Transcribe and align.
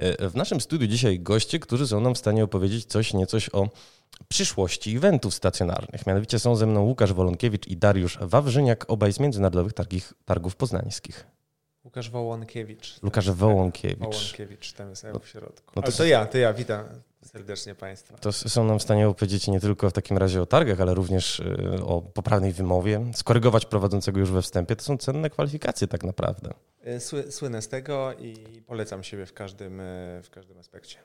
E, 0.00 0.28
w 0.28 0.34
naszym 0.34 0.60
studiu 0.60 0.88
dzisiaj 0.88 1.20
goście, 1.20 1.58
którzy 1.58 1.88
są 1.88 2.00
nam 2.00 2.14
w 2.14 2.18
stanie 2.18 2.44
opowiedzieć 2.44 2.84
coś 2.84 3.14
niecoś 3.14 3.50
o 3.52 3.68
przyszłości 4.28 4.96
eventów 4.96 5.34
stacjonarnych. 5.34 6.06
Mianowicie 6.06 6.38
są 6.38 6.56
ze 6.56 6.66
mną 6.66 6.82
Łukasz 6.82 7.12
Wolonkiewicz 7.12 7.66
i 7.66 7.76
Dariusz 7.76 8.18
Wawrzyniak, 8.20 8.84
obaj 8.88 9.12
z 9.12 9.20
Międzynarodowych 9.20 9.72
Targich, 9.72 10.12
Targów 10.24 10.56
Poznańskich. 10.56 11.26
Łukasz 11.84 12.10
Wołonkiewicz. 12.10 13.00
Łukasz 13.02 13.30
Wołonkiewicz. 13.30 13.98
Wołonkiewicz, 13.98 14.72
tam 14.72 14.90
jest 14.90 15.06
w 15.22 15.28
środku. 15.28 15.72
No 15.76 15.82
to, 15.82 15.92
to 15.92 16.04
ja, 16.04 16.26
to 16.26 16.38
ja, 16.38 16.52
witam 16.52 16.84
serdecznie 17.22 17.74
Państwa. 17.74 18.18
To 18.18 18.32
są 18.32 18.64
nam 18.64 18.78
w 18.78 18.82
stanie 18.82 19.08
opowiedzieć 19.08 19.48
nie 19.48 19.60
tylko 19.60 19.90
w 19.90 19.92
takim 19.92 20.18
razie 20.18 20.42
o 20.42 20.46
targach, 20.46 20.80
ale 20.80 20.94
również 20.94 21.40
y, 21.40 21.84
o 21.84 22.02
poprawnej 22.02 22.52
wymowie, 22.52 23.06
skorygować 23.14 23.66
prowadzącego 23.66 24.20
już 24.20 24.30
we 24.30 24.42
wstępie. 24.42 24.76
To 24.76 24.84
są 24.84 24.98
cenne 24.98 25.30
kwalifikacje 25.30 25.88
tak 25.88 26.04
naprawdę. 26.04 26.54
Y, 26.86 27.00
sły, 27.00 27.32
słynę 27.32 27.62
z 27.62 27.68
tego 27.68 28.12
i 28.12 28.62
polecam 28.66 29.02
siebie 29.02 29.26
w 29.26 29.32
każdym, 29.32 29.80
y, 29.80 30.20
w 30.22 30.30
każdym 30.30 30.58
aspekcie. 30.58 30.96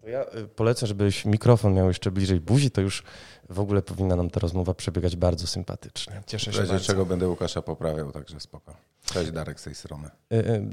To 0.00 0.08
ja 0.08 0.24
polecę, 0.56 0.86
żebyś 0.86 1.24
mikrofon 1.24 1.74
miał 1.74 1.88
jeszcze 1.88 2.10
bliżej 2.10 2.40
buzi, 2.40 2.70
to 2.70 2.80
już 2.80 3.02
w 3.50 3.60
ogóle 3.60 3.82
powinna 3.82 4.16
nam 4.16 4.30
ta 4.30 4.40
rozmowa 4.40 4.74
przebiegać 4.74 5.16
bardzo 5.16 5.46
sympatycznie. 5.46 6.22
Cieszę 6.26 6.52
się 6.52 6.58
bardzo. 6.58 6.80
czego 6.80 7.06
będę 7.06 7.28
Łukasza 7.28 7.62
poprawiał, 7.62 8.12
także 8.12 8.40
spoko. 8.40 8.76
Cześć 9.04 9.30
Darek 9.30 9.60
z 9.60 9.64
tej 9.64 9.74
strony. 9.74 10.10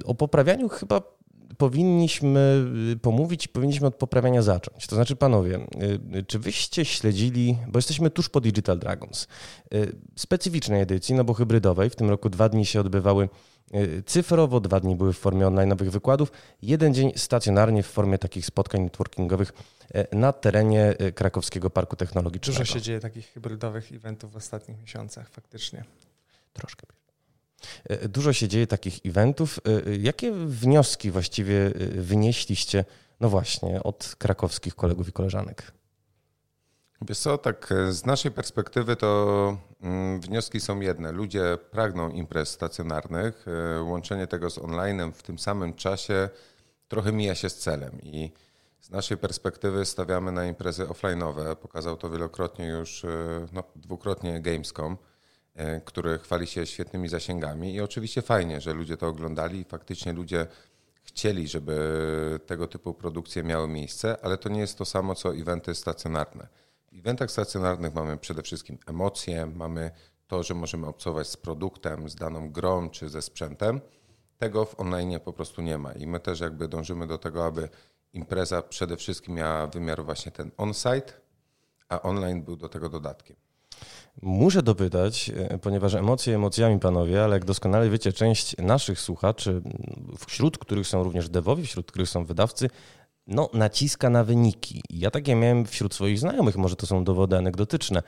O 0.05 0.15
poprawianiu 0.15 0.69
chyba 0.69 1.01
powinniśmy 1.57 2.65
y, 2.93 2.97
pomówić, 2.99 3.47
powinniśmy 3.47 3.87
od 3.87 3.95
poprawiania 3.95 4.41
zacząć. 4.41 4.87
To 4.87 4.95
znaczy, 4.95 5.15
panowie, 5.15 5.55
y, 5.55 6.17
y, 6.17 6.23
czy 6.23 6.39
wyście 6.39 6.85
śledzili, 6.85 7.57
bo 7.67 7.77
jesteśmy 7.77 8.09
tuż 8.09 8.29
po 8.29 8.41
Digital 8.41 8.79
Dragons, 8.79 9.27
specyficznej 10.15 10.81
edycji, 10.81 11.15
no 11.15 11.23
bo 11.23 11.33
hybrydowej, 11.33 11.89
w 11.89 11.95
tym 11.95 12.09
roku 12.09 12.29
dwa 12.29 12.49
dni 12.49 12.65
się 12.65 12.81
odbywały 12.81 13.29
cyfrowo, 14.05 14.59
dwa 14.59 14.79
dni 14.79 14.95
były 14.95 15.13
w 15.13 15.17
formie 15.17 15.45
online'owych 15.45 15.89
wykładów, 15.89 16.31
jeden 16.61 16.93
dzień 16.93 17.11
stacjonarnie 17.15 17.83
w 17.83 17.87
formie 17.87 18.17
takich 18.17 18.45
spotkań 18.45 18.81
networkingowych 18.81 19.53
na 20.11 20.33
terenie 20.33 20.95
Krakowskiego 21.15 21.69
Parku 21.69 21.95
Technologicznego. 21.95 22.59
Dużo 22.59 22.73
się 22.73 22.81
dzieje 22.81 22.99
takich 22.99 23.27
hybrydowych 23.27 23.91
eventów 23.91 24.31
w 24.31 24.35
ostatnich 24.35 24.81
miesiącach, 24.81 25.29
faktycznie. 25.29 25.83
Troszkę. 26.53 26.87
E, 27.89 28.09
dużo 28.09 28.33
się 28.33 28.47
dzieje 28.47 28.67
takich 28.67 28.99
eventów. 29.05 29.59
E, 29.87 29.95
jakie 29.95 30.31
wnioski 30.31 31.11
właściwie 31.11 31.65
e, 31.65 31.71
wynieśliście, 31.87 32.85
no 33.19 33.29
właśnie, 33.29 33.83
od 33.83 34.15
krakowskich 34.17 34.75
kolegów 34.75 35.09
i 35.09 35.11
koleżanek? 35.11 35.71
Wiesz 37.07 37.19
co, 37.19 37.37
tak 37.37 37.73
z 37.89 38.05
naszej 38.05 38.31
perspektywy 38.31 38.95
to 38.95 39.57
mm, 39.81 40.21
wnioski 40.21 40.59
są 40.59 40.79
jedne. 40.79 41.11
Ludzie 41.11 41.57
pragną 41.71 42.09
imprez 42.09 42.49
stacjonarnych. 42.49 43.45
Łączenie 43.83 44.27
tego 44.27 44.49
z 44.49 44.57
onlinem 44.57 45.13
w 45.13 45.23
tym 45.23 45.39
samym 45.39 45.73
czasie 45.73 46.29
trochę 46.87 47.11
mija 47.11 47.35
się 47.35 47.49
z 47.49 47.57
celem 47.57 48.01
i 48.01 48.31
z 48.79 48.89
naszej 48.89 49.17
perspektywy 49.17 49.85
stawiamy 49.85 50.31
na 50.31 50.45
imprezy 50.45 50.85
offline'owe. 50.85 51.55
Pokazał 51.55 51.97
to 51.97 52.09
wielokrotnie 52.09 52.67
już, 52.67 53.05
no, 53.53 53.63
dwukrotnie 53.75 54.41
Gamescom. 54.41 54.97
E, 55.55 55.81
który 55.81 56.19
chwali 56.19 56.47
się 56.47 56.65
świetnymi 56.65 57.09
zasięgami 57.09 57.73
i 57.73 57.81
oczywiście 57.81 58.21
fajnie, 58.21 58.61
że 58.61 58.73
ludzie 58.73 58.97
to 58.97 59.07
oglądali 59.07 59.59
i 59.59 59.63
faktycznie 59.63 60.13
ludzie 60.13 60.47
chcieli, 61.03 61.47
żeby 61.47 62.39
tego 62.45 62.67
typu 62.67 62.93
produkcje 62.93 63.43
miały 63.43 63.67
miejsce, 63.67 64.17
ale 64.21 64.37
to 64.37 64.49
nie 64.49 64.59
jest 64.59 64.77
to 64.77 64.85
samo 64.85 65.15
co 65.15 65.35
eventy 65.35 65.75
stacjonarne. 65.75 66.47
Eventach 66.93 67.31
stacjonarnych 67.31 67.93
mamy 67.93 68.17
przede 68.17 68.43
wszystkim 68.43 68.77
emocje, 68.87 69.45
mamy 69.45 69.91
to, 70.27 70.43
że 70.43 70.53
możemy 70.53 70.87
obcować 70.87 71.27
z 71.27 71.37
produktem, 71.37 72.09
z 72.09 72.15
daną 72.15 72.51
grą 72.51 72.89
czy 72.89 73.09
ze 73.09 73.21
sprzętem. 73.21 73.81
Tego 74.37 74.65
w 74.65 74.79
online 74.79 75.19
po 75.19 75.33
prostu 75.33 75.61
nie 75.61 75.77
ma 75.77 75.91
i 75.91 76.07
my 76.07 76.19
też 76.19 76.39
jakby 76.39 76.67
dążymy 76.67 77.07
do 77.07 77.17
tego, 77.17 77.45
aby 77.45 77.69
impreza 78.13 78.61
przede 78.61 78.97
wszystkim 78.97 79.35
miała 79.35 79.67
wymiar 79.67 80.05
właśnie 80.05 80.31
ten 80.31 80.51
on-site, 80.57 81.13
a 81.89 82.01
online 82.01 82.43
był 82.43 82.55
do 82.55 82.69
tego 82.69 82.89
dodatkiem. 82.89 83.35
Muszę 84.21 84.63
dopytać, 84.63 85.31
e, 85.35 85.57
ponieważ 85.57 85.93
emocje 85.93 86.35
emocjami, 86.35 86.79
panowie, 86.79 87.23
ale 87.23 87.33
jak 87.33 87.45
doskonale 87.45 87.89
wiecie, 87.89 88.13
część 88.13 88.57
naszych 88.57 88.99
słuchaczy, 88.99 89.61
wśród 90.27 90.57
których 90.57 90.87
są 90.87 91.03
również 91.03 91.29
devowi, 91.29 91.65
wśród 91.65 91.91
których 91.91 92.09
są 92.09 92.25
wydawcy, 92.25 92.69
no, 93.27 93.49
naciska 93.53 94.09
na 94.09 94.23
wyniki. 94.23 94.81
Ja 94.89 95.11
takie 95.11 95.35
miałem 95.35 95.65
wśród 95.65 95.93
swoich 95.93 96.19
znajomych, 96.19 96.57
może 96.57 96.75
to 96.75 96.85
są 96.85 97.03
dowody 97.03 97.37
anegdotyczne, 97.37 98.03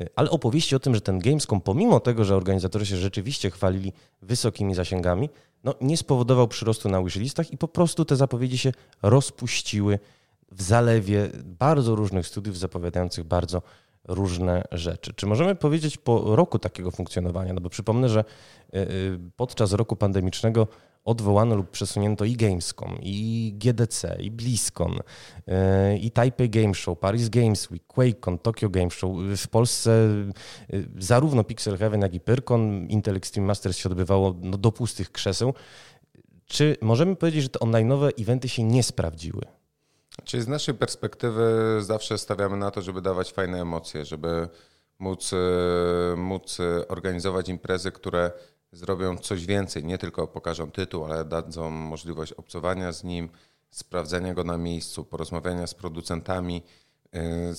e, 0.00 0.06
ale 0.16 0.30
opowieści 0.30 0.76
o 0.76 0.78
tym, 0.78 0.94
że 0.94 1.00
ten 1.00 1.18
Gamescom, 1.18 1.60
pomimo 1.60 2.00
tego, 2.00 2.24
że 2.24 2.36
organizatorzy 2.36 2.86
się 2.86 2.96
rzeczywiście 2.96 3.50
chwalili 3.50 3.92
wysokimi 4.22 4.74
zasięgami, 4.74 5.28
no, 5.64 5.74
nie 5.80 5.96
spowodował 5.96 6.48
przyrostu 6.48 6.88
na 6.88 7.02
wishlistach 7.02 7.52
i 7.52 7.58
po 7.58 7.68
prostu 7.68 8.04
te 8.04 8.16
zapowiedzi 8.16 8.58
się 8.58 8.72
rozpuściły 9.02 9.98
w 10.52 10.62
zalewie 10.62 11.28
bardzo 11.44 11.94
różnych 11.94 12.26
studiów 12.26 12.58
zapowiadających 12.58 13.24
bardzo 13.24 13.62
różne 14.08 14.64
rzeczy. 14.72 15.14
Czy 15.14 15.26
możemy 15.26 15.54
powiedzieć 15.54 15.96
po 15.96 16.36
roku 16.36 16.58
takiego 16.58 16.90
funkcjonowania? 16.90 17.52
No 17.52 17.60
bo 17.60 17.70
przypomnę, 17.70 18.08
że 18.08 18.24
y, 18.74 18.78
y, 18.78 19.18
podczas 19.36 19.72
roku 19.72 19.96
pandemicznego 19.96 20.68
odwołano 21.04 21.54
lub 21.54 21.70
przesunięto 21.70 22.24
i 22.24 22.36
Gamescom, 22.36 22.98
i 23.02 23.52
GDC, 23.56 24.16
i 24.20 24.30
BlizzCon, 24.30 24.92
y, 24.94 25.98
i 25.98 26.10
Taipei 26.10 26.50
Game 26.50 26.74
Show, 26.74 26.98
Paris 26.98 27.28
Games 27.28 27.70
Week, 27.70 27.86
QuakeCon, 27.86 28.38
Tokyo 28.38 28.70
Game 28.70 28.90
Show. 28.90 29.16
W 29.36 29.48
Polsce 29.48 30.08
zarówno 30.98 31.44
Pixel 31.44 31.78
Heaven, 31.78 32.00
jak 32.00 32.14
i 32.14 32.20
Pyrkon, 32.20 32.86
Intel 32.88 33.16
Extreme 33.16 33.46
Masters 33.46 33.76
się 33.76 33.88
odbywało 33.88 34.34
no, 34.40 34.58
do 34.58 34.72
pustych 34.72 35.12
krzeseł. 35.12 35.54
Czy 36.46 36.76
możemy 36.80 37.16
powiedzieć, 37.16 37.42
że 37.42 37.48
te 37.48 37.58
online'owe 37.58 38.10
eventy 38.22 38.48
się 38.48 38.62
nie 38.62 38.82
sprawdziły? 38.82 39.42
Czyli 40.24 40.42
z 40.42 40.48
naszej 40.48 40.74
perspektywy 40.74 41.76
zawsze 41.80 42.18
stawiamy 42.18 42.56
na 42.56 42.70
to, 42.70 42.82
żeby 42.82 43.00
dawać 43.02 43.32
fajne 43.32 43.60
emocje, 43.60 44.04
żeby 44.04 44.48
móc, 44.98 45.32
e, 45.32 46.16
móc 46.16 46.58
organizować 46.88 47.48
imprezy, 47.48 47.92
które 47.92 48.32
zrobią 48.72 49.18
coś 49.18 49.46
więcej, 49.46 49.84
nie 49.84 49.98
tylko 49.98 50.26
pokażą 50.26 50.70
tytuł, 50.70 51.04
ale 51.04 51.24
dadzą 51.24 51.70
możliwość 51.70 52.32
obcowania 52.32 52.92
z 52.92 53.04
nim, 53.04 53.28
sprawdzenia 53.70 54.34
go 54.34 54.44
na 54.44 54.58
miejscu, 54.58 55.04
porozmawiania 55.04 55.66
z 55.66 55.74
producentami. 55.74 56.62
E, 57.14 57.54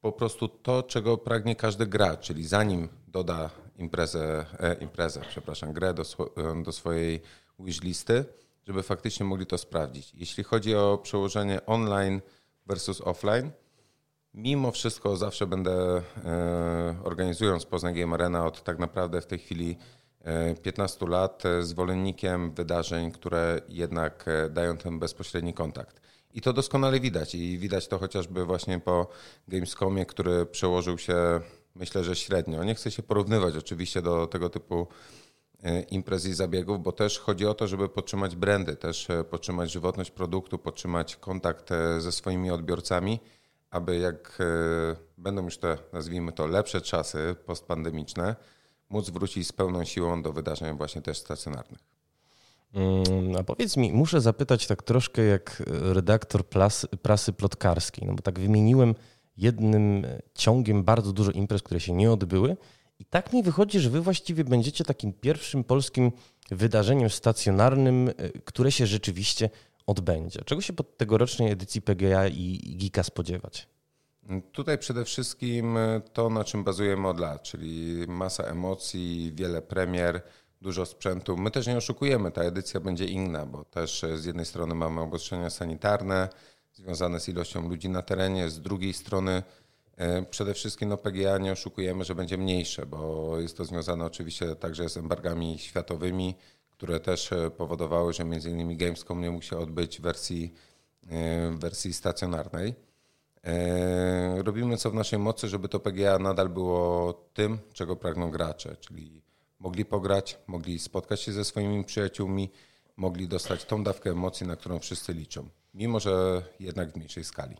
po 0.00 0.12
prostu 0.12 0.48
to, 0.48 0.82
czego 0.82 1.18
pragnie 1.18 1.56
każdy 1.56 1.86
gracz, 1.86 2.20
czyli 2.20 2.46
zanim 2.46 2.88
doda 3.08 3.50
imprezę, 3.78 4.46
e, 4.60 4.74
imprezę 4.74 5.20
przepraszam, 5.28 5.72
grę 5.72 5.94
do, 5.94 6.04
do 6.64 6.72
swojej 6.72 7.20
wishlisty, 7.58 8.24
żeby 8.66 8.82
faktycznie 8.82 9.26
mogli 9.26 9.46
to 9.46 9.58
sprawdzić. 9.58 10.14
Jeśli 10.14 10.44
chodzi 10.44 10.74
o 10.74 10.98
przełożenie 11.02 11.66
online 11.66 12.20
versus 12.66 13.00
offline, 13.00 13.50
mimo 14.34 14.72
wszystko 14.72 15.16
zawsze 15.16 15.46
będę 15.46 16.02
e, 16.24 16.96
organizując 17.04 17.66
Poznań 17.66 17.94
Game 17.94 18.14
Arena 18.14 18.46
od 18.46 18.62
tak 18.62 18.78
naprawdę 18.78 19.20
w 19.20 19.26
tej 19.26 19.38
chwili 19.38 19.76
15 20.62 21.06
e, 21.06 21.08
lat 21.08 21.46
e, 21.46 21.62
zwolennikiem 21.62 22.52
wydarzeń, 22.52 23.12
które 23.12 23.60
jednak 23.68 24.26
dają 24.50 24.76
ten 24.76 24.98
bezpośredni 24.98 25.54
kontakt. 25.54 26.00
I 26.34 26.40
to 26.40 26.52
doskonale 26.52 27.00
widać 27.00 27.34
i 27.34 27.58
widać 27.58 27.88
to 27.88 27.98
chociażby 27.98 28.44
właśnie 28.44 28.80
po 28.80 29.08
Gamescomie, 29.48 30.06
który 30.06 30.46
przełożył 30.46 30.98
się 30.98 31.40
myślę, 31.74 32.04
że 32.04 32.16
średnio. 32.16 32.64
Nie 32.64 32.74
chcę 32.74 32.90
się 32.90 33.02
porównywać 33.02 33.56
oczywiście 33.56 34.02
do 34.02 34.26
tego 34.26 34.48
typu 34.50 34.86
imprez 35.90 36.26
i 36.26 36.34
zabiegów, 36.34 36.82
bo 36.82 36.92
też 36.92 37.18
chodzi 37.18 37.46
o 37.46 37.54
to, 37.54 37.66
żeby 37.66 37.88
podtrzymać 37.88 38.36
brandy, 38.36 38.76
też 38.76 39.08
podtrzymać 39.30 39.70
żywotność 39.70 40.10
produktu, 40.10 40.58
podtrzymać 40.58 41.16
kontakt 41.16 41.70
ze 41.98 42.12
swoimi 42.12 42.50
odbiorcami, 42.50 43.20
aby 43.70 43.98
jak 43.98 44.38
będą 45.18 45.44
już 45.44 45.58
te, 45.58 45.78
nazwijmy 45.92 46.32
to, 46.32 46.46
lepsze 46.46 46.80
czasy 46.80 47.36
postpandemiczne, 47.46 48.36
móc 48.90 49.10
wrócić 49.10 49.48
z 49.48 49.52
pełną 49.52 49.84
siłą 49.84 50.22
do 50.22 50.32
wydarzeń 50.32 50.76
właśnie 50.76 51.02
też 51.02 51.18
stacjonarnych. 51.18 51.78
Mm, 52.74 53.36
a 53.38 53.44
powiedz 53.44 53.76
mi, 53.76 53.92
muszę 53.92 54.20
zapytać 54.20 54.66
tak 54.66 54.82
troszkę 54.82 55.22
jak 55.22 55.62
redaktor 55.66 56.46
prasy, 56.46 56.88
prasy 56.88 57.32
plotkarskiej, 57.32 58.08
no 58.08 58.14
bo 58.14 58.22
tak 58.22 58.38
wymieniłem 58.38 58.94
jednym 59.36 60.06
ciągiem 60.34 60.84
bardzo 60.84 61.12
dużo 61.12 61.30
imprez, 61.30 61.62
które 61.62 61.80
się 61.80 61.92
nie 61.92 62.12
odbyły 62.12 62.56
i 62.98 63.04
tak 63.04 63.32
mi 63.32 63.42
wychodzi, 63.42 63.80
że 63.80 63.90
wy 63.90 64.00
właściwie 64.00 64.44
będziecie 64.44 64.84
takim 64.84 65.12
pierwszym 65.12 65.64
polskim 65.64 66.12
wydarzeniem 66.50 67.10
stacjonarnym, 67.10 68.08
e, 68.08 68.28
które 68.28 68.72
się 68.72 68.86
rzeczywiście 68.86 69.50
odbędzie. 69.88 70.40
Czego 70.44 70.60
się 70.60 70.72
pod 70.72 70.96
tegorocznej 70.96 71.52
edycji 71.52 71.82
PGA 71.82 72.28
i 72.28 72.76
Gika 72.78 73.02
spodziewać? 73.02 73.68
Tutaj 74.52 74.78
przede 74.78 75.04
wszystkim 75.04 75.76
e, 75.76 76.00
to, 76.12 76.30
na 76.30 76.44
czym 76.44 76.64
bazujemy 76.64 77.08
od 77.08 77.20
lat, 77.20 77.42
czyli 77.42 78.04
masa 78.08 78.44
emocji, 78.44 79.32
wiele 79.34 79.62
premier, 79.62 80.22
dużo 80.60 80.86
sprzętu. 80.86 81.36
My 81.36 81.50
też 81.50 81.66
nie 81.66 81.76
oszukujemy, 81.76 82.30
ta 82.30 82.42
edycja 82.42 82.80
będzie 82.80 83.04
inna, 83.04 83.46
bo 83.46 83.64
też 83.64 84.04
e, 84.04 84.18
z 84.18 84.24
jednej 84.24 84.46
strony 84.46 84.74
mamy 84.74 85.00
obostrzenia 85.00 85.50
sanitarne 85.50 86.28
związane 86.72 87.20
z 87.20 87.28
ilością 87.28 87.68
ludzi 87.68 87.88
na 87.88 88.02
terenie, 88.02 88.50
z 88.50 88.60
drugiej 88.60 88.92
strony 88.92 89.42
E, 89.98 90.22
przede 90.22 90.54
wszystkim 90.54 90.88
no, 90.88 90.96
PGA 90.96 91.38
nie 91.38 91.52
oszukujemy, 91.52 92.04
że 92.04 92.14
będzie 92.14 92.38
mniejsze, 92.38 92.86
bo 92.86 93.32
jest 93.40 93.56
to 93.56 93.64
związane 93.64 94.04
oczywiście 94.04 94.56
także 94.56 94.88
z 94.88 94.96
embargami 94.96 95.58
światowymi, 95.58 96.34
które 96.78 97.00
też 97.00 97.30
powodowały, 97.56 98.12
że 98.12 98.24
między 98.24 98.50
innymi 98.50 98.76
Gamescom 98.76 99.20
nie 99.20 99.30
mógł 99.30 99.44
się 99.44 99.58
odbyć 99.58 99.98
w 99.98 100.02
wersji, 100.02 100.54
w 101.50 101.58
wersji 101.60 101.92
stacjonarnej. 101.92 102.74
Robimy 104.36 104.76
co 104.76 104.90
w 104.90 104.94
naszej 104.94 105.18
mocy, 105.18 105.48
żeby 105.48 105.68
to 105.68 105.80
PGA 105.80 106.18
nadal 106.18 106.48
było 106.48 107.12
tym, 107.34 107.58
czego 107.72 107.96
pragną 107.96 108.30
gracze, 108.30 108.76
czyli 108.76 109.22
mogli 109.58 109.84
pograć, 109.84 110.38
mogli 110.46 110.78
spotkać 110.78 111.20
się 111.20 111.32
ze 111.32 111.44
swoimi 111.44 111.84
przyjaciółmi, 111.84 112.50
mogli 112.96 113.28
dostać 113.28 113.64
tą 113.64 113.84
dawkę 113.84 114.10
emocji, 114.10 114.46
na 114.46 114.56
którą 114.56 114.78
wszyscy 114.78 115.12
liczą, 115.12 115.48
mimo 115.74 116.00
że 116.00 116.42
jednak 116.60 116.92
w 116.92 116.96
mniejszej 116.96 117.24
skali. 117.24 117.56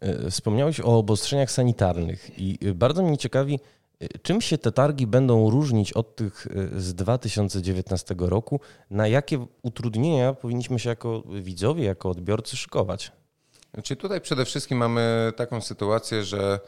E, 0.00 0.30
wspomniałeś 0.30 0.80
o 0.80 0.98
obostrzeniach 0.98 1.50
sanitarnych 1.50 2.38
i 2.38 2.58
bardzo 2.74 3.02
mnie 3.02 3.18
ciekawi, 3.18 3.54
e, 3.54 3.58
czym 4.22 4.40
się 4.40 4.58
te 4.58 4.72
targi 4.72 5.06
będą 5.06 5.50
różnić 5.50 5.92
od 5.92 6.16
tych 6.16 6.46
e, 6.46 6.80
z 6.80 6.94
2019 6.94 8.14
roku, 8.18 8.60
na 8.90 9.08
jakie 9.08 9.46
utrudnienia 9.62 10.32
powinniśmy 10.32 10.78
się 10.78 10.88
jako 10.88 11.22
widzowie, 11.22 11.84
jako 11.84 12.10
odbiorcy 12.10 12.56
szykować? 12.56 13.12
Znaczy 13.74 13.96
tutaj 13.96 14.20
przede 14.20 14.44
wszystkim 14.44 14.78
mamy 14.78 15.32
taką 15.36 15.60
sytuację, 15.60 16.24
że 16.24 16.60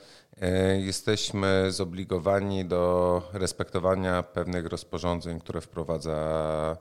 jesteśmy 0.79 1.73
zobligowani 1.73 2.65
do 2.65 3.23
respektowania 3.33 4.23
pewnych 4.23 4.67
rozporządzeń, 4.67 5.41
które 5.41 5.61
wprowadza 5.61 6.77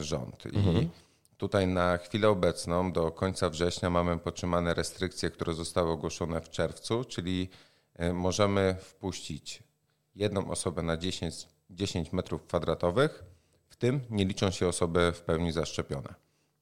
rząd. 0.00 0.46
Mhm. 0.46 0.76
I 0.76 0.88
Tutaj 1.36 1.66
na 1.66 1.98
chwilę 1.98 2.28
obecną, 2.28 2.92
do 2.92 3.12
końca 3.12 3.50
września, 3.50 3.90
mamy 3.90 4.18
podtrzymane 4.18 4.74
restrykcje, 4.74 5.30
które 5.30 5.54
zostały 5.54 5.90
ogłoszone 5.90 6.40
w 6.40 6.50
czerwcu, 6.50 7.04
czyli 7.04 7.48
e, 7.94 8.12
możemy 8.12 8.76
wpuścić 8.80 9.62
jedną 10.16 10.50
osobę 10.50 10.82
na 10.82 10.96
10, 10.96 11.48
10 11.70 12.12
metrów 12.12 12.42
kwadratowych, 12.42 13.24
w 13.68 13.76
tym 13.76 14.00
nie 14.10 14.24
liczą 14.24 14.50
się 14.50 14.68
osoby 14.68 15.12
w 15.12 15.20
pełni 15.20 15.52
zaszczepione, 15.52 16.14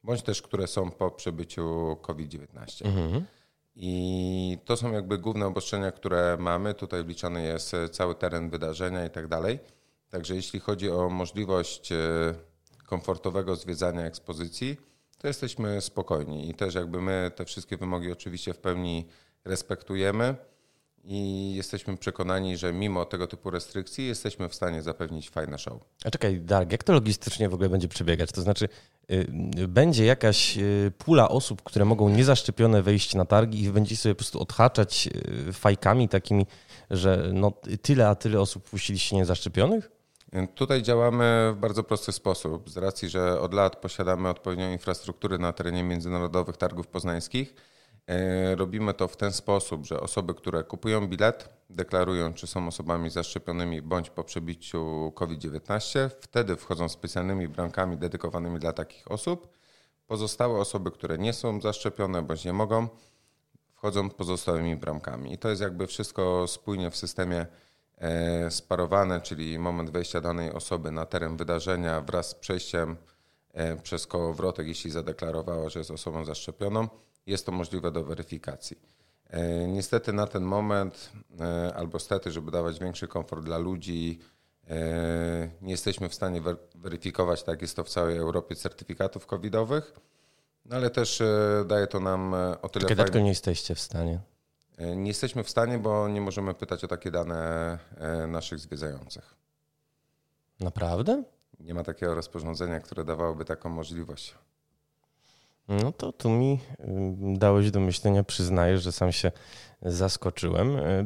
bądź 0.02 0.22
też 0.22 0.42
które 0.42 0.66
są 0.66 0.90
po 0.90 1.10
przebyciu 1.10 1.96
COVID-19. 2.02 2.86
Mhm. 2.86 3.24
I 3.76 4.58
to 4.64 4.76
są 4.76 4.92
jakby 4.92 5.18
główne 5.18 5.46
obostrzenia, 5.46 5.92
które 5.92 6.36
mamy. 6.40 6.74
Tutaj 6.74 7.04
wliczany 7.04 7.42
jest 7.42 7.72
cały 7.92 8.14
teren 8.14 8.50
wydarzenia 8.50 9.06
i 9.06 9.10
tak 9.10 9.28
dalej. 9.28 9.58
Także 10.10 10.34
jeśli 10.34 10.60
chodzi 10.60 10.90
o 10.90 11.08
możliwość 11.08 11.92
e, 11.92 11.96
komfortowego 12.86 13.56
zwiedzania 13.56 14.06
ekspozycji, 14.06 14.76
to 15.18 15.26
jesteśmy 15.26 15.80
spokojni 15.80 16.50
i 16.50 16.54
też 16.54 16.74
jakby 16.74 17.02
my 17.02 17.30
te 17.36 17.44
wszystkie 17.44 17.76
wymogi 17.76 18.12
oczywiście 18.12 18.54
w 18.54 18.58
pełni 18.58 19.08
respektujemy 19.44 20.36
i 21.06 21.52
jesteśmy 21.54 21.96
przekonani, 21.96 22.56
że 22.56 22.72
mimo 22.72 23.04
tego 23.04 23.26
typu 23.26 23.50
restrykcji 23.50 24.06
jesteśmy 24.06 24.48
w 24.48 24.54
stanie 24.54 24.82
zapewnić 24.82 25.30
fajne 25.30 25.58
show. 25.58 25.80
A 26.04 26.10
czekaj, 26.10 26.40
Dark, 26.40 26.72
jak 26.72 26.84
to 26.84 26.92
logistycznie 26.92 27.48
w 27.48 27.54
ogóle 27.54 27.68
będzie 27.68 27.88
przebiegać? 27.88 28.32
To 28.32 28.42
znaczy, 28.42 28.68
yy, 29.08 29.68
będzie 29.68 30.04
jakaś 30.04 30.56
yy, 30.56 30.92
pula 30.98 31.28
osób, 31.28 31.62
które 31.62 31.84
mogą 31.84 32.08
niezaszczepione 32.08 32.82
wejść 32.82 33.14
na 33.14 33.24
targi 33.24 33.62
i 33.62 33.70
będzie 33.70 33.96
sobie 33.96 34.14
po 34.14 34.18
prostu 34.18 34.40
odhaczać 34.40 35.06
yy, 35.06 35.52
fajkami 35.52 36.08
takimi, 36.08 36.46
że 36.90 37.30
no, 37.32 37.52
tyle 37.82 38.08
a 38.08 38.14
tyle 38.14 38.40
osób 38.40 38.70
puściliście 38.70 39.16
niezaszczepionych? 39.16 39.90
Tutaj 40.54 40.82
działamy 40.82 41.52
w 41.56 41.56
bardzo 41.60 41.82
prosty 41.82 42.12
sposób. 42.12 42.70
Z 42.70 42.76
racji, 42.76 43.08
że 43.08 43.40
od 43.40 43.54
lat 43.54 43.76
posiadamy 43.76 44.28
odpowiednią 44.28 44.72
infrastrukturę 44.72 45.38
na 45.38 45.52
terenie 45.52 45.82
międzynarodowych 45.82 46.56
targów 46.56 46.86
poznańskich, 46.86 47.54
robimy 48.54 48.94
to 48.94 49.08
w 49.08 49.16
ten 49.16 49.32
sposób, 49.32 49.86
że 49.86 50.00
osoby, 50.00 50.34
które 50.34 50.64
kupują 50.64 51.06
bilet, 51.06 51.48
deklarują, 51.70 52.34
czy 52.34 52.46
są 52.46 52.68
osobami 52.68 53.10
zaszczepionymi 53.10 53.82
bądź 53.82 54.10
po 54.10 54.24
przebiciu 54.24 55.12
COVID-19, 55.14 56.10
wtedy 56.20 56.56
wchodzą 56.56 56.88
specjalnymi 56.88 57.48
bramkami 57.48 57.96
dedykowanymi 57.96 58.58
dla 58.58 58.72
takich 58.72 59.10
osób. 59.10 59.48
Pozostałe 60.06 60.60
osoby, 60.60 60.90
które 60.90 61.18
nie 61.18 61.32
są 61.32 61.60
zaszczepione 61.60 62.22
bądź 62.22 62.44
nie 62.44 62.52
mogą, 62.52 62.88
wchodzą 63.74 64.10
pozostałymi 64.10 64.76
bramkami. 64.76 65.32
I 65.32 65.38
to 65.38 65.48
jest 65.48 65.62
jakby 65.62 65.86
wszystko 65.86 66.48
spójnie 66.48 66.90
w 66.90 66.96
systemie 66.96 67.46
E, 67.98 68.50
sparowane, 68.50 69.20
czyli 69.20 69.58
moment 69.58 69.90
wejścia 69.90 70.20
danej 70.20 70.52
osoby 70.52 70.90
na 70.90 71.06
teren 71.06 71.36
wydarzenia 71.36 72.00
wraz 72.00 72.28
z 72.28 72.34
przejściem 72.34 72.96
e, 73.52 73.76
przez 73.76 74.06
kołowrotek, 74.06 74.66
jeśli 74.66 74.90
zadeklarowała, 74.90 75.68
że 75.68 75.78
jest 75.78 75.90
osobą 75.90 76.24
zaszczepioną, 76.24 76.88
jest 77.26 77.46
to 77.46 77.52
możliwe 77.52 77.90
do 77.90 78.04
weryfikacji. 78.04 78.78
E, 79.30 79.68
niestety 79.68 80.12
na 80.12 80.26
ten 80.26 80.42
moment, 80.42 81.12
albo 81.74 81.98
stety, 81.98 82.30
żeby 82.30 82.50
dawać 82.50 82.80
większy 82.80 83.08
komfort 83.08 83.44
dla 83.44 83.58
ludzi, 83.58 84.20
nie 85.62 85.70
jesteśmy 85.70 86.08
w 86.08 86.14
stanie 86.14 86.42
weryfikować, 86.74 87.42
tak 87.42 87.62
jest 87.62 87.76
to 87.76 87.84
w 87.84 87.88
całej 87.88 88.16
Europie, 88.16 88.56
certyfikatów 88.56 89.26
covidowych, 89.26 89.92
no 90.64 90.76
ale 90.76 90.90
też 90.90 91.22
daje 91.66 91.86
to 91.86 92.00
nam 92.00 92.34
o 92.62 92.68
tyle. 92.68 92.88
Kiedy 92.88 93.02
fajne... 93.02 93.22
nie 93.22 93.28
jesteście 93.28 93.74
w 93.74 93.80
stanie? 93.80 94.20
E, 94.78 94.96
nie 94.96 95.08
jesteśmy 95.08 95.44
w 95.44 95.50
stanie, 95.50 95.78
bo 95.78 96.08
nie 96.08 96.20
możemy 96.20 96.54
pytać 96.54 96.84
o 96.84 96.88
takie 96.88 97.10
dane 97.10 97.78
e, 97.96 98.26
naszych 98.26 98.58
zwiedzających. 98.58 99.34
Naprawdę? 100.60 101.22
Nie 101.60 101.74
ma 101.74 101.84
takiego 101.84 102.14
rozporządzenia, 102.14 102.80
które 102.80 103.04
dawałoby 103.04 103.44
taką 103.44 103.68
możliwość. 103.68 104.34
No 105.68 105.92
to 105.92 106.12
tu 106.12 106.30
mi 106.30 106.58
dałeś 107.38 107.70
do 107.70 107.80
myślenia, 107.80 108.24
przyznaję, 108.24 108.78
że 108.78 108.92
sam 108.92 109.12
się 109.12 109.32
zaskoczyłem. 109.82 110.76
E, 110.76 111.04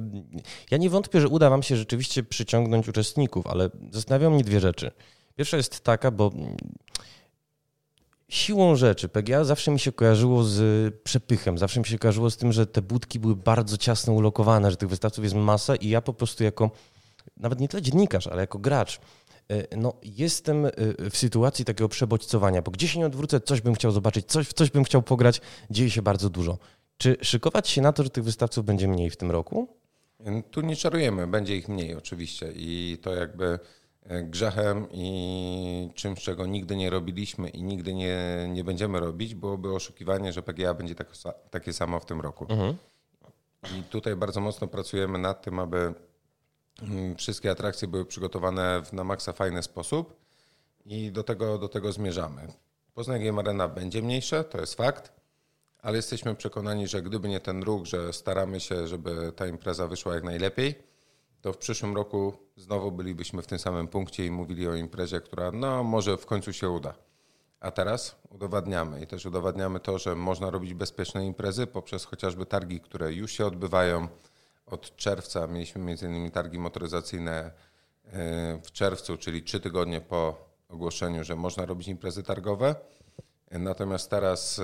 ja 0.70 0.78
nie 0.78 0.90
wątpię, 0.90 1.20
że 1.20 1.28
uda 1.28 1.50
Wam 1.50 1.62
się 1.62 1.76
rzeczywiście 1.76 2.22
przyciągnąć 2.22 2.88
uczestników, 2.88 3.46
ale 3.46 3.70
zastanawiają 3.90 4.30
mnie 4.30 4.44
dwie 4.44 4.60
rzeczy. 4.60 4.90
Pierwsza 5.36 5.56
jest 5.56 5.80
taka, 5.80 6.10
bo 6.10 6.32
siłą 8.28 8.76
rzeczy 8.76 9.08
PGA 9.08 9.44
zawsze 9.44 9.70
mi 9.70 9.80
się 9.80 9.92
kojarzyło 9.92 10.44
z 10.44 10.94
przepychem, 11.02 11.58
zawsze 11.58 11.80
mi 11.80 11.86
się 11.86 11.98
kojarzyło 11.98 12.30
z 12.30 12.36
tym, 12.36 12.52
że 12.52 12.66
te 12.66 12.82
budki 12.82 13.18
były 13.18 13.36
bardzo 13.36 13.76
ciasno 13.76 14.12
ulokowane, 14.12 14.70
że 14.70 14.76
tych 14.76 14.88
wystawców 14.88 15.24
jest 15.24 15.36
masa 15.36 15.76
i 15.76 15.88
ja 15.88 16.00
po 16.02 16.12
prostu 16.12 16.44
jako, 16.44 16.70
nawet 17.40 17.60
nie 17.60 17.68
tyle 17.68 17.82
dziennikarz, 17.82 18.26
ale 18.26 18.40
jako 18.40 18.58
gracz, 18.58 19.00
e, 19.48 19.76
no, 19.76 19.92
jestem 20.02 20.66
e, 20.66 20.70
w 21.10 21.16
sytuacji 21.16 21.64
takiego 21.64 21.88
przebodźcowania, 21.88 22.62
bo 22.62 22.70
gdzieś 22.70 22.92
się 22.92 22.98
nie 22.98 23.06
odwrócę, 23.06 23.40
coś 23.40 23.60
bym 23.60 23.74
chciał 23.74 23.90
zobaczyć, 23.90 24.26
coś, 24.26 24.48
w 24.48 24.52
coś 24.52 24.70
bym 24.70 24.84
chciał 24.84 25.02
pograć, 25.02 25.40
dzieje 25.70 25.90
się 25.90 26.02
bardzo 26.02 26.30
dużo. 26.30 26.58
Czy 26.96 27.16
szykować 27.22 27.68
się 27.68 27.82
na 27.82 27.92
to, 27.92 28.02
że 28.02 28.10
tych 28.10 28.24
wystawców 28.24 28.64
będzie 28.64 28.88
mniej 28.88 29.10
w 29.10 29.16
tym 29.16 29.30
roku? 29.30 29.68
Tu 30.50 30.60
nie 30.60 30.76
czarujemy, 30.76 31.26
będzie 31.26 31.56
ich 31.56 31.68
mniej 31.68 31.94
oczywiście 31.94 32.52
i 32.54 32.98
to 33.02 33.14
jakby 33.14 33.58
grzechem 34.22 34.86
i 34.92 35.90
czymś, 35.94 36.22
czego 36.22 36.46
nigdy 36.46 36.76
nie 36.76 36.90
robiliśmy 36.90 37.48
i 37.48 37.62
nigdy 37.62 37.94
nie, 37.94 38.48
nie 38.48 38.64
będziemy 38.64 39.00
robić, 39.00 39.34
byłoby 39.34 39.74
oszukiwanie, 39.74 40.32
że 40.32 40.42
PGA 40.42 40.74
będzie 40.74 40.94
tak, 40.94 41.08
takie 41.50 41.72
samo 41.72 42.00
w 42.00 42.04
tym 42.04 42.20
roku. 42.20 42.46
Mhm. 42.50 42.76
I 43.78 43.82
tutaj 43.82 44.16
bardzo 44.16 44.40
mocno 44.40 44.66
pracujemy 44.66 45.18
nad 45.18 45.42
tym, 45.42 45.58
aby 45.58 45.94
wszystkie 47.16 47.50
atrakcje 47.50 47.88
były 47.88 48.04
przygotowane 48.04 48.82
w 48.84 48.92
na 48.92 49.04
maksa 49.04 49.32
fajny 49.32 49.62
sposób 49.62 50.16
i 50.86 51.12
do 51.12 51.22
tego, 51.22 51.58
do 51.58 51.68
tego 51.68 51.92
zmierzamy. 51.92 52.52
Poznań 52.94 53.24
Game 53.24 53.40
Arena 53.40 53.68
będzie 53.68 54.02
mniejsze, 54.02 54.44
to 54.44 54.60
jest 54.60 54.74
fakt, 54.74 55.12
ale 55.82 55.96
jesteśmy 55.96 56.34
przekonani, 56.34 56.88
że 56.88 57.02
gdyby 57.02 57.28
nie 57.28 57.40
ten 57.40 57.62
ruch, 57.62 57.86
że 57.86 58.12
staramy 58.12 58.60
się, 58.60 58.88
żeby 58.88 59.32
ta 59.36 59.46
impreza 59.46 59.86
wyszła 59.86 60.14
jak 60.14 60.24
najlepiej, 60.24 60.74
to 61.40 61.52
w 61.52 61.56
przyszłym 61.56 61.96
roku 61.96 62.32
znowu 62.56 62.92
bylibyśmy 62.92 63.42
w 63.42 63.46
tym 63.46 63.58
samym 63.58 63.88
punkcie 63.88 64.26
i 64.26 64.30
mówili 64.30 64.68
o 64.68 64.74
imprezie, 64.74 65.20
która 65.20 65.50
no 65.52 65.84
może 65.84 66.16
w 66.16 66.26
końcu 66.26 66.52
się 66.52 66.70
uda. 66.70 66.94
A 67.60 67.70
teraz 67.70 68.16
udowadniamy 68.30 69.02
i 69.02 69.06
też 69.06 69.26
udowadniamy 69.26 69.80
to, 69.80 69.98
że 69.98 70.14
można 70.14 70.50
robić 70.50 70.74
bezpieczne 70.74 71.26
imprezy 71.26 71.66
poprzez 71.66 72.04
chociażby 72.04 72.46
targi, 72.46 72.80
które 72.80 73.12
już 73.12 73.32
się 73.32 73.46
odbywają. 73.46 74.08
Od 74.70 74.96
czerwca 74.96 75.46
mieliśmy 75.46 75.80
m.in. 75.80 76.30
targi 76.30 76.58
motoryzacyjne 76.58 77.32
e, 77.32 77.50
w 78.62 78.72
czerwcu, 78.72 79.16
czyli 79.16 79.42
trzy 79.42 79.60
tygodnie 79.60 80.00
po 80.00 80.48
ogłoszeniu, 80.68 81.24
że 81.24 81.36
można 81.36 81.66
robić 81.66 81.88
imprezy 81.88 82.22
targowe. 82.22 82.74
Natomiast 83.50 84.10
teraz 84.10 84.58
e, 84.58 84.62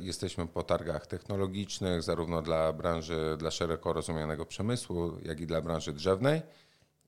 jesteśmy 0.00 0.46
po 0.46 0.62
targach 0.62 1.06
technologicznych, 1.06 2.02
zarówno 2.02 2.42
dla 2.42 2.72
branży, 2.72 3.36
dla 3.38 3.50
szeroko 3.50 3.92
rozumianego 3.92 4.46
przemysłu, 4.46 5.18
jak 5.22 5.40
i 5.40 5.46
dla 5.46 5.60
branży 5.60 5.92
drzewnej. 5.92 6.42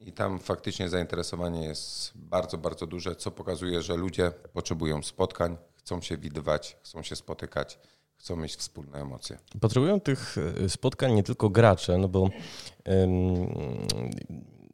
I 0.00 0.12
tam 0.12 0.38
faktycznie 0.38 0.88
zainteresowanie 0.88 1.64
jest 1.64 2.12
bardzo, 2.14 2.58
bardzo 2.58 2.86
duże, 2.86 3.16
co 3.16 3.30
pokazuje, 3.30 3.82
że 3.82 3.96
ludzie 3.96 4.30
potrzebują 4.30 5.02
spotkań, 5.02 5.56
chcą 5.74 6.00
się 6.00 6.16
widywać, 6.16 6.76
chcą 6.82 7.02
się 7.02 7.16
spotykać, 7.16 7.78
chcą 8.20 8.36
mieć 8.36 8.56
wspólne 8.56 8.98
emocje. 8.98 9.38
Potrzebują 9.60 10.00
tych 10.00 10.36
e, 10.64 10.68
spotkań 10.68 11.14
nie 11.14 11.22
tylko 11.22 11.50
gracze, 11.50 11.98
no 11.98 12.08
bo 12.08 12.30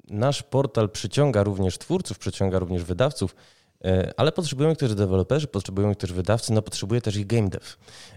nasz 0.09 0.43
portal 0.43 0.91
przyciąga 0.91 1.43
również 1.43 1.79
twórców, 1.79 2.19
przyciąga 2.19 2.59
również 2.59 2.85
wydawców. 2.85 3.37
E, 3.85 4.13
ale 4.17 4.33
potrzebują 4.33 4.71
ich 4.71 4.79
też 4.79 4.95
deweloperzy, 4.95 5.47
potrzebują 5.47 5.91
ich 5.91 5.97
też 5.97 6.13
wydawcy, 6.13 6.53
no 6.53 6.63
potrzebuje 6.63 7.01
też 7.01 7.17
ich 7.17 7.27
game 7.27 7.49
dev. 7.49 7.65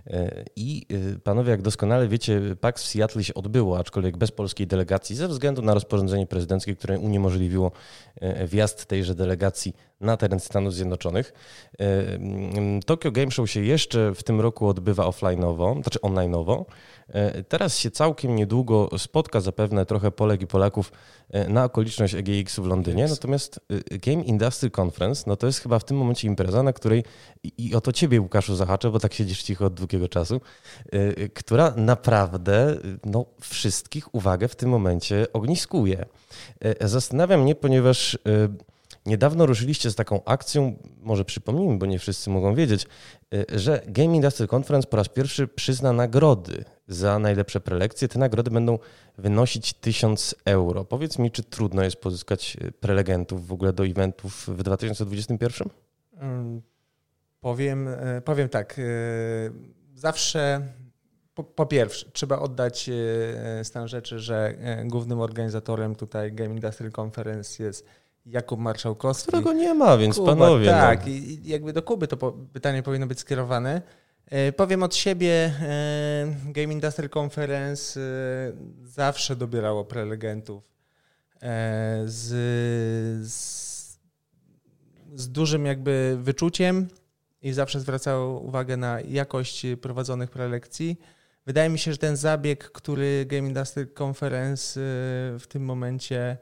E, 0.07 0.45
I 0.55 0.86
e, 1.15 1.19
panowie, 1.19 1.51
jak 1.51 1.62
doskonale 1.62 2.07
wiecie, 2.07 2.41
PAX 2.62 2.83
w 2.83 2.88
Seattle 2.88 3.24
się 3.24 3.33
odbyło, 3.33 3.79
aczkolwiek 3.79 4.17
bez 4.17 4.31
polskiej 4.31 4.67
delegacji, 4.67 5.15
ze 5.15 5.27
względu 5.27 5.62
na 5.62 5.74
rozporządzenie 5.74 6.27
prezydenckie, 6.27 6.75
które 6.75 7.00
uniemożliwiło 7.00 7.71
wjazd 8.48 8.86
tejże 8.86 9.15
delegacji 9.15 9.75
na 10.01 10.17
teren 10.17 10.39
Stanów 10.39 10.73
Zjednoczonych. 10.73 11.33
Tokyo 12.85 13.11
Game 13.11 13.31
Show 13.31 13.49
się 13.49 13.63
jeszcze 13.63 14.15
w 14.15 14.23
tym 14.23 14.41
roku 14.41 14.67
odbywa 14.67 15.03
offline'owo, 15.03 15.81
znaczy 15.81 15.99
online'owo. 15.99 16.65
Teraz 17.47 17.77
się 17.77 17.91
całkiem 17.91 18.35
niedługo 18.35 18.89
spotka 18.97 19.41
zapewne 19.41 19.85
trochę 19.85 20.11
Polek 20.11 20.41
i 20.41 20.47
Polaków 20.47 20.91
na 21.49 21.63
okoliczność 21.63 22.15
EGX 22.15 22.59
w 22.59 22.65
Londynie, 22.65 23.07
natomiast 23.09 23.59
Game 23.91 24.23
Industry 24.23 24.71
Conference, 24.81 25.23
no 25.27 25.35
to 25.35 25.47
jest 25.47 25.59
chyba 25.59 25.79
w 25.79 25.83
tym 25.83 25.97
momencie 25.97 26.27
impreza, 26.27 26.63
na 26.63 26.73
której, 26.73 27.03
i 27.57 27.75
o 27.75 27.81
to 27.81 27.91
ciebie 27.91 28.21
Łukaszu 28.21 28.55
zahaczę, 28.55 28.91
bo 28.91 28.99
tak 28.99 29.13
siedzisz 29.13 29.43
cicho 29.43 29.65
od 29.65 29.73
długiego 29.73 30.09
czasu, 30.09 30.41
która 31.33 31.73
naprawdę 31.77 32.77
no, 33.05 33.25
wszystkich 33.39 34.15
uwagę 34.15 34.47
w 34.47 34.55
tym 34.55 34.69
momencie 34.69 35.27
ogniskuje. 35.33 36.05
Zastanawiam 36.81 37.41
mnie, 37.41 37.55
ponieważ 37.55 38.17
Niedawno 39.09 39.45
ruszyliście 39.45 39.91
z 39.91 39.95
taką 39.95 40.23
akcją, 40.23 40.75
może 41.01 41.25
przypomnijmy, 41.25 41.77
bo 41.77 41.85
nie 41.85 41.99
wszyscy 41.99 42.29
mogą 42.29 42.55
wiedzieć, 42.55 42.87
y, 43.33 43.45
że 43.59 43.81
Game 43.87 44.15
Industry 44.15 44.47
Conference 44.55 44.87
po 44.87 44.97
raz 44.97 45.09
pierwszy 45.09 45.47
przyzna 45.47 45.93
nagrody 45.93 46.65
za 46.87 47.19
najlepsze 47.19 47.59
prelekcje. 47.59 48.07
Te 48.07 48.19
nagrody 48.19 48.51
będą 48.51 48.79
wynosić 49.17 49.73
1000 49.73 50.35
euro. 50.45 50.85
Powiedz 50.85 51.19
mi, 51.19 51.31
czy 51.31 51.43
trudno 51.43 51.83
jest 51.83 51.95
pozyskać 51.95 52.57
y, 52.61 52.71
prelegentów 52.71 53.47
w 53.47 53.51
ogóle 53.51 53.73
do 53.73 53.85
eventów 53.85 54.47
w 54.47 54.63
2021? 54.63 55.69
Mm, 56.13 56.61
powiem, 57.39 57.87
y, 57.87 58.21
powiem 58.25 58.49
tak. 58.49 58.81
Zawsze 59.95 60.61
po, 61.33 61.43
po, 61.43 61.65
pierwsze, 61.65 62.11
trzeba 62.13 62.39
oddać 62.39 62.89
stan 63.63 63.87
rzeczy, 63.87 64.19
że 64.19 64.53
głównym 64.85 65.19
organizatorem 65.19 65.95
tutaj 65.95 66.33
Game 66.33 66.51
Industry 66.51 66.91
Conference 67.01 67.63
jest 67.63 67.85
Jakub 68.25 68.59
Marszałkowski. 68.59 69.27
Którego 69.27 69.53
nie 69.53 69.73
ma, 69.73 69.97
więc 69.97 70.15
Kuba, 70.15 70.31
panowie. 70.31 70.65
No. 70.65 70.71
Tak, 70.71 71.01
no. 71.05 71.11
i 71.11 71.41
jakby 71.43 71.73
do 71.73 71.83
Kuby 71.83 72.07
to 72.07 72.31
pytanie 72.53 72.83
powinno 72.83 73.07
być 73.07 73.19
skierowane. 73.19 73.81
E, 74.29 74.51
powiem 74.51 74.83
od 74.83 74.95
siebie, 74.95 75.53
e, 75.61 76.35
Game 76.45 76.73
Industry 76.73 77.09
Conference 77.17 77.99
e, 77.99 78.03
zawsze 78.83 79.35
dobierało 79.35 79.85
prelegentów 79.85 80.69
z, 82.05 82.27
z, 83.27 83.99
z 85.15 85.31
dużym 85.31 85.65
jakby 85.65 86.17
wyczuciem 86.21 86.88
i 87.41 87.53
zawsze 87.53 87.79
zwracało 87.79 88.39
uwagę 88.39 88.77
na 88.77 89.01
jakość 89.01 89.65
prowadzonych 89.81 90.29
prelekcji. 90.29 90.99
Wydaje 91.45 91.69
mi 91.69 91.79
się, 91.79 91.91
że 91.91 91.97
ten 91.97 92.15
zabieg, 92.15 92.71
który 92.71 93.25
Game 93.25 93.47
Industry 93.47 93.88
Conference 93.99 94.79
w 95.39 95.43
tym 95.49 95.65
momencie 95.65 96.38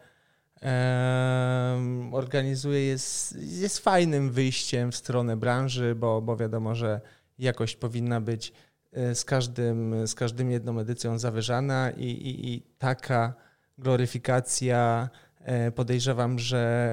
organizuje, 2.12 2.86
jest, 2.86 3.38
jest 3.40 3.80
fajnym 3.80 4.32
wyjściem 4.32 4.92
w 4.92 4.96
stronę 4.96 5.38
branży, 5.38 5.96
bo, 5.96 6.22
bo 6.22 6.38
wiadomo, 6.38 6.76
że 6.76 7.02
jakość 7.40 7.76
powinna 7.76 8.22
być 8.22 8.54
e, 8.92 9.16
z, 9.16 9.26
każdym, 9.26 10.08
z 10.08 10.16
każdym 10.16 10.52
jedną 10.52 10.80
edycją 10.80 11.20
zawyżana 11.20 11.92
i, 11.92 12.06
i, 12.06 12.54
i 12.54 12.62
taka 12.78 13.34
gloryfikacja 13.78 15.10
e, 15.40 15.72
podejrzewam, 15.72 16.40
że 16.40 16.92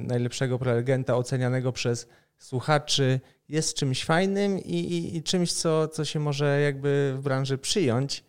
najlepszego 0.00 0.58
prelegenta 0.58 1.16
ocenianego 1.16 1.72
przez 1.72 2.08
słuchaczy 2.38 3.20
jest 3.48 3.76
czymś 3.76 4.04
fajnym 4.04 4.58
i, 4.58 4.74
i, 4.74 5.16
i 5.16 5.22
czymś, 5.22 5.52
co, 5.52 5.88
co 5.88 6.04
się 6.04 6.20
może 6.20 6.60
jakby 6.60 7.14
w 7.16 7.22
branży 7.22 7.58
przyjąć 7.58 8.24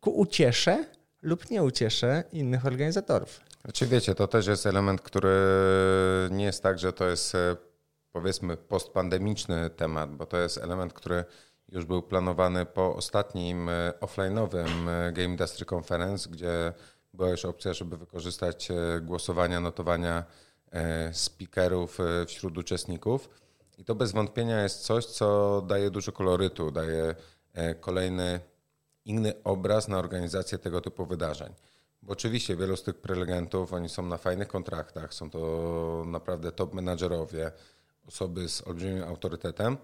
ku 0.00 0.10
uciesze 0.10 0.84
lub 1.22 1.50
nie 1.50 1.62
uciesze 1.62 2.24
innych 2.32 2.66
organizatorów. 2.66 3.40
Znaczy 3.64 3.86
wiecie, 3.86 4.14
to 4.14 4.26
też 4.28 4.46
jest 4.46 4.66
element, 4.66 5.00
który 5.00 5.30
nie 6.30 6.44
jest 6.44 6.62
tak, 6.62 6.78
że 6.78 6.92
to 6.92 7.08
jest 7.08 7.34
e, 7.34 7.56
powiedzmy 8.12 8.56
postpandemiczny 8.56 9.70
temat, 9.70 10.10
bo 10.10 10.26
to 10.26 10.36
jest 10.36 10.58
element, 10.58 10.92
który 10.92 11.24
już 11.68 11.84
był 11.84 12.02
planowany 12.02 12.66
po 12.66 12.96
ostatnim 12.96 13.68
e, 13.68 13.92
offline'owym 14.00 14.88
e, 14.88 15.12
Game 15.12 15.28
Industry 15.28 15.66
Conference, 15.74 16.30
gdzie 16.30 16.72
była 17.14 17.30
już 17.30 17.44
opcja, 17.44 17.72
żeby 17.72 17.96
wykorzystać 17.96 18.68
głosowania, 19.02 19.60
notowania 19.60 20.24
speakerów 21.12 21.98
wśród 22.26 22.58
uczestników. 22.58 23.28
I 23.78 23.84
to 23.84 23.94
bez 23.94 24.12
wątpienia 24.12 24.62
jest 24.62 24.80
coś, 24.80 25.06
co 25.06 25.62
daje 25.66 25.90
dużo 25.90 26.12
kolorytu, 26.12 26.70
daje 26.70 27.14
kolejny 27.80 28.40
inny 29.04 29.32
obraz 29.44 29.88
na 29.88 29.98
organizację 29.98 30.58
tego 30.58 30.80
typu 30.80 31.06
wydarzeń. 31.06 31.54
Bo 32.06 32.12
oczywiście 32.12 32.56
wielu 32.56 32.76
z 32.76 32.82
tych 32.82 32.94
prelegentów, 32.94 33.72
oni 33.72 33.88
są 33.88 34.02
na 34.02 34.16
fajnych 34.16 34.48
kontraktach, 34.48 35.14
są 35.14 35.30
to 35.30 36.02
naprawdę 36.06 36.52
top 36.52 36.74
menadżerowie, 36.74 37.52
osoby 38.06 38.48
z 38.48 38.66
olbrzymim 38.66 39.04
autorytetem, 39.04 39.76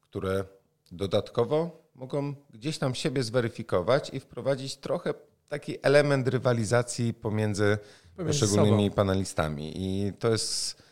które 0.00 0.44
dodatkowo 0.92 1.82
mogą 1.94 2.34
gdzieś 2.50 2.78
tam 2.78 2.94
siebie 2.94 3.22
zweryfikować 3.22 4.10
i 4.14 4.20
wprowadzić 4.20 4.76
trochę 4.76 5.14
taki 5.48 5.78
element 5.82 6.28
rywalizacji 6.28 7.14
pomiędzy, 7.14 7.78
pomiędzy 8.16 8.40
poszczególnymi 8.40 8.84
sobą. 8.84 8.96
panelistami. 8.96 9.72
I 9.76 10.12
to 10.18 10.30
jest 10.30 10.82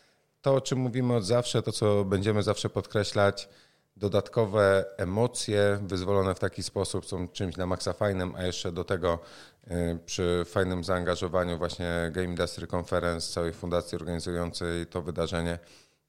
to, 0.41 0.55
o 0.55 0.61
czym 0.61 0.79
mówimy 0.79 1.15
od 1.15 1.25
zawsze, 1.25 1.61
to 1.61 1.71
co 1.71 2.05
będziemy 2.05 2.43
zawsze 2.43 2.69
podkreślać, 2.69 3.49
dodatkowe 3.99 4.85
emocje 4.97 5.79
wyzwolone 5.81 6.35
w 6.35 6.39
taki 6.39 6.63
sposób 6.63 7.05
są 7.05 7.27
czymś 7.27 7.57
na 7.57 7.65
maksa 7.65 7.93
fajnym, 7.93 8.35
a 8.35 8.43
jeszcze 8.43 8.71
do 8.71 8.83
tego 8.83 9.19
y, 9.67 9.99
przy 10.05 10.43
fajnym 10.45 10.83
zaangażowaniu 10.83 11.57
właśnie 11.57 12.11
Game 12.11 12.27
Industry 12.27 12.67
Conference, 12.75 13.33
całej 13.33 13.53
fundacji 13.53 13.95
organizującej 13.95 14.87
to 14.87 15.01
wydarzenie 15.01 15.59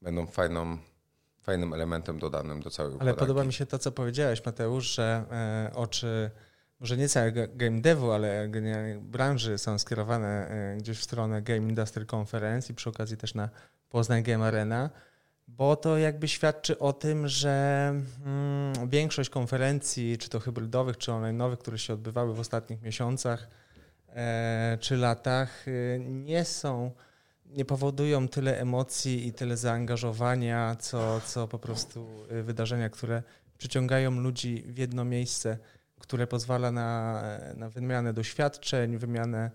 będą 0.03 0.27
fajną, 0.27 0.79
fajnym 1.43 1.73
elementem 1.73 2.19
dodanym 2.19 2.61
do 2.61 2.71
całej 2.71 2.97
Ale 3.01 3.15
podoba 3.15 3.45
mi 3.45 3.53
się 3.53 3.67
to, 3.67 3.79
co 3.79 3.93
powiedziałeś 3.93 4.45
Mateusz, 4.45 4.95
że 4.95 5.25
e, 5.31 5.71
oczy 5.75 6.31
może 6.81 6.97
nie 6.97 7.09
całego 7.09 7.41
game 7.55 7.81
devu, 7.81 8.11
ale 8.11 8.51
branży 9.01 9.59
są 9.59 9.79
skierowane 9.79 10.49
e, 10.49 10.77
gdzieś 10.77 10.99
w 10.99 11.05
stronę 11.05 11.43
Game 11.43 11.69
Industry 11.69 12.07
Conference 12.15 12.73
i 12.73 12.77
przy 12.77 12.89
okazji 12.89 13.17
też 13.17 13.35
na 13.35 13.49
Poznań 13.89 14.23
Game 14.23 14.47
Arena 14.47 14.91
bo 15.57 15.77
to 15.77 15.99
jakby 15.99 16.29
świadczy 16.29 16.79
o 16.79 16.93
tym, 16.93 17.29
że 17.29 17.89
mm, 18.27 18.89
większość 18.89 19.31
konferencji, 19.31 20.19
czy 20.19 20.29
to 20.29 20.41
hybrydowych, 20.41 20.99
czy 20.99 21.11
online'owych, 21.11 21.57
które 21.57 21.79
się 21.79 21.95
odbywały 21.95 22.35
w 22.35 22.41
ostatnich 22.41 22.83
miesiącach 22.83 23.49
e, 24.09 24.79
czy 24.81 24.97
latach, 24.97 25.69
e, 25.69 25.99
nie 25.99 26.45
są, 26.45 26.91
nie 27.47 27.65
powodują 27.65 28.29
tyle 28.29 28.61
emocji 28.61 29.27
i 29.27 29.33
tyle 29.33 29.57
zaangażowania, 29.57 30.77
co, 30.77 31.21
co 31.21 31.49
po 31.49 31.59
prostu 31.59 32.09
e, 32.31 32.43
wydarzenia, 32.43 32.89
które 32.89 33.23
przyciągają 33.59 34.11
ludzi 34.11 34.65
w 34.67 34.79
jedno 34.79 35.05
miejsce, 35.05 35.59
które 35.99 36.27
pozwala 36.27 36.73
na, 36.73 37.23
na 37.57 37.69
wymianę 37.69 38.13
doświadczeń, 38.13 38.99
wymianę 38.99 39.51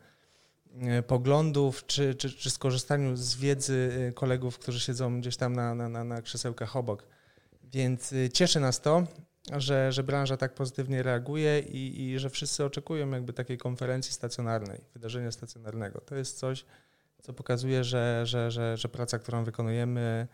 poglądów, 1.08 1.86
czy, 1.86 2.16
czy, 2.16 2.32
czy 2.32 2.50
skorzystaniu 2.50 3.16
z 3.16 3.36
wiedzy 3.36 4.08
e, 4.10 4.12
kolegów, 4.12 4.60
którzy 4.60 4.80
siedzą 4.80 5.20
gdzieś 5.20 5.38
tam 5.38 5.54
na, 5.54 5.76
na, 5.76 6.04
na 6.04 6.22
krzesełkach 6.22 6.76
obok. 6.76 7.04
Więc 7.64 8.14
e, 8.14 8.30
cieszy 8.30 8.60
nas 8.60 8.82
to, 8.82 9.04
że, 9.58 9.92
że 9.92 10.04
branża 10.04 10.38
tak 10.38 10.54
pozytywnie 10.54 11.04
reaguje 11.04 11.60
i, 11.60 12.02
i 12.02 12.20
że 12.20 12.30
wszyscy 12.30 12.66
oczekują 12.66 13.12
jakby 13.12 13.34
takiej 13.34 13.58
konferencji 13.58 14.14
stacjonarnej, 14.14 14.82
wydarzenia 14.94 15.32
stacjonarnego. 15.32 16.02
To 16.02 16.16
jest 16.16 16.38
coś, 16.38 16.66
co 17.22 17.34
pokazuje, 17.34 17.84
że, 17.84 18.22
że, 18.26 18.52
że, 18.52 18.78
że 18.78 18.90
praca, 18.90 19.20
którą 19.20 19.44
wykonujemy, 19.44 20.28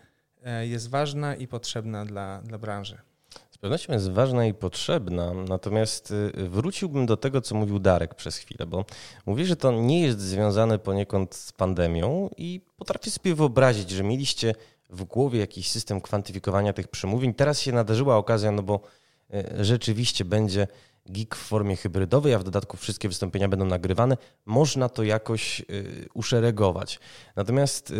jest 0.62 0.90
ważna 0.90 1.36
i 1.36 1.48
potrzebna 1.48 2.06
dla, 2.06 2.42
dla 2.42 2.58
branży 2.58 2.98
pewnością 3.62 3.94
jest 3.94 4.12
ważna 4.12 4.46
i 4.46 4.53
potrzebna, 4.53 5.34
natomiast 5.34 6.12
y, 6.12 6.50
wróciłbym 6.50 7.06
do 7.06 7.18
tego, 7.18 7.41
co 7.41 7.56
mówił 7.56 7.80
Darek 7.80 8.15
przez 8.15 8.38
chwilę, 8.38 8.65
bo 8.65 8.86
mówi, 9.25 9.46
że 9.46 9.56
to 9.56 9.72
nie 9.72 10.01
jest 10.01 10.20
związane 10.20 10.80
poniekąd 10.80 11.36
z 11.36 11.51
pandemią 11.51 12.30
i 12.38 12.62
potrafię 12.77 13.12
sobie 13.12 13.36
wyobrazić, 13.36 13.89
że 13.89 14.03
mieliście 14.03 14.56
w 14.89 15.03
głowie 15.03 15.39
jakiś 15.39 15.72
system 15.72 16.01
kwantyfikowania 16.01 16.74
tych 16.74 16.88
przemówień. 16.88 17.34
Teraz 17.34 17.60
się 17.60 17.72
nadarzyła 17.72 18.18
okazja, 18.18 18.51
no 18.51 18.63
bo 18.63 18.82
y, 19.34 19.65
rzeczywiście 19.65 20.25
będzie 20.25 20.68
gig 21.12 21.36
w 21.36 21.39
formie 21.39 21.75
hybrydowej, 21.75 22.34
a 22.34 22.39
w 22.39 22.44
dodatku 22.44 22.77
wszystkie 22.77 23.08
wystąpienia 23.08 23.48
będą 23.48 23.65
nagrywane. 23.65 24.18
Można 24.46 24.89
to 24.89 25.03
jakoś 25.03 25.60
y, 25.60 26.08
uszeregować. 26.13 27.00
Natomiast 27.36 27.94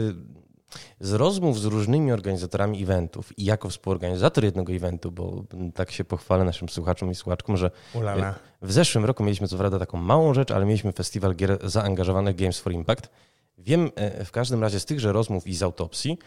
z 1.00 1.14
rozmów 1.14 1.60
z 1.60 1.66
różnymi 1.66 2.12
organizatorami 2.12 2.84
eventów 2.84 3.40
i 3.40 3.46
jako 3.46 3.70
współorganizator 3.70 4.44
jednego 4.44 4.74
eventu, 4.74 5.12
bo 5.12 5.44
tak 5.76 5.92
się 5.92 6.04
pochwalę 6.04 6.44
naszym 6.44 6.70
słuchaczom 6.70 7.12
i 7.12 7.16
słuchaczkom, 7.16 7.58
że 7.58 7.72
Ulala. 7.94 8.36
w 8.62 8.72
zeszłym 8.72 9.06
roku 9.06 9.24
mieliśmy 9.24 9.48
co 9.48 9.58
prawda 9.58 9.80
taką 9.80 9.98
małą 9.98 10.34
rzecz, 10.34 10.52
ale 10.52 10.66
mieliśmy 10.66 10.92
festiwal 10.92 11.36
gier 11.36 11.60
zaangażowanych 11.64 12.36
Games 12.36 12.60
for 12.60 12.74
Impact. 12.74 13.10
Wiem 13.58 13.92
e, 13.96 14.26
w 14.26 14.32
każdym 14.32 14.62
razie 14.62 14.80
z 14.80 14.86
tychże 14.86 15.12
rozmów 15.12 15.48
i 15.48 15.56
z 15.56 15.64
autopsji, 15.64 16.18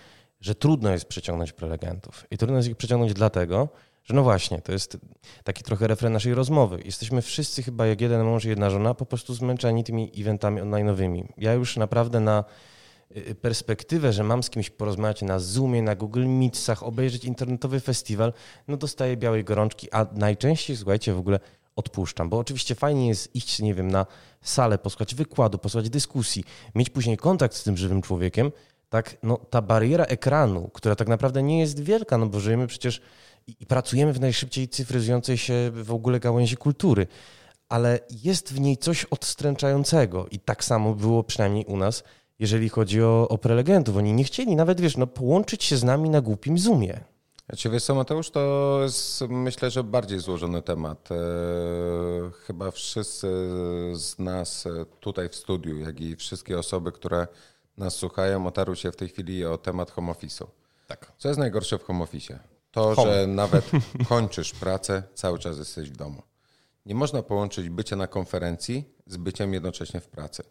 że 0.41 0.55
trudno 0.55 0.91
jest 0.91 1.05
przyciągnąć 1.05 1.53
prelegentów. 1.53 2.27
I 2.31 2.39
trudno 2.39 2.57
jest 2.57 2.69
ich 2.69 2.77
przyciągnąć 2.77 3.15
dlatego, 3.15 3.69
że 4.05 4.15
no 4.15 4.23
właśnie, 4.23 4.61
to 4.61 4.73
jest 4.73 4.99
taki 5.45 5.63
trochę 5.63 5.87
refren 5.87 6.13
naszej 6.13 6.35
rozmowy. 6.35 6.83
Jesteśmy 6.85 7.23
wszyscy 7.23 7.63
chyba 7.63 7.87
jak 7.87 8.01
jeden 8.01 8.25
mąż 8.25 8.45
i 8.45 8.49
jedna 8.49 8.71
żona 8.71 8.95
po 8.95 9.07
prostu 9.07 9.35
zmęczeni 9.35 9.85
tymi 9.85 10.13
eventami 10.19 10.61
online'owymi. 10.61 11.25
Ja 11.39 11.53
już 11.53 11.77
naprawdę 11.77 12.21
na 12.21 12.45
perspektywę, 13.41 14.13
że 14.13 14.25
mam 14.25 14.43
z 14.43 14.51
kimś 14.51 14.71
porozmawiać 14.71 15.23
na 15.23 15.39
Zoomie, 15.39 15.83
na 15.83 15.95
Google 15.95 16.27
Meetsach, 16.27 16.83
obejrzeć 16.83 17.25
internetowy 17.25 17.81
festiwal, 17.81 18.33
no 18.69 18.77
dostaję 18.77 19.17
białej 19.17 19.45
gorączki, 19.45 19.89
a 19.93 20.07
najczęściej, 20.13 20.77
słuchajcie, 20.77 21.15
w 21.15 21.19
ogóle 21.19 21.41
odpuszczam, 21.77 22.29
bo 22.29 22.39
oczywiście 22.39 22.75
fajnie 22.75 23.09
jest 23.09 23.37
iść, 23.37 23.61
nie 23.61 23.75
wiem, 23.75 23.91
na 23.91 24.07
salę, 24.43 24.79
posłuchać 24.79 25.15
wykładu, 25.15 25.59
posłuchać 25.59 25.91
dyskusji, 25.91 26.45
mieć 26.75 26.91
później 26.91 27.17
kontakt 27.17 27.55
z 27.55 27.63
tym 27.63 27.77
żywym 27.77 28.03
człowiekiem, 28.03 28.53
tak, 28.89 29.17
no 29.23 29.37
ta 29.51 29.63
bariera 29.63 30.05
ekranu, 30.05 30.71
która 30.73 30.97
tak 30.97 31.09
naprawdę 31.09 31.43
nie 31.43 31.61
jest 31.61 31.81
wielka, 31.81 32.19
no 32.19 32.27
bo 32.27 32.41
żyjemy 32.41 32.67
przecież 32.67 33.01
i 33.61 33.67
pracujemy 33.67 34.13
w 34.13 34.21
najszybciej 34.21 34.69
cyfryzującej 34.69 35.39
się 35.39 35.71
w 35.73 35.93
ogóle 35.93 36.21
gałęzi 36.21 36.57
kultury, 36.57 37.07
ale 37.69 37.99
jest 38.25 38.53
w 38.53 38.61
niej 38.61 38.77
coś 38.77 39.05
odstręczającego 39.05 40.27
i 40.31 40.39
tak 40.39 40.65
samo 40.65 40.95
było 40.95 41.25
przynajmniej 41.25 41.65
u 41.65 41.77
nas, 41.77 42.05
jeżeli 42.39 42.69
chodzi 42.69 43.03
o, 43.03 43.29
o 43.29 43.39
prelegentów. 43.39 43.97
Oni 43.97 44.13
nie 44.13 44.25
chcieli 44.25 44.57
nawet, 44.57 44.81
wiesz, 44.81 44.97
no, 44.97 45.07
połączyć 45.07 45.65
się 45.65 45.77
z 45.77 45.85
nami 45.85 46.11
na 46.11 46.21
głupim 46.21 46.59
Zoomie. 46.59 47.01
Znaczy, 47.49 47.71
wiesz 47.71 47.85
co, 47.85 47.95
Mateusz, 47.95 48.31
to 48.31 48.79
jest 48.83 49.21
myślę, 49.29 49.71
że 49.71 49.85
bardziej 49.85 50.21
złożony 50.21 50.63
temat. 50.63 51.09
E, 51.13 51.17
chyba 52.47 52.71
wszyscy 52.71 53.27
z 53.93 54.19
nas 54.19 54.69
tutaj 55.01 55.29
w 55.29 55.35
studiu, 55.35 55.79
jak 55.79 56.01
i 56.01 56.17
wszystkie 56.17 56.59
osoby, 56.59 56.93
które 56.93 57.27
nas 57.77 57.95
słuchają, 57.95 58.47
otarły 58.47 58.77
się 58.77 58.93
w 58.93 58.97
tej 58.97 59.09
chwili 59.09 59.45
o 59.45 59.59
temat 59.59 59.91
home 59.91 60.13
office'u. 60.13 60.47
Tak. 60.87 61.13
Co 61.19 61.29
jest 61.29 61.41
najgorsze 61.41 61.79
w 61.79 61.85
home 61.85 62.05
office? 62.05 62.39
To, 62.71 62.95
Home. 62.95 63.13
że 63.13 63.27
nawet 63.43 63.71
kończysz 64.09 64.53
pracę, 64.53 65.03
cały 65.15 65.39
czas 65.39 65.59
jesteś 65.59 65.91
w 65.91 65.97
domu. 65.97 66.23
Nie 66.87 66.95
można 66.95 67.23
połączyć 67.23 67.69
bycia 67.69 67.97
na 67.97 68.07
konferencji 68.07 68.85
z 69.07 69.17
byciem 69.17 69.55
jednocześnie 69.55 70.01
w 70.01 70.09
pracy. 70.09 70.43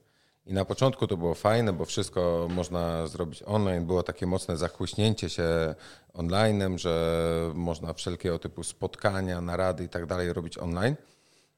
I 0.45 0.53
na 0.53 0.65
początku 0.65 1.07
to 1.07 1.17
było 1.17 1.33
fajne, 1.33 1.73
bo 1.73 1.85
wszystko 1.85 2.47
można 2.49 3.07
zrobić 3.07 3.43
online. 3.45 3.85
Było 3.85 4.03
takie 4.03 4.25
mocne 4.27 4.57
zachłyśnięcie 4.57 5.29
się 5.29 5.75
onlinem, 6.13 6.77
że 6.77 7.51
można 7.53 7.93
wszelkiego 7.93 8.39
typu 8.39 8.63
spotkania, 8.63 9.41
narady 9.41 9.83
i 9.83 9.89
tak 9.89 10.05
dalej 10.05 10.33
robić 10.33 10.57
online. 10.57 10.95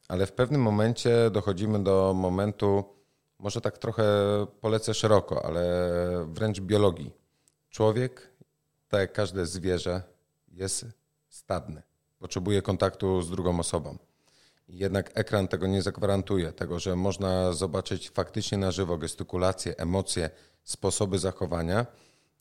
Ale 0.08 0.26
w 0.26 0.32
pewnym 0.32 0.62
momencie 0.62 1.30
dochodzimy 1.32 1.84
do 1.84 2.14
momentu, 2.16 2.84
może 3.40 3.62
tak 3.62 3.78
trochę 3.78 4.04
polecę 4.62 4.94
szeroko, 4.94 5.46
ale 5.46 5.90
wręcz 6.28 6.60
biologii. 6.60 7.12
Człowiek, 7.70 8.30
tak 8.90 9.00
jak 9.00 9.14
każde 9.14 9.46
zwierzę, 9.46 10.02
jest 10.52 10.86
stadny. 11.30 11.82
Potrzebuje 12.20 12.62
kontaktu 12.62 13.22
z 13.22 13.30
drugą 13.30 13.60
osobą. 13.60 13.98
Jednak 14.68 15.12
ekran 15.14 15.48
tego 15.48 15.68
nie 15.68 15.82
zagwarantuje, 15.82 16.52
tego, 16.52 16.80
że 16.80 16.96
można 16.96 17.54
zobaczyć 17.54 18.10
faktycznie 18.10 18.58
na 18.58 18.72
żywo 18.72 18.98
gestykulacje, 18.98 19.78
emocje, 19.78 20.30
sposoby 20.64 21.20
zachowania. 21.20 21.86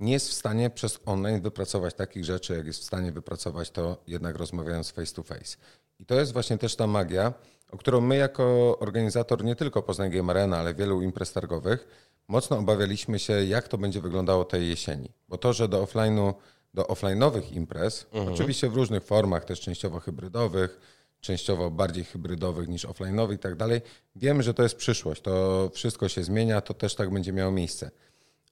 Nie 0.01 0.13
jest 0.13 0.29
w 0.29 0.33
stanie 0.33 0.71
przez 0.71 1.01
online 1.07 1.43
wypracować 1.43 1.95
takich 1.95 2.25
rzeczy, 2.25 2.57
jak 2.57 2.67
jest 2.67 2.81
w 2.81 2.85
stanie 2.85 3.13
wypracować 3.13 3.71
to 3.71 4.03
jednak 4.07 4.37
rozmawiając 4.37 4.91
face 4.91 5.15
to 5.15 5.23
face. 5.23 5.57
I 6.01 6.07
to 6.07 6.15
jest 6.15 6.33
właśnie 6.33 6.59
też 6.59 6.77
ta 6.77 6.87
magia, 6.87 7.33
o 7.71 7.77
którą 7.77 8.01
my 8.01 8.17
jako 8.17 8.79
organizator 8.79 9.45
nie 9.45 9.57
tylko 9.57 9.83
Poznań 9.83 10.11
Game 10.11 10.31
Arena, 10.33 10.59
ale 10.59 10.75
wielu 10.75 11.03
imprez 11.03 11.33
targowych 11.33 11.87
mocno 12.29 12.59
obawialiśmy 12.59 13.19
się, 13.19 13.45
jak 13.45 13.69
to 13.69 13.79
będzie 13.79 14.01
wyglądało 14.01 14.45
tej 14.45 14.69
jesieni. 14.69 15.13
Bo 15.29 15.39
to, 15.39 15.53
że 15.53 15.69
do 15.69 15.85
offline'u, 15.85 16.35
do 16.75 16.83
offline'owych 16.83 17.53
imprez, 17.53 18.07
oczywiście 18.33 18.69
w 18.69 18.77
różnych 18.77 19.05
formach, 19.05 19.45
też 19.45 19.61
częściowo 19.61 20.01
hybrydowych, 20.01 20.81
częściowo 21.25 21.71
bardziej 21.71 22.05
hybrydowych 22.05 22.69
niż 22.69 22.87
offline'owych 22.87 23.35
i 23.35 23.39
tak 23.39 23.57
dalej, 23.57 23.81
wiemy, 24.17 24.43
że 24.43 24.55
to 24.55 24.63
jest 24.63 24.77
przyszłość. 24.77 25.23
To 25.23 25.71
wszystko 25.75 26.09
się 26.09 26.25
zmienia, 26.25 26.61
to 26.61 26.75
też 26.75 26.95
tak 26.95 27.11
będzie 27.11 27.33
miało 27.33 27.53
miejsce. 27.53 27.91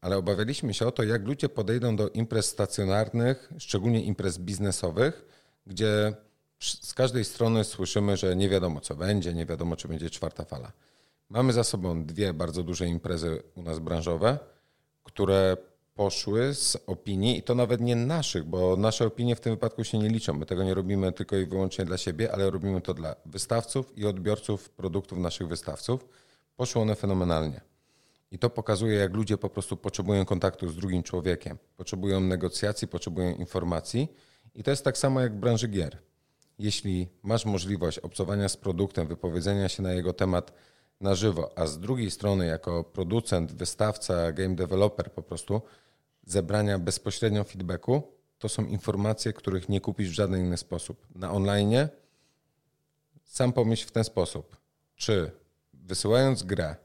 Ale 0.01 0.17
obawialiśmy 0.17 0.75
się 0.75 0.87
o 0.87 0.93
to, 0.93 1.03
jak 1.03 1.27
ludzie 1.27 1.49
podejdą 1.49 1.97
do 1.97 2.09
imprez 2.09 2.47
stacjonarnych, 2.47 3.53
szczególnie 3.59 4.05
imprez 4.05 4.39
biznesowych, 4.39 5.25
gdzie 5.67 6.13
z 6.61 6.95
każdej 6.95 7.25
strony 7.25 7.65
słyszymy, 7.65 8.17
że 8.17 8.37
nie 8.37 8.49
wiadomo 8.49 8.81
co 8.81 8.95
będzie, 8.95 9.35
nie 9.35 9.47
wiadomo 9.47 9.77
czy 9.77 9.89
będzie 9.89 10.11
czwarta 10.11 10.45
fala. 10.45 10.73
Mamy 11.29 11.53
za 11.53 11.65
sobą 11.65 12.05
dwie 12.05 12.35
bardzo 12.35 12.63
duże 12.63 12.87
imprezy 12.87 13.43
u 13.55 13.63
nas 13.63 13.79
branżowe, 13.79 14.39
które 15.03 15.57
poszły 16.03 16.55
z 16.55 16.77
opinii, 16.87 17.39
i 17.39 17.43
to 17.43 17.55
nawet 17.55 17.81
nie 17.81 17.97
naszych, 17.97 18.45
bo 18.45 18.77
nasze 18.77 19.07
opinie 19.07 19.37
w 19.37 19.41
tym 19.41 19.53
wypadku 19.53 19.85
się 19.85 19.99
nie 19.99 20.09
liczą. 20.09 20.35
My 20.35 20.47
tego 20.47 20.65
nie 20.65 20.75
robimy 20.75 21.13
tylko 21.13 21.37
i 21.37 21.47
wyłącznie 21.47 21.85
dla 21.85 21.99
siebie, 21.99 22.33
ale 22.33 22.51
robimy 22.51 22.81
to 22.81 22.95
dla 22.95 23.17
wystawców 23.27 23.99
i 23.99 24.07
odbiorców 24.07 24.71
produktów 24.71 25.19
naszych 25.19 25.49
wystawców. 25.49 26.09
Poszły 26.57 26.83
one 26.83 26.95
fenomenalnie. 26.95 27.61
I 28.31 28.39
to 28.39 28.51
pokazuje, 28.51 28.97
jak 28.97 29.15
ludzie 29.15 29.39
po 29.39 29.49
prostu 29.49 29.77
potrzebują 29.77 30.25
kontaktu 30.25 30.69
z 30.69 30.77
drugim 30.77 31.03
człowiekiem, 31.03 31.59
potrzebują 31.77 32.21
negocjacji, 32.21 32.89
potrzebują 32.89 33.35
informacji. 33.35 34.09
I 34.55 34.63
to 34.63 34.71
jest 34.71 34.85
tak 34.85 34.99
samo 34.99 35.21
jak 35.21 35.33
w 35.33 35.37
branży 35.37 35.69
gier. 35.69 35.99
Jeśli 36.59 37.09
masz 37.23 37.45
możliwość 37.45 37.99
obcowania 37.99 38.49
z 38.49 38.57
produktem, 38.57 39.07
wypowiedzenia 39.07 39.69
się 39.69 39.83
na 39.83 39.93
jego 39.93 40.13
temat 40.13 40.53
na 41.01 41.15
żywo, 41.15 41.51
a 41.57 41.67
z 41.67 41.79
drugiej 41.79 42.11
strony, 42.11 42.47
jako 42.47 42.85
producent, 42.85 43.53
wystawca, 43.53 44.33
game 44.33 44.55
developer, 44.55 45.13
po 45.13 45.23
prostu 45.23 45.63
zebrania 46.27 46.79
bezpośrednio 46.79 47.45
feedbacku, 47.45 48.03
to 48.39 48.49
są 48.49 48.65
informacje, 48.65 49.33
których 49.33 49.69
nie 49.69 49.81
kupisz 49.81 50.11
w 50.11 50.13
żaden 50.13 50.41
inny 50.41 50.57
sposób. 50.57 51.07
Na 51.15 51.33
online 51.33 51.89
sam 53.25 53.53
pomyśl 53.53 53.87
w 53.87 53.91
ten 53.91 54.05
sposób. 54.05 54.57
Czy 54.97 55.31
wysyłając 55.75 56.43
grę, 56.43 56.77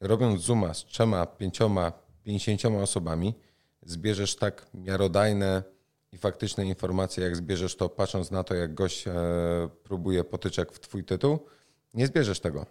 robiąc 0.00 0.42
zooma 0.42 0.74
z 0.74 0.84
trzema, 0.84 1.26
pięcioma, 1.26 1.92
pięćdziesięcioma 2.22 2.78
osobami, 2.78 3.34
zbierzesz 3.82 4.36
tak 4.36 4.66
miarodajne 4.74 5.62
i 6.12 6.18
faktyczne 6.18 6.66
informacje, 6.66 7.24
jak 7.24 7.36
zbierzesz 7.36 7.76
to 7.76 7.88
patrząc 7.88 8.30
na 8.30 8.44
to, 8.44 8.54
jak 8.54 8.74
gość 8.74 9.08
e, 9.08 9.12
próbuje 9.82 10.24
potyczek 10.24 10.72
w 10.72 10.80
twój 10.80 11.04
tytuł, 11.04 11.38
nie 11.94 12.06
zbierzesz 12.06 12.40
tego 12.40 12.66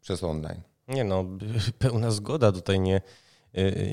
przez 0.00 0.24
online. 0.24 0.60
Nie 0.88 1.04
no, 1.04 1.24
pełna 1.78 2.10
zgoda 2.10 2.52
tutaj 2.52 2.80
nie, 2.80 3.00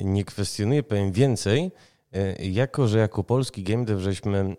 nie 0.04 0.24
kwestionuję. 0.24 0.82
Powiem 0.82 1.12
więcej, 1.12 1.70
y, 2.16 2.46
jako 2.46 2.88
że 2.88 2.98
jako 2.98 3.24
polski 3.24 3.62
game 3.62 3.84
dev 3.84 4.02
żeśmy 4.02 4.38
mm, 4.38 4.56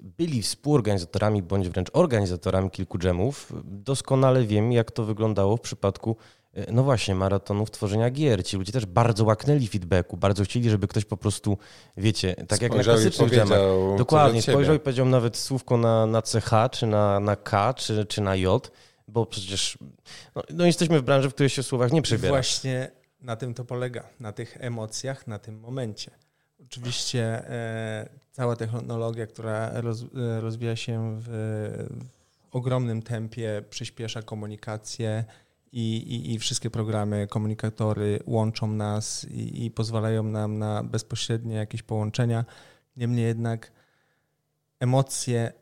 byli 0.00 0.42
współorganizatorami 0.42 1.42
bądź 1.42 1.68
wręcz 1.68 1.88
organizatorami 1.92 2.70
kilku 2.70 2.98
dżemów, 2.98 3.52
doskonale 3.64 4.44
wiem, 4.44 4.72
jak 4.72 4.90
to 4.90 5.04
wyglądało 5.04 5.56
w 5.56 5.60
przypadku 5.60 6.16
y, 6.58 6.66
no 6.72 6.82
właśnie, 6.82 7.14
maratonów 7.14 7.70
tworzenia 7.70 8.10
gier. 8.10 8.44
Ci 8.44 8.56
ludzie 8.56 8.72
też 8.72 8.86
bardzo 8.86 9.24
łaknęli 9.24 9.68
feedbacku, 9.68 10.16
bardzo 10.16 10.44
chcieli, 10.44 10.70
żeby 10.70 10.88
ktoś 10.88 11.04
po 11.04 11.16
prostu, 11.16 11.58
wiecie, 11.96 12.34
tak 12.48 12.62
jak 12.62 12.72
na 12.72 12.82
Spojrzał 12.82 12.94
klasycznych 12.94 13.30
dżemach. 13.30 13.58
Dokładnie, 13.98 14.42
spojrzał 14.42 14.74
i 14.74 14.80
powiedział 14.80 15.06
nawet 15.06 15.36
słówko 15.36 15.76
na, 15.76 16.06
na 16.06 16.22
CH, 16.22 16.50
czy 16.70 16.86
na, 16.86 17.20
na 17.20 17.36
K, 17.36 17.74
czy, 17.74 18.06
czy 18.06 18.20
na 18.20 18.36
J, 18.36 18.70
bo 19.08 19.26
przecież 19.26 19.78
no, 20.36 20.42
no 20.50 20.66
jesteśmy 20.66 21.00
w 21.00 21.02
branży, 21.02 21.30
w 21.30 21.34
której 21.34 21.50
się 21.50 21.62
w 21.62 21.66
słowach 21.66 21.92
nie 21.92 22.02
przebiera. 22.02 22.28
Właśnie 22.28 22.99
na 23.22 23.36
tym 23.36 23.54
to 23.54 23.64
polega, 23.64 24.08
na 24.20 24.32
tych 24.32 24.56
emocjach, 24.60 25.26
na 25.26 25.38
tym 25.38 25.60
momencie. 25.60 26.10
Oczywiście 26.62 27.22
e, 27.50 28.08
cała 28.32 28.56
technologia, 28.56 29.26
która 29.26 29.70
e, 29.70 30.40
rozwija 30.40 30.76
się 30.76 31.20
w, 31.20 31.28
w 32.50 32.56
ogromnym 32.56 33.02
tempie, 33.02 33.62
przyspiesza 33.70 34.22
komunikację 34.22 35.24
i, 35.72 35.96
i, 35.96 36.34
i 36.34 36.38
wszystkie 36.38 36.70
programy, 36.70 37.26
komunikatory 37.30 38.20
łączą 38.26 38.66
nas 38.66 39.24
i, 39.24 39.64
i 39.64 39.70
pozwalają 39.70 40.22
nam 40.22 40.58
na 40.58 40.82
bezpośrednie 40.82 41.54
jakieś 41.54 41.82
połączenia. 41.82 42.44
Niemniej 42.96 43.24
jednak 43.24 43.72
emocje 44.80 45.52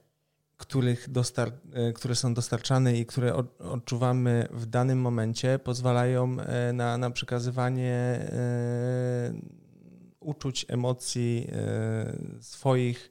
których 0.58 1.10
dostar- 1.10 1.52
e, 1.72 1.92
które 1.92 2.14
są 2.14 2.34
dostarczane 2.34 2.96
i 2.96 3.06
które 3.06 3.34
od- 3.34 3.60
odczuwamy 3.60 4.48
w 4.50 4.66
danym 4.66 5.00
momencie, 5.00 5.58
pozwalają 5.58 6.40
e, 6.40 6.72
na, 6.72 6.98
na 6.98 7.10
przekazywanie 7.10 7.92
e, 7.92 9.32
uczuć, 10.20 10.66
emocji, 10.68 11.50
swoich, 12.40 13.10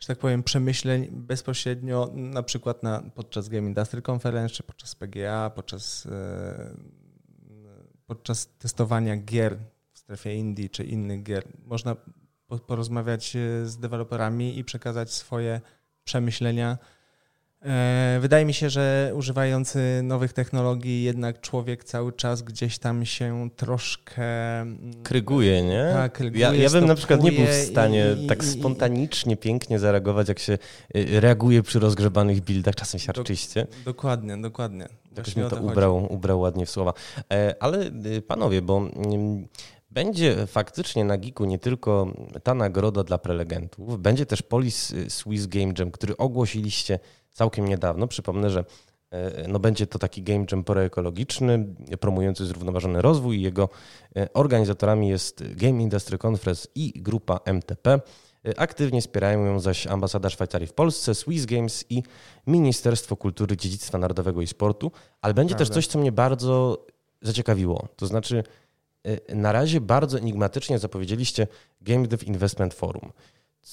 że 0.00 0.06
tak 0.06 0.18
powiem, 0.18 0.42
przemyśleń 0.42 1.08
bezpośrednio, 1.10 2.10
na 2.14 2.42
przykład 2.42 2.82
na, 2.82 3.02
podczas 3.14 3.48
Game 3.48 3.68
Industry 3.68 4.02
Conference, 4.10 4.54
czy 4.54 4.62
podczas 4.62 4.94
PGA, 4.94 5.50
podczas, 5.50 6.08
podczas 8.06 8.48
testowania 8.58 9.16
gier 9.16 9.58
w 9.92 9.98
strefie 9.98 10.34
Indie, 10.34 10.68
czy 10.68 10.84
innych 10.84 11.22
gier. 11.22 11.44
Można 11.64 11.96
po- 12.46 12.58
porozmawiać 12.58 13.36
z 13.64 13.78
deweloperami 13.78 14.58
i 14.58 14.64
przekazać 14.64 15.12
swoje 15.12 15.60
przemyślenia. 16.14 16.78
E, 17.62 18.18
Wydaje 18.20 18.44
mi 18.44 18.54
się, 18.54 18.70
że 18.70 19.12
używając 19.14 19.76
e, 19.76 20.02
nowych 20.02 20.32
technologii, 20.32 21.02
jednak 21.02 21.40
człowiek 21.40 21.84
cały 21.84 22.12
czas 22.12 22.42
gdzieś 22.42 22.78
tam 22.78 23.04
się 23.04 23.50
troszkę. 23.56 24.60
mm, 24.60 25.02
Kryguje, 25.02 25.62
nie? 25.62 25.90
Tak, 25.92 26.12
kryguje, 26.12 26.42
ja, 26.42 26.54
ja 26.54 26.70
bym 26.70 26.86
na 26.86 26.94
przykład 26.94 27.22
nie 27.22 27.32
był 27.32 27.46
w 27.46 27.54
stanie 27.70 28.06
i- 28.20 28.24
i- 28.24 28.26
tak 28.26 28.42
i- 28.42 28.46
spontanicznie, 28.46 29.36
pięknie 29.36 29.78
zareagować, 29.78 30.28
jak 30.28 30.38
się 30.38 30.58
y, 30.96 31.20
reaguje 31.20 31.62
przy 31.62 31.78
rozgrzebanych 31.78 32.40
buildach, 32.40 32.74
czasem 32.74 33.00
siarczyście. 33.00 33.66
Dokładnie, 33.84 34.36
dokładnie. 34.36 34.88
Jakoś 35.16 35.38
o 35.38 35.50
to 35.50 35.56
ubrał, 35.62 36.12
ubrał 36.12 36.40
ładnie 36.40 36.66
w 36.66 36.70
słowa. 36.70 36.92
E, 37.32 37.54
Ale 37.60 37.78
y, 38.06 38.22
panowie, 38.22 38.62
bo 38.62 38.76
mm, 38.78 39.48
będzie 39.90 40.46
faktycznie 40.46 41.04
na 41.04 41.18
Geeku 41.18 41.44
nie 41.44 41.58
tylko 41.58 42.14
ta 42.42 42.54
nagroda 42.54 43.04
dla 43.04 43.18
prelegentów, 43.18 43.98
będzie 43.98 44.26
też 44.26 44.42
Polis 44.42 44.94
Swiss 45.08 45.46
Game 45.46 45.72
Jam, 45.78 45.90
który 45.90 46.16
ogłosiliście 46.16 46.98
całkiem 47.32 47.68
niedawno. 47.68 48.06
Przypomnę, 48.06 48.50
że 48.50 48.64
e, 49.10 49.48
no 49.48 49.58
będzie 49.58 49.86
to 49.86 49.98
taki 49.98 50.22
game 50.22 50.44
jam 50.52 50.64
proekologiczny, 50.64 51.74
promujący 52.00 52.46
zrównoważony 52.46 53.02
rozwój. 53.02 53.42
Jego 53.42 53.68
e, 54.16 54.32
organizatorami 54.32 55.08
jest 55.08 55.54
Game 55.54 55.82
Industry 55.82 56.18
Conference 56.26 56.68
i 56.74 57.02
grupa 57.02 57.40
MTP. 57.44 58.00
Aktywnie 58.56 59.00
wspierają 59.00 59.44
ją 59.44 59.60
zaś 59.60 59.86
ambasada 59.86 60.30
Szwajcarii 60.30 60.66
w 60.66 60.72
Polsce, 60.72 61.14
Swiss 61.14 61.46
Games 61.46 61.84
i 61.90 62.02
Ministerstwo 62.46 63.16
Kultury, 63.16 63.56
Dziedzictwa 63.56 63.98
Narodowego 63.98 64.42
i 64.42 64.46
Sportu. 64.46 64.92
Ale 65.20 65.34
będzie 65.34 65.54
Prawda. 65.54 65.74
też 65.74 65.74
coś, 65.74 65.86
co 65.86 65.98
mnie 65.98 66.12
bardzo 66.12 66.84
zaciekawiło. 67.22 67.88
To 67.96 68.06
znaczy, 68.06 68.44
na 69.34 69.52
razie 69.52 69.80
bardzo 69.80 70.18
enigmatycznie 70.18 70.78
zapowiedzieliście 70.78 71.46
Game 71.80 72.06
Dev 72.06 72.26
Investment 72.26 72.74
Forum. 72.74 73.12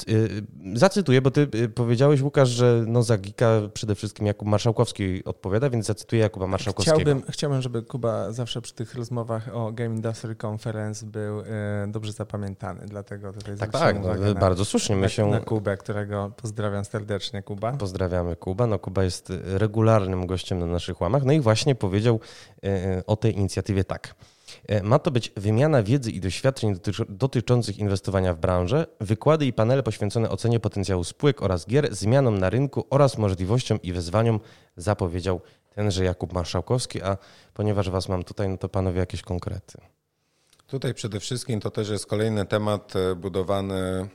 Y, 0.10 0.44
zacytuję, 0.74 1.22
bo 1.22 1.32
ty 1.32 1.48
y, 1.56 1.70
powiedziałeś, 1.70 2.22
Łukasz, 2.22 2.50
że 2.50 2.84
no 2.88 3.04
za 3.04 3.18
Gika 3.18 3.62
przede 3.74 3.96
wszystkim 3.96 4.26
Jakub 4.26 4.48
Marszałkowski 4.48 5.24
odpowiada, 5.26 5.70
więc 5.70 5.86
zacytuję 5.86 6.22
Jakuba 6.22 6.48
Marszałkowskiego. 6.48 7.00
Chciałbym, 7.00 7.24
chciałbym, 7.30 7.62
żeby 7.62 7.82
Kuba 7.82 8.32
zawsze 8.32 8.62
przy 8.62 8.74
tych 8.74 8.96
rozmowach 8.96 9.56
o 9.56 9.72
Game 9.72 9.96
Industry 9.96 10.36
Conference 10.46 11.06
był 11.06 11.40
y, 11.40 11.46
dobrze 11.88 12.12
zapamiętany, 12.12 12.86
dlatego 12.86 13.34
tutaj 13.34 13.58
Tak, 13.58 13.72
tak, 13.72 14.04
no, 14.04 14.16
na, 14.16 14.34
bardzo 14.34 14.66
słusznie. 14.66 14.96
My 14.96 15.10
się... 15.10 15.28
na 15.28 15.40
Kubę, 15.40 15.78
którego 15.78 16.32
pozdrawiam 16.42 16.86
serdecznie, 16.86 17.44
Kuba. 17.44 17.72
Pozdrawiamy 17.72 18.36
Kuba. 18.36 18.68
No 18.68 18.80
Kuba 18.80 19.04
jest 19.04 19.34
regularnym 19.46 20.26
gościem 20.26 20.60
na 20.60 20.66
naszych 20.66 21.02
łamach, 21.02 21.24
no 21.24 21.34
i 21.34 21.40
właśnie 21.40 21.76
powiedział 21.76 22.20
o 23.08 23.16
tej 23.16 23.36
inicjatywie 23.36 23.84
tak. 23.84 24.16
E, 24.67 24.83
ma 24.83 24.99
to 24.99 25.12
być 25.12 25.31
wymiana 25.36 25.83
wiedzy 25.83 26.12
i 26.12 26.19
doświadczeń 26.19 26.75
dotyczących 27.10 27.77
inwestowania 27.77 28.33
w 28.33 28.38
branżę, 28.38 28.88
wykłady 29.01 29.45
i 29.45 29.53
panele 29.53 29.83
poświęcone 29.83 30.29
ocenie 30.29 30.60
potencjału 30.60 31.03
spółek 31.03 31.41
oraz 31.41 31.67
gier, 31.67 31.95
zmianom 31.95 32.39
na 32.39 32.49
rynku 32.49 32.86
oraz 32.89 33.17
możliwościom 33.17 33.81
i 33.81 33.93
wyzwaniom, 33.93 34.39
zapowiedział 34.77 35.41
tenże 35.75 36.03
Jakub 36.03 36.33
Marszałkowski, 36.33 37.01
a 37.01 37.17
ponieważ 37.53 37.89
Was 37.89 38.10
mam 38.10 38.23
tutaj, 38.23 38.49
no 38.49 38.57
to 38.57 38.69
panowie 38.69 38.99
jakieś 38.99 39.21
konkrety. 39.21 39.77
Tutaj 40.67 40.93
przede 40.93 41.19
wszystkim 41.19 41.60
to 41.60 41.71
też 41.71 41.89
jest 41.89 42.05
kolejny 42.05 42.45
temat 42.45 42.95
e, 42.95 43.15
budowany, 43.15 44.10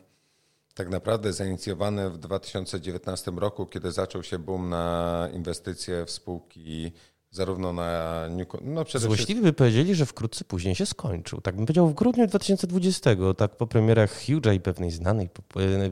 tak 0.75 0.89
naprawdę 0.89 1.33
zainicjowany 1.33 2.11
w 2.11 2.19
2019 2.19 3.33
roku, 3.37 3.67
kiedy 3.67 3.93
zaczął 3.93 4.23
się 4.23 4.39
boom 4.39 4.69
na 4.69 5.29
inwestycje 5.33 6.07
w 6.07 6.11
spółki 6.11 6.93
zarówno 7.33 7.73
na 7.73 8.29
Newcom... 8.31 8.61
No 8.65 8.85
przede 8.85 9.05
Złośliwi 9.05 9.43
by 9.43 9.53
powiedzieli, 9.53 9.95
że 9.95 10.07
wkrótce 10.07 10.45
później 10.45 10.75
się 10.75 10.87
skończył. 10.87 11.41
Tak 11.41 11.57
bym 11.57 11.67
powiedział 11.67 11.89
w 11.89 11.95
grudniu 11.95 12.27
2020, 12.27 13.11
tak 13.37 13.57
po 13.57 13.67
premierach 13.67 14.21
Huge'a 14.21 14.55
i 14.55 14.61
pewnej 14.61 14.91
znanej, 14.91 15.29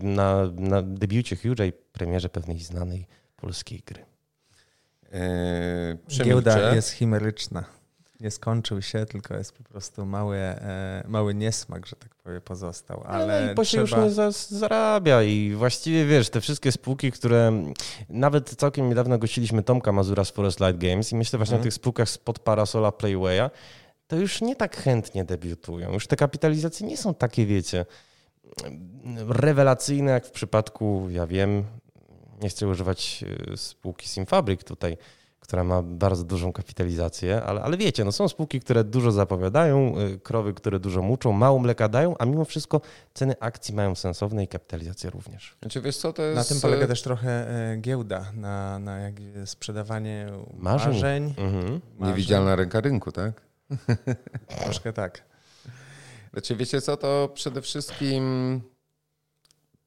na, 0.02 0.50
na 0.54 0.82
debiucie 0.82 1.36
Huge'a 1.36 1.68
i 1.68 1.72
premierze 1.72 2.28
pewnej 2.28 2.58
znanej 2.58 3.06
polskiej 3.36 3.82
gry. 3.86 4.04
Yy, 5.12 6.24
Giełda 6.24 6.74
jest 6.74 6.90
chimeryczna 6.90 7.79
nie 8.20 8.30
skończył 8.30 8.82
się, 8.82 9.06
tylko 9.06 9.34
jest 9.34 9.52
po 9.52 9.64
prostu 9.64 10.06
mały, 10.06 10.36
e, 10.36 11.04
mały 11.08 11.34
niesmak, 11.34 11.86
że 11.86 11.96
tak 11.96 12.14
powiem, 12.14 12.40
pozostał. 12.40 13.02
Ale 13.06 13.54
no 13.56 13.62
i 13.62 13.66
trzeba... 13.66 13.80
już 13.80 13.96
nie 13.96 14.32
zarabia 14.58 15.22
i 15.22 15.54
właściwie 15.54 16.06
wiesz, 16.06 16.30
te 16.30 16.40
wszystkie 16.40 16.72
spółki, 16.72 17.12
które 17.12 17.52
nawet 18.08 18.50
całkiem 18.50 18.88
niedawno 18.88 19.18
gościliśmy 19.18 19.62
Tomka 19.62 19.92
Mazura 19.92 20.24
z 20.24 20.30
Forest 20.30 20.60
Light 20.60 20.78
Games 20.78 21.12
i 21.12 21.16
myślę 21.16 21.36
właśnie 21.36 21.56
o 21.56 21.60
tych 21.60 21.74
spółkach 21.74 22.08
spod 22.08 22.38
parasola 22.38 22.92
Playwaya, 22.92 23.50
to 24.06 24.16
już 24.16 24.40
nie 24.40 24.56
tak 24.56 24.76
chętnie 24.76 25.24
debiutują. 25.24 25.92
Już 25.92 26.06
te 26.06 26.16
kapitalizacje 26.16 26.86
nie 26.86 26.96
są 26.96 27.14
takie, 27.14 27.46
wiecie, 27.46 27.86
rewelacyjne 29.28 30.12
jak 30.12 30.26
w 30.26 30.30
przypadku, 30.30 31.06
ja 31.10 31.26
wiem, 31.26 31.64
nie 32.42 32.48
chcę 32.48 32.68
używać 32.68 33.24
e, 33.52 33.56
spółki 33.56 34.08
Simfabrik 34.08 34.64
tutaj, 34.64 34.96
która 35.50 35.64
ma 35.64 35.82
bardzo 35.82 36.24
dużą 36.24 36.52
kapitalizację, 36.52 37.42
ale, 37.42 37.62
ale 37.62 37.76
wiecie, 37.76 38.04
no 38.04 38.12
są 38.12 38.28
spółki, 38.28 38.60
które 38.60 38.84
dużo 38.84 39.12
zapowiadają, 39.12 39.98
y, 39.98 40.18
krowy, 40.18 40.54
które 40.54 40.80
dużo 40.80 41.02
muczą, 41.02 41.32
mało 41.32 41.58
mleka 41.58 41.88
dają, 41.88 42.14
a 42.18 42.24
mimo 42.24 42.44
wszystko 42.44 42.80
ceny 43.14 43.34
akcji 43.40 43.74
mają 43.74 43.94
sensowne 43.94 44.44
i 44.44 44.48
kapitalizacja 44.48 45.10
również. 45.10 45.56
Znaczy, 45.60 45.80
wiesz 45.80 45.96
co, 45.96 46.12
to 46.12 46.22
jest... 46.22 46.36
Na 46.36 46.44
tym 46.44 46.60
polega 46.60 46.86
też 46.86 47.02
trochę 47.02 47.30
e, 47.30 47.76
giełda, 47.76 48.32
na, 48.34 48.78
na 48.78 48.98
sprzedawanie 49.44 50.26
marzeń. 50.54 50.92
marzeń, 50.92 51.34
mhm. 51.36 51.64
marzeń. 51.64 51.80
Niewidzialna 51.98 52.56
ręka 52.56 52.80
rynku, 52.80 53.12
tak? 53.12 53.42
Troszkę 54.64 54.92
tak. 54.92 55.22
Znaczy, 56.32 56.56
wiecie 56.56 56.80
co, 56.80 56.96
to 56.96 57.30
przede 57.34 57.62
wszystkim 57.62 58.60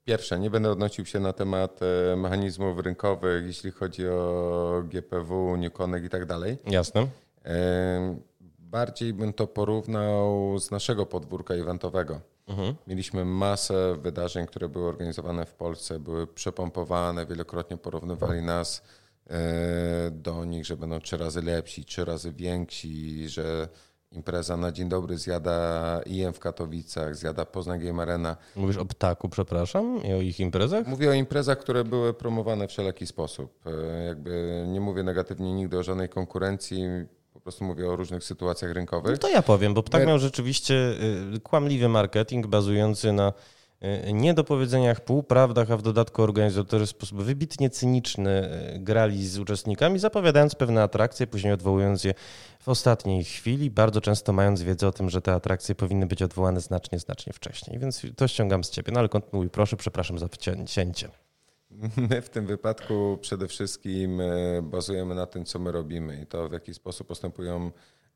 Pierwsze, 0.05 0.39
nie 0.39 0.49
będę 0.49 0.71
odnosił 0.71 1.05
się 1.05 1.19
na 1.19 1.33
temat 1.33 1.79
e, 1.81 2.15
mechanizmów 2.15 2.79
rynkowych, 2.79 3.45
jeśli 3.45 3.71
chodzi 3.71 4.07
o 4.07 4.83
GPW, 4.85 5.57
Newconek 5.57 6.03
i 6.03 6.09
tak 6.09 6.25
dalej. 6.25 6.57
Jasne. 6.65 7.07
E, 7.45 8.17
bardziej 8.59 9.13
bym 9.13 9.33
to 9.33 9.47
porównał 9.47 10.59
z 10.59 10.71
naszego 10.71 11.05
podwórka 11.05 11.53
eventowego. 11.53 12.21
Mhm. 12.47 12.75
Mieliśmy 12.87 13.25
masę 13.25 13.95
wydarzeń, 14.01 14.47
które 14.47 14.69
były 14.69 14.87
organizowane 14.89 15.45
w 15.45 15.53
Polsce, 15.53 15.99
były 15.99 16.27
przepompowane, 16.27 17.25
wielokrotnie 17.25 17.77
porównywali 17.77 18.41
nas 18.41 18.83
e, 19.27 20.11
do 20.11 20.45
nich, 20.45 20.65
że 20.65 20.77
będą 20.77 20.99
trzy 20.99 21.17
razy 21.17 21.41
lepsi, 21.41 21.85
trzy 21.85 22.05
razy 22.05 22.31
więksi, 22.31 23.29
że 23.29 23.69
impreza 24.13 24.58
na 24.58 24.71
dzień 24.71 24.89
dobry 24.89 25.17
zjada 25.17 26.02
IM 26.06 26.34
w 26.34 26.39
Katowicach, 26.39 27.15
zjada 27.15 27.45
Poznań 27.45 27.80
Game 27.80 28.02
Arena. 28.02 28.38
Mówisz 28.56 28.78
o 28.78 28.86
Ptaku, 28.86 29.30
przepraszam, 29.30 30.04
i 30.04 30.13
o 30.13 30.21
ich 30.21 30.39
imprezach? 30.39 30.88
Mówię 30.88 31.10
o 31.10 31.13
imprezach, 31.13 31.60
które 31.60 31.84
były 31.84 32.13
promowane 32.13 32.67
w 32.67 32.69
wszelaki 32.69 33.08
sposób. 33.08 33.60
E, 33.65 34.06
jakby 34.06 34.65
nie 34.67 34.82
mówię 34.82 35.04
negatywnie 35.04 35.54
nigdy 35.54 35.78
o 35.78 35.84
żadnej 35.84 36.10
konkurencji, 36.10 36.84
po 37.34 37.39
prostu 37.39 37.65
mówię 37.65 37.89
o 37.89 37.95
różnych 37.95 38.23
sytuacjach 38.23 38.71
rynkowych. 38.71 39.12
No 39.12 39.17
to 39.17 39.30
ja 39.30 39.41
powiem, 39.41 39.73
bo 39.73 39.84
Ptak 39.84 40.08
miał 40.08 40.19
rzeczywiście 40.19 40.73
y, 41.36 41.39
kłamliwy 41.39 41.89
marketing 41.89 42.47
bazujący 42.47 43.13
na 43.13 43.34
niedopowiedzeniach, 44.13 45.02
półprawdach, 45.02 45.72
a 45.72 45.78
w 45.78 45.82
dodatku 45.82 46.22
organizatorzy 46.22 46.86
w 46.86 46.89
sposób 46.89 47.22
wybitnie 47.22 47.69
cyniczny 47.69 48.50
y, 48.76 48.80
grali 48.80 49.28
z 49.28 49.39
uczestnikami, 49.39 50.00
zapowiadając 50.00 50.56
pewne 50.56 50.84
atrakcje, 50.84 51.28
później 51.28 51.54
odwołując 51.54 52.04
je 52.04 52.13
w 52.60 52.69
ostatniej 52.69 53.24
chwili, 53.24 53.72
bardzo 53.72 54.02
często 54.02 54.34
mając 54.34 54.62
wiedzę 54.62 54.88
o 54.88 54.91
tym, 54.91 55.10
że 55.10 55.22
te 55.22 55.34
atrakcje 55.34 55.76
powinny 55.76 56.06
być 56.06 56.22
odwołane 56.22 56.62
znacznie, 56.62 57.00
znacznie 57.00 57.34
wcześniej. 57.34 57.80
Więc 57.80 58.02
to 58.15 58.28
ściągam 58.28 58.63
z 58.63 58.69
ciebie. 58.69 58.91
No 58.93 59.00
ale 59.00 59.10
kontynuuj, 59.10 59.50
proszę, 59.50 59.78
przepraszam 59.78 60.19
za 60.19 60.28
cięcie. 60.65 61.10
My 62.10 62.22
w 62.22 62.30
tym 62.30 62.46
wypadku 62.46 63.17
przede 63.22 63.48
wszystkim 63.48 64.22
e, 64.22 64.62
bazujemy 64.62 65.15
na 65.15 65.26
tym, 65.26 65.46
co 65.46 65.60
my 65.60 65.72
robimy 65.72 66.22
i 66.22 66.26
to, 66.26 66.50
w 66.50 66.54
jaki 66.54 66.74
sposób 66.74 67.08
postępują 67.08 67.72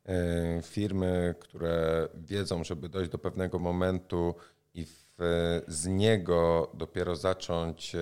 e, 0.06 0.62
firmy, 0.62 1.34
które 1.40 2.08
wiedzą, 2.14 2.64
żeby 2.64 2.88
dojść 2.88 3.10
do 3.10 3.18
pewnego 3.18 3.58
momentu 3.58 4.34
i 4.78 4.84
w, 4.84 5.18
z 5.68 5.86
niego 5.86 6.70
dopiero 6.74 7.16
zacząć 7.16 7.94
e, 7.94 7.98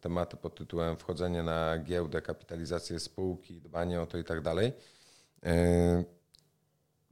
tematy 0.00 0.36
pod 0.36 0.54
tytułem 0.54 0.96
wchodzenie 0.96 1.42
na 1.42 1.78
giełdę, 1.78 2.22
kapitalizację 2.22 3.00
spółki, 3.00 3.60
dbanie 3.60 4.00
o 4.00 4.06
to 4.06 4.18
i 4.18 4.24
tak 4.24 4.40
dalej 4.40 4.72
E, 5.46 6.04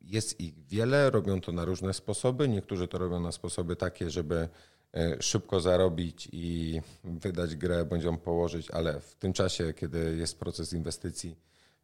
jest 0.02 0.40
ich 0.40 0.66
wiele, 0.66 1.10
robią 1.10 1.40
to 1.40 1.52
na 1.52 1.64
różne 1.64 1.94
sposoby. 1.94 2.48
Niektórzy 2.48 2.88
to 2.88 2.98
robią 2.98 3.20
na 3.20 3.32
sposoby 3.32 3.76
takie, 3.76 4.10
żeby 4.10 4.48
e, 4.94 5.22
szybko 5.22 5.60
zarobić 5.60 6.28
i 6.32 6.80
wydać 7.04 7.56
grę, 7.56 7.84
bądź 7.84 8.04
ją 8.04 8.18
położyć, 8.18 8.70
ale 8.70 9.00
w 9.00 9.14
tym 9.14 9.32
czasie, 9.32 9.72
kiedy 9.74 10.16
jest 10.16 10.38
proces 10.38 10.72
inwestycji, 10.72 11.36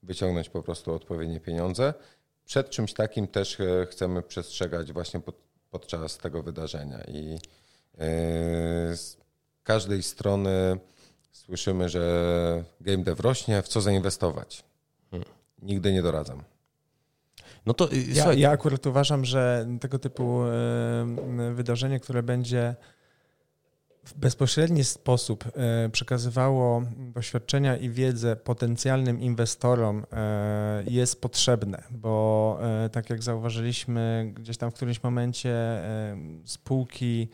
wyciągnąć 0.03 0.49
po 0.49 0.63
prostu 0.63 0.95
odpowiednie 0.95 1.41
pieniądze. 1.41 1.95
Przed 2.45 2.71
czymś 2.71 2.93
takim 2.93 3.29
też 3.29 3.59
chcemy 3.91 4.23
przestrzegać 4.23 4.93
właśnie 4.93 5.21
pod, 5.21 5.37
podczas 5.73 6.19
tego 6.19 6.43
wydarzenia. 6.43 6.99
I 7.09 7.39
z 8.95 9.17
każdej 9.63 10.03
strony 10.03 10.79
słyszymy, 11.33 11.89
że 11.89 12.65
game 12.81 13.05
dev 13.05 13.23
rośnie, 13.23 13.63
w 13.63 13.69
co 13.69 13.81
zainwestować 13.81 14.65
nigdy 15.63 15.93
nie 15.93 16.03
doradzam. 16.03 16.43
No 17.67 17.75
to, 17.75 17.93
y, 17.93 18.05
ja, 18.15 18.33
ja 18.33 18.51
akurat 18.51 18.87
uważam, 18.87 19.25
że 19.25 19.67
tego 19.81 19.99
typu 19.99 20.45
y, 20.45 21.55
wydarzenie, 21.55 22.01
które 22.01 22.23
będzie 22.23 22.75
w 24.05 24.15
bezpośredni 24.15 24.85
sposób 24.85 25.45
y, 25.87 25.91
przekazywało 25.91 26.83
doświadczenia 26.97 27.77
i 27.77 27.91
wiedzę 27.91 28.37
potencjalnym 28.37 29.21
inwestorom 29.21 30.07
jest 30.87 31.21
potrzebne, 31.21 31.83
bo 31.91 32.59
tak 32.93 33.11
jak 33.11 33.23
zauważyliśmy 33.23 34.33
gdzieś 34.35 34.57
tam 34.57 34.71
w 34.71 34.75
którymś 34.75 35.03
momencie 35.03 35.83
spółki 36.45 37.29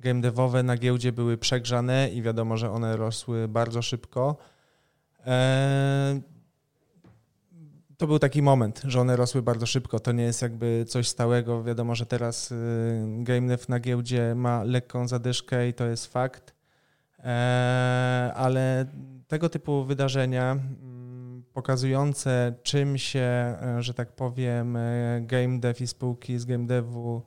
game 0.00 0.20
devowe 0.20 0.62
na 0.62 0.76
giełdzie 0.76 1.12
były 1.12 1.38
przegrzane 1.38 2.10
i 2.10 2.22
wiadomo, 2.22 2.56
że 2.56 2.70
one 2.70 2.96
rosły 2.96 3.48
bardzo 3.48 3.82
szybko 3.82 4.36
to 7.96 8.06
był 8.06 8.18
taki 8.18 8.42
moment, 8.42 8.82
że 8.84 9.00
one 9.00 9.16
rosły 9.16 9.42
bardzo 9.42 9.66
szybko. 9.66 10.00
To 10.00 10.12
nie 10.12 10.24
jest 10.24 10.42
jakby 10.42 10.84
coś 10.88 11.08
stałego. 11.08 11.62
Wiadomo, 11.62 11.94
że 11.94 12.06
teraz 12.06 12.52
y, 12.52 12.54
GameDev 13.18 13.64
na 13.68 13.80
giełdzie 13.80 14.34
ma 14.34 14.62
lekką 14.62 15.08
zadyszkę 15.08 15.68
i 15.68 15.74
to 15.74 15.84
jest 15.86 16.06
fakt. 16.06 16.54
E, 17.24 18.32
ale 18.36 18.86
tego 19.28 19.48
typu 19.48 19.84
wydarzenia 19.84 20.52
mm, 20.52 21.44
pokazujące, 21.52 22.54
czym 22.62 22.98
się, 22.98 23.20
e, 23.20 23.76
że 23.80 23.94
tak 23.94 24.12
powiem, 24.12 24.76
e, 24.76 25.20
GameDev 25.20 25.84
i 25.84 25.86
spółki 25.86 26.38
z 26.38 26.44
GameDevu, 26.44 27.22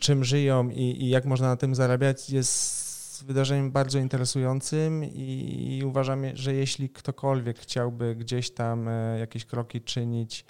czym 0.00 0.24
żyją 0.24 0.68
i, 0.68 1.04
i 1.04 1.08
jak 1.08 1.24
można 1.24 1.48
na 1.48 1.56
tym 1.56 1.74
zarabiać, 1.74 2.30
jest 2.30 2.81
wydarzeniem 3.24 3.70
bardzo 3.70 3.98
interesującym 3.98 5.04
i 5.04 5.82
uważam, 5.86 6.22
że 6.34 6.54
jeśli 6.54 6.90
ktokolwiek 6.90 7.58
chciałby 7.58 8.16
gdzieś 8.16 8.50
tam 8.50 8.88
e, 8.88 9.18
jakieś 9.18 9.44
kroki 9.44 9.80
czynić 9.80 10.44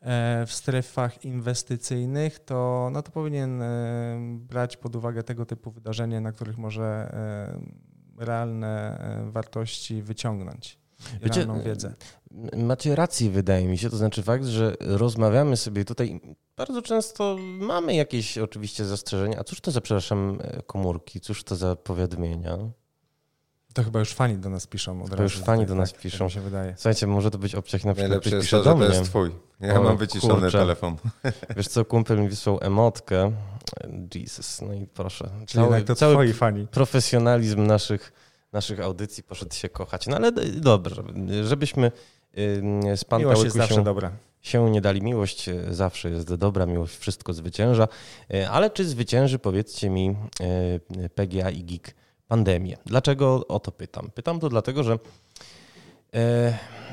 e, 0.00 0.46
w 0.46 0.52
strefach 0.52 1.24
inwestycyjnych, 1.24 2.38
to, 2.38 2.88
no 2.92 3.02
to 3.02 3.10
powinien 3.10 3.62
e, 3.62 4.18
brać 4.38 4.76
pod 4.76 4.96
uwagę 4.96 5.22
tego 5.22 5.46
typu 5.46 5.70
wydarzenia, 5.70 6.20
na 6.20 6.32
których 6.32 6.58
może 6.58 7.14
realne 8.18 8.98
wartości 9.32 10.02
wyciągnąć. 10.02 10.78
Wiecie, 11.22 11.46
wiedzę. 11.64 11.94
Macie 12.56 12.96
rację, 12.96 13.30
wydaje 13.30 13.66
mi 13.66 13.78
się. 13.78 13.90
To 13.90 13.96
znaczy 13.96 14.22
fakt, 14.22 14.44
że 14.44 14.76
rozmawiamy 14.80 15.56
sobie 15.56 15.84
tutaj. 15.84 16.20
Bardzo 16.56 16.82
często 16.82 17.36
mamy 17.40 17.94
jakieś 17.94 18.38
oczywiście 18.38 18.84
zastrzeżenia. 18.84 19.38
A 19.38 19.44
cóż 19.44 19.60
to 19.60 19.70
za, 19.70 19.80
przepraszam, 19.80 20.38
komórki? 20.66 21.20
Cóż 21.20 21.44
to 21.44 21.56
za 21.56 21.76
powiadomienia? 21.76 22.58
To 23.74 23.84
chyba 23.84 23.98
już 23.98 24.12
fani 24.14 24.38
do 24.38 24.50
nas 24.50 24.66
piszą. 24.66 25.02
Od 25.02 25.16
to 25.16 25.22
już 25.22 25.38
fani 25.38 25.66
do 25.66 25.74
nas 25.74 25.92
tak, 25.92 26.00
piszą. 26.00 26.24
Tak 26.24 26.34
się 26.34 26.40
wydaje. 26.40 26.74
Słuchajcie, 26.76 27.06
może 27.06 27.30
to 27.30 27.38
być 27.38 27.54
obciach 27.54 27.84
na 27.84 27.94
przykład 27.94 28.10
Najlepsze 28.10 28.36
jest 28.36 28.50
to, 28.50 28.64
że 28.64 28.74
to 28.74 28.84
jest 28.84 29.04
twój. 29.04 29.30
Ja 29.60 29.80
o, 29.80 29.82
mam 29.82 29.96
wyciszony 29.96 30.40
kurczę. 30.40 30.58
telefon. 30.58 30.96
Wiesz 31.56 31.68
co, 31.68 31.84
kumpel 31.84 32.20
mi 32.20 32.28
wysłał 32.28 32.58
emotkę. 32.62 33.32
Jesus, 34.14 34.60
no 34.60 34.74
i 34.74 34.86
proszę. 34.86 35.30
Czyli 35.46 35.64
cały, 35.64 35.82
to 35.82 35.94
cały 35.94 36.14
twoi 36.14 36.32
fani. 36.32 36.66
profesjonalizm 36.66 37.66
naszych 37.66 38.12
naszych 38.52 38.80
audycji 38.80 39.22
poszedł 39.22 39.54
się 39.54 39.68
kochać. 39.68 40.06
No 40.06 40.16
ale 40.16 40.32
dobrze, 40.32 41.02
żebyśmy 41.42 41.92
z 42.96 43.04
Pan 43.04 43.20
Miłość 43.20 43.44
jest 43.44 43.56
zawsze 43.56 43.74
się, 43.74 43.84
dobra. 43.84 44.10
się 44.42 44.70
nie 44.70 44.80
dali. 44.80 45.02
Miłość 45.02 45.48
e, 45.48 45.74
zawsze 45.74 46.10
jest 46.10 46.34
dobra, 46.34 46.66
miłość 46.66 46.96
wszystko 46.96 47.32
zwycięża. 47.32 47.88
E, 48.34 48.50
ale 48.50 48.70
czy 48.70 48.84
zwycięży, 48.84 49.38
powiedzcie 49.38 49.90
mi, 49.90 50.16
e, 51.00 51.08
PGA 51.08 51.50
i 51.50 51.64
GIG 51.64 51.94
pandemię? 52.28 52.76
Dlaczego 52.86 53.46
o 53.48 53.60
to 53.60 53.72
pytam? 53.72 54.10
Pytam 54.14 54.40
to 54.40 54.48
dlatego, 54.48 54.82
że 54.82 54.98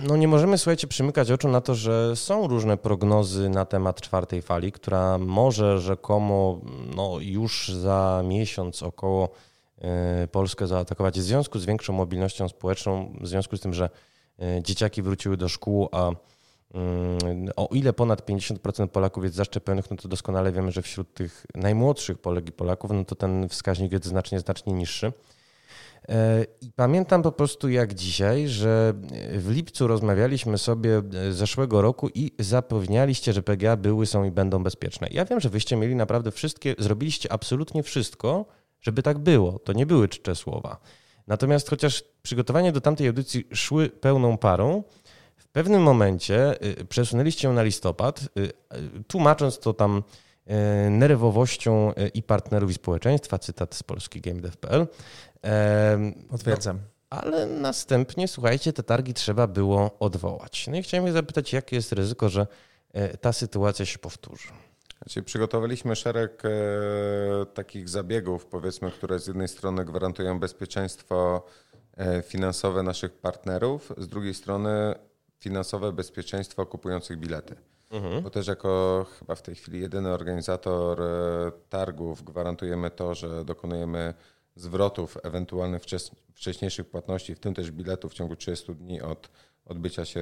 no 0.03 0.17
nie 0.17 0.27
możemy, 0.27 0.57
słuchajcie, 0.57 0.87
przymykać 0.87 1.31
oczu 1.31 1.47
na 1.47 1.61
to, 1.61 1.75
że 1.75 2.15
są 2.15 2.47
różne 2.47 2.77
prognozy 2.77 3.49
na 3.49 3.65
temat 3.65 4.01
czwartej 4.01 4.41
fali, 4.41 4.71
która 4.71 5.17
może 5.17 5.79
rzekomo 5.79 6.61
no, 6.95 7.17
już 7.19 7.69
za 7.69 8.23
miesiąc 8.25 8.83
około 8.83 9.29
Polskę 10.31 10.67
zaatakować 10.67 11.19
w 11.19 11.23
związku 11.23 11.59
z 11.59 11.65
większą 11.65 11.93
mobilnością 11.93 12.49
społeczną, 12.49 13.13
w 13.21 13.27
związku 13.27 13.57
z 13.57 13.61
tym, 13.61 13.73
że 13.73 13.89
dzieciaki 14.61 15.01
wróciły 15.01 15.37
do 15.37 15.49
szkół, 15.49 15.89
a 15.91 16.11
mm, 16.73 17.49
o 17.55 17.69
ile 17.71 17.93
ponad 17.93 18.29
50% 18.29 18.87
Polaków 18.87 19.23
jest 19.23 19.35
zaszczepionych, 19.35 19.91
no 19.91 19.97
to 19.97 20.07
doskonale 20.07 20.51
wiemy, 20.51 20.71
że 20.71 20.81
wśród 20.81 21.13
tych 21.13 21.45
najmłodszych 21.55 22.17
Polek 22.17 22.49
i 22.49 22.51
Polaków, 22.51 22.91
no 22.91 23.05
to 23.05 23.15
ten 23.15 23.49
wskaźnik 23.49 23.91
jest 23.91 24.05
znacznie, 24.05 24.39
znacznie 24.39 24.73
niższy. 24.73 25.13
E, 26.09 26.45
I 26.61 26.71
pamiętam 26.71 27.21
po 27.21 27.31
prostu 27.31 27.69
jak 27.69 27.93
dzisiaj, 27.93 28.47
że 28.47 28.93
w 29.37 29.49
lipcu 29.49 29.87
rozmawialiśmy 29.87 30.57
sobie 30.57 31.01
zeszłego 31.31 31.81
roku 31.81 32.09
i 32.15 32.31
zapewnialiście, 32.39 33.33
że 33.33 33.43
PGA 33.43 33.77
były, 33.77 34.05
są 34.05 34.23
i 34.23 34.31
będą 34.31 34.63
bezpieczne. 34.63 35.07
Ja 35.11 35.25
wiem, 35.25 35.39
że 35.39 35.49
wyście 35.49 35.75
mieli 35.75 35.95
naprawdę 35.95 36.31
wszystkie, 36.31 36.75
zrobiliście 36.79 37.31
absolutnie 37.31 37.83
wszystko, 37.83 38.45
żeby 38.81 39.03
tak 39.03 39.17
było. 39.17 39.59
To 39.59 39.73
nie 39.73 39.85
były 39.85 40.07
czcze 40.07 40.35
słowa. 40.35 40.77
Natomiast 41.27 41.69
chociaż 41.69 42.03
przygotowania 42.23 42.71
do 42.71 42.81
tamtej 42.81 43.07
audycji 43.07 43.47
szły 43.53 43.89
pełną 43.89 44.37
parą, 44.37 44.83
w 45.35 45.47
pewnym 45.47 45.81
momencie 45.81 46.63
y, 46.79 46.85
przesunęliście 46.85 47.47
ją 47.47 47.53
na 47.53 47.63
listopad, 47.63 48.21
y, 48.21 48.41
y, 48.43 49.03
tłumacząc 49.07 49.59
to 49.59 49.73
tam 49.73 50.03
nerwowością 50.89 51.93
i 52.13 52.23
partnerów 52.23 52.71
i 52.71 52.73
społeczeństwa, 52.73 53.39
cytat 53.39 53.75
z 53.75 53.83
polski 53.83 54.21
GameDev.pl. 54.21 54.87
Potwierdzam. 56.29 56.75
No, 56.77 56.81
ale 57.09 57.45
następnie, 57.45 58.27
słuchajcie, 58.27 58.73
te 58.73 58.83
targi 58.83 59.13
trzeba 59.13 59.47
było 59.47 59.97
odwołać. 59.99 60.67
No 60.67 60.77
i 60.77 60.83
chciałem 60.83 61.13
zapytać, 61.13 61.53
jakie 61.53 61.75
jest 61.75 61.91
ryzyko, 61.91 62.29
że 62.29 62.47
ta 63.21 63.33
sytuacja 63.33 63.85
się 63.85 63.99
powtórzy? 63.99 64.47
Znaczy, 65.01 65.23
przygotowaliśmy 65.23 65.95
szereg 65.95 66.43
e, 66.45 66.49
takich 67.45 67.89
zabiegów, 67.89 68.45
powiedzmy, 68.45 68.91
które 68.91 69.19
z 69.19 69.27
jednej 69.27 69.47
strony 69.47 69.85
gwarantują 69.85 70.39
bezpieczeństwo 70.39 71.45
e, 71.97 72.21
finansowe 72.21 72.83
naszych 72.83 73.13
partnerów, 73.13 73.93
z 73.97 74.07
drugiej 74.07 74.33
strony 74.33 74.95
finansowe 75.39 75.91
bezpieczeństwo 75.91 76.65
kupujących 76.65 77.17
bilety. 77.19 77.55
Mhm. 77.91 78.23
Bo 78.23 78.29
też 78.29 78.47
jako 78.47 79.05
chyba 79.19 79.35
w 79.35 79.41
tej 79.41 79.55
chwili 79.55 79.81
jedyny 79.81 80.09
organizator 80.09 81.01
e, 81.01 81.51
targów 81.69 82.23
gwarantujemy 82.23 82.91
to, 82.91 83.13
że 83.15 83.45
dokonujemy 83.45 84.13
zwrotów 84.55 85.17
ewentualnych 85.23 85.81
wcześniejszych 86.33 86.89
płatności, 86.89 87.35
w 87.35 87.39
tym 87.39 87.53
też 87.53 87.71
biletów 87.71 88.11
w 88.11 88.15
ciągu 88.15 88.35
30 88.35 88.75
dni 88.75 89.01
od 89.01 89.29
odbycia 89.69 90.05
się, 90.05 90.21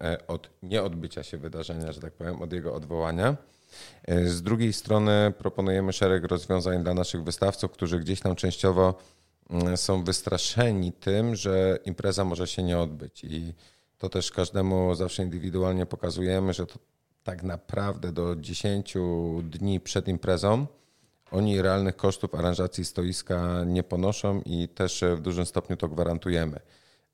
e, 0.00 0.26
od 0.28 0.50
nieodbycia 0.62 1.22
się 1.22 1.38
wydarzenia, 1.38 1.92
że 1.92 2.00
tak 2.00 2.12
powiem, 2.12 2.42
od 2.42 2.52
jego 2.52 2.74
odwołania. 2.74 3.36
E, 4.04 4.28
z 4.28 4.42
drugiej 4.42 4.72
strony 4.72 5.32
proponujemy 5.38 5.92
szereg 5.92 6.24
rozwiązań 6.24 6.82
dla 6.82 6.94
naszych 6.94 7.24
wystawców, 7.24 7.72
którzy 7.72 8.00
gdzieś 8.00 8.20
tam 8.20 8.36
częściowo 8.36 8.94
mm, 9.50 9.76
są 9.76 10.04
wystraszeni 10.04 10.92
tym, 10.92 11.36
że 11.36 11.78
impreza 11.84 12.24
może 12.24 12.46
się 12.46 12.62
nie 12.62 12.78
odbyć. 12.78 13.24
I 13.24 13.54
to 13.98 14.08
też 14.08 14.30
każdemu 14.30 14.94
zawsze 14.94 15.22
indywidualnie 15.22 15.86
pokazujemy, 15.86 16.52
że 16.52 16.66
to 16.66 16.78
tak 17.24 17.42
naprawdę 17.42 18.12
do 18.12 18.36
10 18.36 18.94
dni 19.42 19.80
przed 19.80 20.08
imprezą 20.08 20.66
oni 21.30 21.62
realnych 21.62 21.96
kosztów 21.96 22.34
aranżacji 22.34 22.84
stoiska 22.84 23.64
nie 23.64 23.82
ponoszą 23.82 24.40
i 24.44 24.68
też 24.68 25.04
w 25.16 25.20
dużym 25.20 25.46
stopniu 25.46 25.76
to 25.76 25.88
gwarantujemy. 25.88 26.60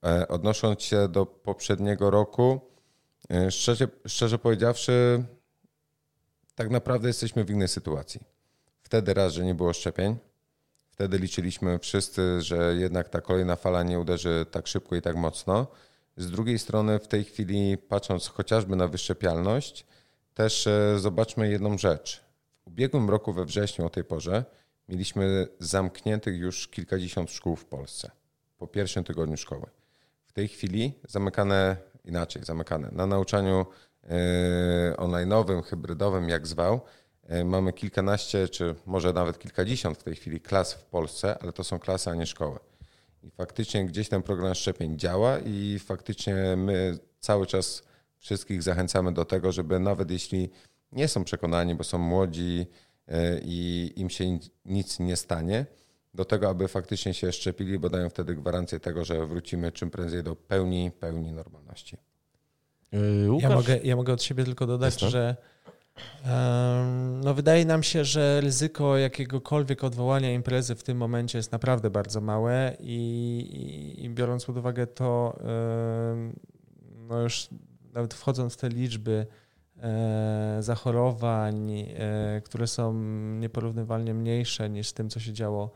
E, 0.07 0.29
odnosząc 0.29 0.83
się 0.83 1.09
do 1.09 1.27
poprzedniego 1.27 2.11
roku, 2.11 2.61
e, 3.31 3.51
szczerze, 3.51 3.89
szczerze 4.07 4.39
powiedziawszy, 4.39 5.25
tak 6.55 6.71
naprawdę 6.71 7.09
jesteśmy 7.09 7.45
w 7.45 7.51
innej 7.51 7.69
sytuacji. 7.69 8.21
Wtedy 8.83 9.15
raz, 9.15 9.33
że 9.33 9.45
nie 9.45 9.55
było 9.55 9.73
szczepień, 9.73 10.17
wtedy 10.91 11.19
liczyliśmy 11.19 11.79
wszyscy, 11.79 12.43
że 12.43 12.75
jednak 12.79 13.09
ta 13.09 13.21
kolejna 13.21 13.57
fala 13.57 13.83
nie 13.83 14.01
uderzy 14.01 14.47
tak 14.51 14.67
szybko 14.67 14.97
i 14.97 15.03
tak 15.03 15.17
mocno. 15.17 15.67
Z 16.17 16.31
drugiej 16.31 16.59
strony, 16.59 16.99
w 16.99 17.09
tej 17.09 17.25
chwili, 17.25 17.79
patrząc 17.79 18.29
chociażby 18.29 18.77
na 18.77 18.89
wyszczepialność, 18.89 19.87
też 20.35 20.67
e, 20.67 20.99
zobaczmy 20.99 21.51
jedną 21.51 21.79
rzecz. 21.79 22.21
W 22.65 22.67
ubiegłym 22.67 23.11
roku 23.11 23.33
we 23.33 23.45
wrześniu 23.45 23.87
o 23.87 23.91
tej 23.91 24.05
porze 24.05 24.45
mieliśmy 24.89 25.49
zamkniętych 25.59 26.39
już 26.39 26.69
kilkadziesiąt 26.69 27.31
szkół 27.31 27.57
w 27.57 27.65
Polsce 27.65 28.11
po 28.59 28.67
pierwszym 28.67 29.05
tygodniu 29.05 29.37
szkoły. 29.37 29.67
W 30.33 30.35
tej 30.35 30.49
chwili 30.49 30.93
zamykane 31.09 31.77
inaczej, 32.05 32.45
zamykane 32.45 32.89
na 32.93 33.07
nauczaniu 33.07 33.67
E, 34.11 34.95
online'owym, 34.97 35.63
hybrydowym, 35.63 36.29
jak 36.29 36.47
zwał, 36.47 36.81
e, 37.27 37.45
mamy 37.45 37.73
kilkanaście, 37.73 38.49
czy 38.49 38.75
może 38.87 39.13
nawet 39.13 39.39
kilkadziesiąt 39.39 39.99
w 39.99 40.03
tej 40.03 40.15
chwili 40.15 40.41
klas 40.41 40.73
w 40.73 40.85
Polsce, 40.85 41.39
ale 41.39 41.53
to 41.53 41.65
są 41.65 41.79
klasy, 41.79 42.11
a 42.11 42.15
nie 42.15 42.27
szkoły. 42.27 42.59
I 43.23 43.31
faktycznie 43.31 43.87
gdzieś 43.87 44.09
ten 44.09 44.23
program 44.23 44.55
szczepień 44.55 44.99
działa 44.99 45.39
i 45.39 45.79
faktycznie 45.79 46.35
my 46.57 46.99
cały 47.21 47.47
czas 47.47 47.83
wszystkich 48.19 48.63
zachęcamy 48.63 49.13
do 49.13 49.25
tego, 49.25 49.53
żeby 49.53 49.81
nawet 49.81 50.11
jeśli 50.11 50.51
nie 50.93 51.09
są 51.09 51.25
przekonani, 51.25 51.75
bo 51.75 51.85
są 51.85 51.99
młodzi 51.99 52.67
e, 53.09 53.39
i 53.43 53.93
im 53.97 54.11
się 54.11 54.39
nic 54.65 54.99
nie 54.99 55.17
stanie, 55.17 55.67
do 56.15 56.25
tego, 56.25 56.49
aby 56.49 56.69
faktycznie 56.69 57.15
się 57.15 57.33
szczepili, 57.33 57.79
bo 57.79 57.91
dają 57.91 58.11
wtedy 58.11 58.35
gwarancję 58.35 58.81
tego, 58.81 59.05
że 59.05 59.27
wrócimy 59.27 59.73
czym 59.73 59.91
prędzej 59.91 60.23
do 60.23 60.37
pełni, 60.37 60.91
pełni 61.01 61.33
normalności. 61.33 61.97
Yy, 62.93 63.01
ja 63.41 63.51
mogę, 63.51 63.79
ja 63.85 63.97
mogę 63.97 64.13
od 64.13 64.23
siebie 64.23 64.45
tylko 64.45 64.67
dodać, 64.67 65.01
że 65.01 65.37
um, 66.25 67.21
no 67.21 67.35
wydaje 67.35 67.65
nam 67.65 67.83
się, 67.83 68.05
że 68.05 68.41
ryzyko 68.41 68.99
jakiegokolwiek 68.99 69.85
odwołania 69.85 70.33
imprezy 70.33 70.75
w 70.75 70.83
tym 70.83 70.97
momencie 70.97 71.39
jest 71.39 71.53
naprawdę 71.53 71.91
bardzo 71.91 72.21
małe 72.21 72.77
i, 72.81 72.95
i, 73.51 74.05
i 74.05 74.11
biorąc 74.11 74.45
pod 74.45 74.57
uwagę 74.57 74.87
to, 74.87 75.39
um, 76.11 76.33
no 77.09 77.23
już 77.23 77.49
nawet 77.93 78.15
wchodząc 78.15 78.55
w 78.55 78.57
te 78.57 78.69
liczby 78.69 79.27
e, 79.83 80.57
zachorowań, 80.61 81.71
e, 81.81 82.41
które 82.45 82.67
są 82.67 82.95
nieporównywalnie 83.39 84.15
mniejsze 84.15 84.71
niż 84.71 84.89
z 84.89 84.95
tym, 84.95 85.11
co 85.11 85.21
się 85.21 85.33
działo 85.33 85.73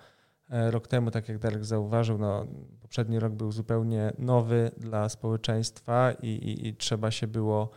rok 0.49 0.89
temu, 0.89 1.11
tak 1.11 1.29
jak 1.29 1.39
Darek 1.39 1.65
zauważył, 1.65 2.19
no, 2.19 2.47
poprzedni 2.83 3.19
rok 3.19 3.33
był 3.33 3.53
zupełnie 3.53 4.13
nowy 4.19 4.71
dla 4.77 5.09
społeczeństwa 5.09 6.13
i, 6.23 6.29
i, 6.29 6.69
i 6.69 6.77
trzeba 6.77 7.11
się 7.11 7.27
było 7.27 7.71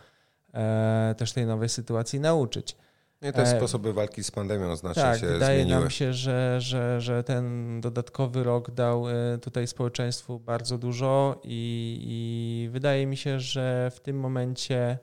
e, 0.54 1.14
też 1.18 1.32
tej 1.32 1.46
nowej 1.46 1.68
sytuacji 1.68 2.20
nauczyć. 2.20 2.76
I 3.22 3.32
też 3.32 3.48
e, 3.48 3.56
sposoby 3.56 3.92
walki 3.92 4.24
z 4.24 4.30
pandemią 4.30 4.76
znacznie 4.76 5.02
tak, 5.02 5.20
się 5.20 5.26
wydaje 5.26 5.60
zmieniły. 5.60 5.80
nam 5.80 5.90
się, 5.90 6.12
że, 6.12 6.60
że, 6.60 7.00
że 7.00 7.24
ten 7.24 7.80
dodatkowy 7.80 8.44
rok 8.44 8.70
dał 8.70 9.08
e, 9.08 9.38
tutaj 9.38 9.66
społeczeństwu 9.66 10.38
bardzo 10.38 10.78
dużo 10.78 11.40
i, 11.44 11.98
i 12.02 12.68
wydaje 12.72 13.06
mi 13.06 13.16
się, 13.16 13.40
że 13.40 13.90
w 13.94 14.00
tym 14.00 14.20
momencie 14.20 14.98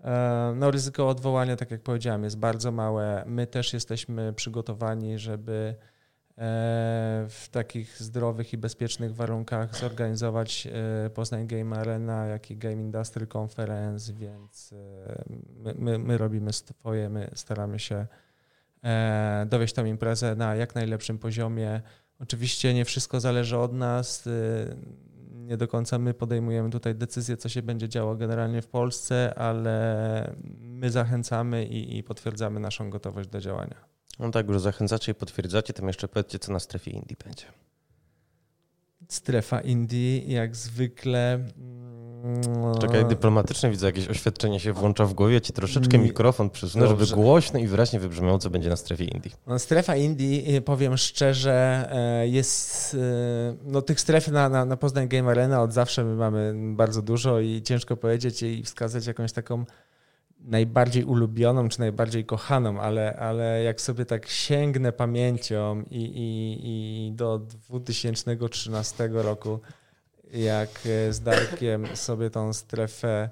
e, 0.00 0.52
no, 0.56 0.70
ryzyko 0.70 1.08
odwołania, 1.08 1.56
tak 1.56 1.70
jak 1.70 1.82
powiedziałem, 1.82 2.24
jest 2.24 2.38
bardzo 2.38 2.72
małe. 2.72 3.24
My 3.26 3.46
też 3.46 3.72
jesteśmy 3.72 4.32
przygotowani, 4.32 5.18
żeby 5.18 5.74
w 7.28 7.46
takich 7.50 8.02
zdrowych 8.02 8.52
i 8.52 8.58
bezpiecznych 8.58 9.14
warunkach 9.14 9.76
zorganizować 9.76 10.68
Poznań 11.14 11.46
Game 11.46 11.76
Arena, 11.76 12.26
jak 12.26 12.50
i 12.50 12.56
Game 12.56 12.72
Industry 12.72 13.26
Conference, 13.36 14.12
więc 14.12 14.74
my, 15.56 15.74
my, 15.78 15.98
my 15.98 16.18
robimy 16.18 16.52
swoje, 16.52 17.08
my 17.08 17.30
staramy 17.34 17.78
się 17.78 18.06
dowieść 19.46 19.74
tą 19.74 19.84
imprezę 19.84 20.36
na 20.36 20.54
jak 20.54 20.74
najlepszym 20.74 21.18
poziomie. 21.18 21.80
Oczywiście 22.18 22.74
nie 22.74 22.84
wszystko 22.84 23.20
zależy 23.20 23.58
od 23.58 23.72
nas, 23.72 24.28
nie 25.32 25.56
do 25.56 25.68
końca 25.68 25.98
my 25.98 26.14
podejmujemy 26.14 26.70
tutaj 26.70 26.94
decyzję, 26.94 27.36
co 27.36 27.48
się 27.48 27.62
będzie 27.62 27.88
działo 27.88 28.16
generalnie 28.16 28.62
w 28.62 28.66
Polsce, 28.66 29.34
ale 29.34 30.34
my 30.60 30.90
zachęcamy 30.90 31.64
i, 31.64 31.98
i 31.98 32.02
potwierdzamy 32.02 32.60
naszą 32.60 32.90
gotowość 32.90 33.28
do 33.28 33.40
działania. 33.40 33.99
No 34.20 34.30
tak, 34.30 34.48
już 34.48 34.60
zachęcacie 34.60 35.12
i 35.12 35.14
potwierdzacie, 35.14 35.72
to 35.72 35.86
jeszcze 35.86 36.08
powiedzcie, 36.08 36.38
co 36.38 36.52
na 36.52 36.60
strefie 36.60 36.90
Indii 36.90 37.16
będzie. 37.24 37.44
Strefa 39.08 39.60
Indii, 39.60 40.32
jak 40.32 40.56
zwykle. 40.56 41.34
Mm, 41.34 42.78
Czekaj, 42.80 43.04
dyplomatycznie 43.04 43.70
widzę, 43.70 43.86
jakieś 43.86 44.08
oświadczenie 44.08 44.60
się 44.60 44.72
włącza 44.72 45.04
w 45.04 45.14
głowie. 45.14 45.40
Ci 45.40 45.52
troszeczkę 45.52 45.98
mikrofon 45.98 46.50
przesunę, 46.50 46.88
żeby 46.88 47.06
głośno 47.06 47.58
i 47.58 47.66
wyraźnie 47.66 48.00
wybrzmiało, 48.00 48.38
co 48.38 48.50
będzie 48.50 48.68
na 48.68 48.76
strefie 48.76 49.04
Indii. 49.04 49.32
No, 49.46 49.58
strefa 49.58 49.96
Indii, 49.96 50.56
y, 50.56 50.60
powiem 50.60 50.96
szczerze, 50.96 51.88
e, 51.92 52.28
jest. 52.28 52.94
Y, 52.94 52.98
no, 53.64 53.82
tych 53.82 54.00
stref 54.00 54.28
na, 54.28 54.48
na, 54.48 54.64
na 54.64 54.76
Poznań 54.76 55.08
Game 55.08 55.30
Arena 55.30 55.62
od 55.62 55.72
zawsze 55.72 56.04
my 56.04 56.14
mamy 56.14 56.54
bardzo 56.76 57.02
dużo 57.02 57.40
i 57.40 57.62
ciężko 57.62 57.96
powiedzieć 57.96 58.42
i 58.42 58.62
wskazać 58.62 59.06
jakąś 59.06 59.32
taką 59.32 59.64
najbardziej 60.40 61.04
ulubioną 61.04 61.68
czy 61.68 61.80
najbardziej 61.80 62.24
kochaną, 62.24 62.80
ale, 62.80 63.16
ale 63.16 63.62
jak 63.62 63.80
sobie 63.80 64.06
tak 64.06 64.28
sięgnę 64.28 64.92
pamięcią 64.92 65.82
i, 65.90 66.02
i, 66.02 66.58
i 67.08 67.12
do 67.12 67.38
2013 67.38 69.08
roku, 69.12 69.60
jak 70.32 70.80
z 71.10 71.20
Darkiem 71.20 71.86
sobie 71.96 72.30
tą 72.30 72.52
strefę 72.52 73.30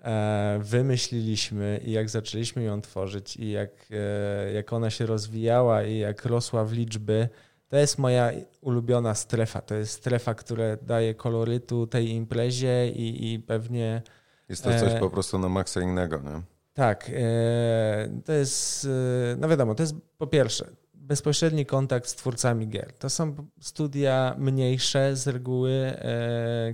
e, 0.00 0.58
wymyśliliśmy 0.62 1.80
i 1.84 1.92
jak 1.92 2.10
zaczęliśmy 2.10 2.62
ją 2.62 2.80
tworzyć 2.80 3.36
i 3.36 3.50
jak, 3.50 3.70
e, 3.90 4.52
jak 4.52 4.72
ona 4.72 4.90
się 4.90 5.06
rozwijała 5.06 5.84
i 5.84 5.98
jak 5.98 6.24
rosła 6.24 6.64
w 6.64 6.72
liczby, 6.72 7.28
to 7.68 7.76
jest 7.76 7.98
moja 7.98 8.30
ulubiona 8.60 9.14
strefa. 9.14 9.60
To 9.60 9.74
jest 9.74 9.92
strefa, 9.92 10.34
która 10.34 10.76
daje 10.76 11.14
kolorytu 11.14 11.86
tej 11.86 12.08
imprezie 12.08 12.88
i, 12.88 13.32
i 13.32 13.38
pewnie 13.38 14.02
jest 14.48 14.64
to 14.64 14.70
coś 14.70 14.92
e, 14.92 15.00
po 15.00 15.10
prostu 15.10 15.38
na 15.38 15.48
maksa 15.48 15.80
innego, 15.80 16.16
nie? 16.16 16.42
Tak, 16.72 17.10
e, 17.14 18.20
to 18.24 18.32
jest, 18.32 18.84
e, 19.32 19.36
no 19.36 19.48
wiadomo, 19.48 19.74
to 19.74 19.82
jest 19.82 19.94
po 20.18 20.26
pierwsze 20.26 20.70
bezpośredni 20.94 21.66
kontakt 21.66 22.08
z 22.08 22.14
twórcami 22.14 22.68
gier. 22.68 22.92
To 22.92 23.10
są 23.10 23.34
studia 23.60 24.34
mniejsze 24.38 25.16
z 25.16 25.26
reguły, 25.26 25.92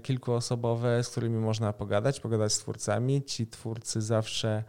kilkuosobowe, 0.02 1.04
z 1.04 1.08
którymi 1.08 1.38
można 1.38 1.72
pogadać, 1.72 2.20
pogadać 2.20 2.52
z 2.52 2.58
twórcami. 2.58 3.22
Ci 3.22 3.46
twórcy 3.46 4.02
zawsze 4.02 4.64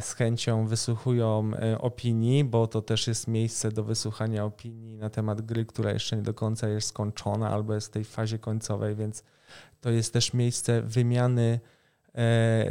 z 0.00 0.12
chęcią 0.12 0.66
wysłuchują 0.66 1.50
opinii, 1.78 2.44
bo 2.44 2.66
to 2.66 2.82
też 2.82 3.06
jest 3.06 3.28
miejsce 3.28 3.72
do 3.72 3.84
wysłuchania 3.84 4.44
opinii 4.44 4.96
na 4.96 5.10
temat 5.10 5.40
gry, 5.40 5.64
która 5.64 5.92
jeszcze 5.92 6.16
nie 6.16 6.22
do 6.22 6.34
końca 6.34 6.68
jest 6.68 6.88
skończona 6.88 7.50
albo 7.50 7.74
jest 7.74 7.86
w 7.86 7.90
tej 7.90 8.04
fazie 8.04 8.38
końcowej, 8.38 8.94
więc 8.94 9.24
to 9.80 9.90
jest 9.90 10.12
też 10.12 10.32
miejsce 10.32 10.82
wymiany 10.82 11.60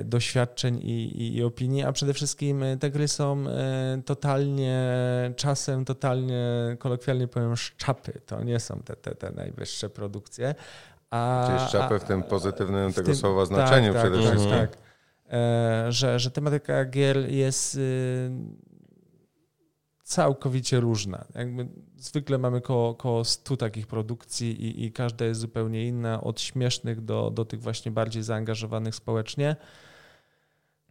doświadczeń 0.06 0.78
i, 0.78 1.21
i, 1.21 1.38
i, 1.38 1.43
opinii, 1.43 1.84
a 1.84 1.91
przede 1.91 2.13
wszystkim 2.13 2.63
e, 2.63 2.78
te 2.78 2.91
gry 2.91 3.08
są 3.08 3.47
e, 3.47 4.02
totalnie, 4.06 4.84
czasem 5.36 5.86
totalnie, 5.86 6.45
kolokwialnie 6.80 7.28
powiem, 7.28 7.58
szczapy. 7.58 8.21
To 8.25 8.43
nie 8.43 8.60
są 8.60 8.80
te, 8.86 8.95
te, 8.95 9.15
te 9.15 9.32
najwyższe 9.32 9.89
produkcje. 9.89 10.56
A, 11.10 11.45
Czyli 11.47 11.69
szczapy 11.69 11.99
w 11.99 12.04
tym 12.04 12.23
pozytywnym 12.23 12.91
w 12.91 12.95
tego 12.95 13.06
tym, 13.06 13.15
słowa 13.15 13.45
znaczeniu 13.45 13.93
tak, 13.93 14.02
przede 14.02 14.17
tak, 14.17 14.25
wszystkim. 14.25 14.52
Tak, 14.52 14.71
tak. 14.71 14.89
Że, 15.89 16.19
że 16.19 16.32
tematyka 16.32 16.86
gier 16.86 17.30
jest 17.30 17.75
y, 17.75 18.32
całkowicie 20.10 20.80
różna. 20.80 21.26
Jakby 21.36 21.67
zwykle 21.98 22.38
mamy 22.38 22.62
koło, 22.62 22.95
koło 22.95 23.26
100 23.26 23.58
takich 23.58 23.88
produkcji 23.88 24.65
i, 24.65 24.86
i 24.86 24.91
każda 24.91 25.26
jest 25.26 25.41
zupełnie 25.41 25.88
inna, 25.88 26.22
od 26.22 26.41
śmiesznych 26.41 27.02
do, 27.02 27.32
do 27.32 27.45
tych 27.45 27.62
właśnie 27.62 27.91
bardziej 27.91 28.24
zaangażowanych 28.24 28.95
społecznie. 28.95 29.56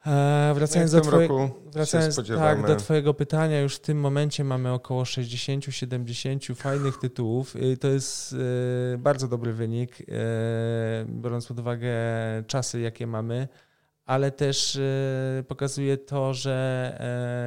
E, 0.07 0.53
wracając, 0.55 0.93
no 0.93 1.01
do, 1.01 1.07
twoje, 1.09 1.51
wracając 1.73 2.17
tak, 2.39 2.67
do 2.67 2.77
Twojego 2.77 3.15
pytania, 3.15 3.61
już 3.61 3.77
w 3.77 3.81
tym 3.81 4.01
momencie 4.01 4.45
mamy 4.45 4.73
około 4.73 5.03
60-70 5.03 6.55
fajnych 6.55 6.99
tytułów. 6.99 7.55
To 7.81 7.89
jest 7.89 8.35
e, 8.95 8.99
bardzo 8.99 9.29
dobry 9.29 9.53
wynik, 9.53 10.01
e, 10.01 10.05
biorąc 11.09 11.47
pod 11.47 11.59
uwagę 11.59 11.91
czasy, 12.47 12.81
jakie 12.81 13.07
mamy 13.07 13.49
ale 14.09 14.31
też 14.31 14.77
e, 14.77 15.45
pokazuje 15.49 15.97
to, 15.97 16.35
że 16.35 16.97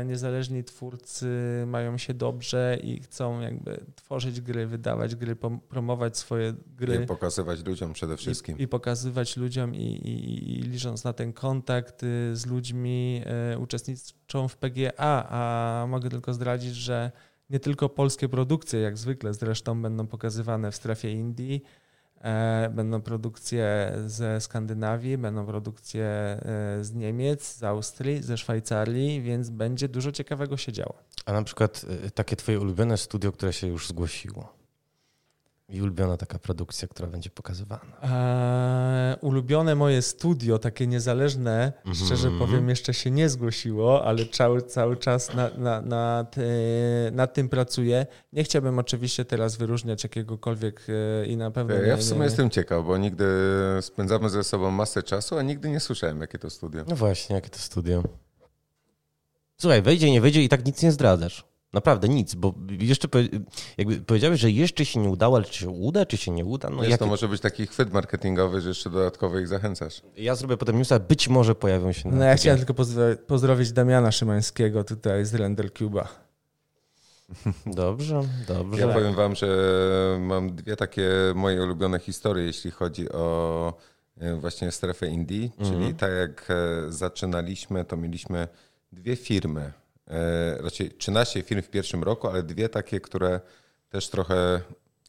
e, 0.02 0.06
niezależni 0.06 0.64
twórcy 0.64 1.28
mają 1.68 1.98
się 1.98 2.14
dobrze 2.14 2.78
i 2.84 3.00
chcą 3.00 3.40
jakby 3.40 3.86
tworzyć 3.96 4.42
gry, 4.42 4.68
wydawać 4.68 5.16
gry, 5.16 5.36
promować 5.70 6.18
swoje 6.18 6.54
gry. 6.78 7.04
I 7.04 7.08
pokazywać 7.08 7.66
ludziom 7.66 7.94
przede 7.94 8.18
wszystkim. 8.18 8.58
I, 8.58 8.62
i 8.62 8.68
pokazywać 8.68 9.38
ludziom 9.38 9.76
i, 9.76 9.78
i, 9.78 10.60
i, 10.60 10.62
licząc 10.62 11.04
na 11.04 11.14
ten 11.14 11.34
kontakt 11.34 12.04
y, 12.04 12.36
z 12.36 12.46
ludźmi 12.46 13.22
e, 13.26 13.58
uczestniczą 13.58 14.48
w 14.48 14.58
PGA, 14.58 15.28
a 15.30 15.86
mogę 15.88 16.10
tylko 16.10 16.34
zdradzić, 16.34 16.76
że 16.76 17.12
nie 17.50 17.60
tylko 17.60 17.90
polskie 17.90 18.30
produkcje, 18.30 18.80
jak 18.80 18.98
zwykle 18.98 19.34
zresztą 19.34 19.82
będą 19.82 20.08
pokazywane 20.08 20.72
w 20.72 20.76
strefie 20.76 21.12
Indii, 21.12 21.64
będą 22.72 23.02
produkcje 23.02 23.94
ze 24.06 24.42
Skandynawii, 24.42 25.18
będą 25.18 25.46
produkcje 25.46 26.06
e, 26.06 26.40
z 26.82 26.94
Niemiec, 26.94 27.56
z 27.56 27.64
Austrii, 27.64 28.24
ze 28.24 28.38
Szwajcarii, 28.38 29.22
więc 29.22 29.50
będzie 29.50 29.90
dużo 29.90 30.12
ciekawego 30.12 30.58
się 30.58 30.72
działo. 30.72 30.96
A 31.26 31.34
na 31.34 31.44
przykład 31.44 31.86
e, 32.06 32.12
takie 32.12 32.36
twoje 32.36 32.60
ulubione 32.60 32.98
studio, 32.98 33.32
które 33.32 33.54
się 33.54 33.68
już 33.68 33.88
zgłosiło? 33.88 34.61
I 35.72 35.82
ulubiona 35.82 36.18
taka 36.18 36.40
produkcja, 36.40 36.88
która 36.88 37.08
będzie 37.08 37.30
pokazywana? 37.30 37.82
Eee, 38.02 39.16
ulubione 39.22 39.76
moje 39.76 40.02
studio, 40.02 40.60
takie 40.60 40.88
niezależne, 40.88 41.74
mm 41.86 41.96
-hmm. 41.98 42.06
szczerze 42.06 42.32
powiem, 42.40 42.70
jeszcze 42.70 42.94
się 42.94 43.12
nie 43.12 43.30
zgłosiło, 43.30 44.06
ale 44.06 44.26
cały, 44.26 44.62
cały 44.62 44.98
czas 44.98 45.34
na, 45.34 45.50
na, 45.58 45.82
nad, 45.82 46.36
nad 47.12 47.34
tym 47.34 47.50
pracuję. 47.50 48.06
Nie 48.34 48.44
chciałbym 48.44 48.80
oczywiście 48.80 49.26
teraz 49.26 49.58
wyróżniać 49.58 50.04
jakiegokolwiek 50.04 50.82
e, 50.90 51.26
i 51.26 51.38
na 51.38 51.52
pewno. 51.52 51.76
Ja 51.76 51.98
w 51.98 52.04
sumie 52.04 52.14
nie, 52.14 52.20
nie. 52.20 52.26
jestem 52.26 52.50
ciekaw, 52.50 52.86
bo 52.86 52.98
nigdy 52.98 53.26
spędzamy 53.82 54.30
ze 54.30 54.44
sobą 54.44 54.72
masę 54.72 55.04
czasu, 55.04 55.38
a 55.38 55.42
nigdy 55.42 55.70
nie 55.70 55.80
słyszałem, 55.80 56.22
jakie 56.22 56.40
to 56.40 56.50
studio. 56.50 56.84
No 56.88 56.96
właśnie, 56.96 57.36
jakie 57.36 57.50
to 57.50 57.60
studio. 57.60 58.04
Słuchaj, 59.58 59.82
wejdzie, 59.82 60.12
nie 60.12 60.22
wejdzie 60.22 60.44
i 60.44 60.50
tak 60.50 60.66
nic 60.66 60.84
nie 60.84 60.92
zdradzasz. 60.92 61.51
Naprawdę 61.74 62.10
nic, 62.10 62.36
bo 62.36 62.54
jeszcze 62.80 63.08
jakby 63.78 63.98
powiedziałeś, 64.02 64.40
że 64.40 64.52
jeszcze 64.52 64.86
się 64.86 65.00
nie 65.00 65.10
udało, 65.10 65.36
ale 65.36 65.46
czy 65.46 65.60
się 65.60 65.70
uda, 65.70 66.06
czy 66.06 66.18
się 66.18 66.32
nie 66.32 66.46
uda? 66.46 66.70
No 66.70 66.82
Wiesz, 66.82 66.98
to 66.98 67.06
może 67.06 67.28
być 67.28 67.42
taki 67.42 67.68
chwyt 67.68 67.94
marketingowy, 67.94 68.62
że 68.62 68.70
jeszcze 68.70 68.90
dodatkowo 68.90 69.40
ich 69.40 69.48
zachęcasz. 69.48 70.02
Ja 70.18 70.36
zrobię 70.36 70.58
potem 70.58 70.78
newsa, 70.78 71.00
być 71.00 71.28
może 71.28 71.56
pojawią 71.56 71.92
się. 71.92 72.10
No 72.10 72.24
ja 72.26 72.36
chciałem 72.36 72.60
tylko 72.60 72.84
pozdrowić 73.28 73.72
Damiana 73.72 74.12
Szymańskiego 74.12 74.84
tutaj 74.84 75.26
z 75.26 75.36
Render 75.36 75.74
Cuba. 75.74 76.08
Dobrze, 77.66 78.22
dobrze. 78.48 78.82
Ja 78.82 78.94
powiem 78.94 79.14
wam, 79.14 79.36
że 79.36 79.48
mam 80.20 80.56
dwie 80.56 80.76
takie 80.76 81.10
moje 81.36 81.64
ulubione 81.64 82.00
historie, 82.00 82.46
jeśli 82.46 82.72
chodzi 82.72 83.12
o 83.12 83.74
e, 84.18 84.36
właśnie 84.36 84.72
strefę 84.72 85.08
Indii, 85.08 85.52
czyli 85.58 85.76
mhm. 85.76 85.96
tak 85.96 86.12
jak 86.12 86.48
e, 86.50 86.92
zaczynaliśmy, 86.92 87.86
to 87.86 87.98
mieliśmy 87.98 88.48
dwie 88.92 89.16
firmy 89.16 89.74
raczej 90.60 90.92
13 90.92 91.44
firm 91.44 91.62
w 91.62 91.70
pierwszym 91.70 92.04
roku, 92.04 92.28
ale 92.28 92.44
dwie 92.44 92.70
takie, 92.70 93.00
które 93.00 93.40
też 93.90 94.10
trochę 94.10 94.62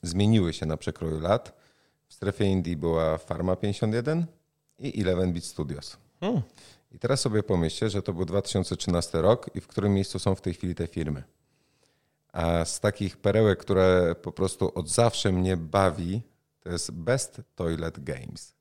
zmieniły 0.03 0.53
się 0.53 0.67
na 0.67 0.77
przekroju 0.77 1.21
lat. 1.21 1.57
W 2.09 2.15
strefie 2.15 2.45
Indii 2.45 2.77
była 2.77 3.19
Pharma 3.19 3.57
51 3.57 4.27
i 4.79 5.05
11-Bit 5.05 5.45
Studios. 5.45 5.97
Hmm. 6.21 6.43
I 6.93 6.99
teraz 6.99 7.21
sobie 7.21 7.43
pomyślcie, 7.43 7.91
że 7.91 8.03
to 8.03 8.13
był 8.13 8.25
2013 8.25 9.23
rok 9.23 9.51
i 9.55 9.61
w 9.61 9.67
którym 9.67 9.95
miejscu 9.95 10.19
są 10.19 10.35
w 10.35 10.41
tej 10.41 10.55
chwili 10.55 10.75
te 10.75 10.87
firmy. 10.87 11.23
A 12.33 12.65
z 12.65 12.81
takich 12.81 13.17
perełek, 13.17 13.59
które 13.59 14.15
po 14.23 14.33
prostu 14.33 14.73
od 14.75 14.89
zawsze 14.89 15.33
mnie 15.33 15.57
bawi, 15.57 16.23
to 16.61 16.71
jest 16.71 16.91
Best 16.91 17.41
Toilet 17.55 18.05
Games. 18.05 18.55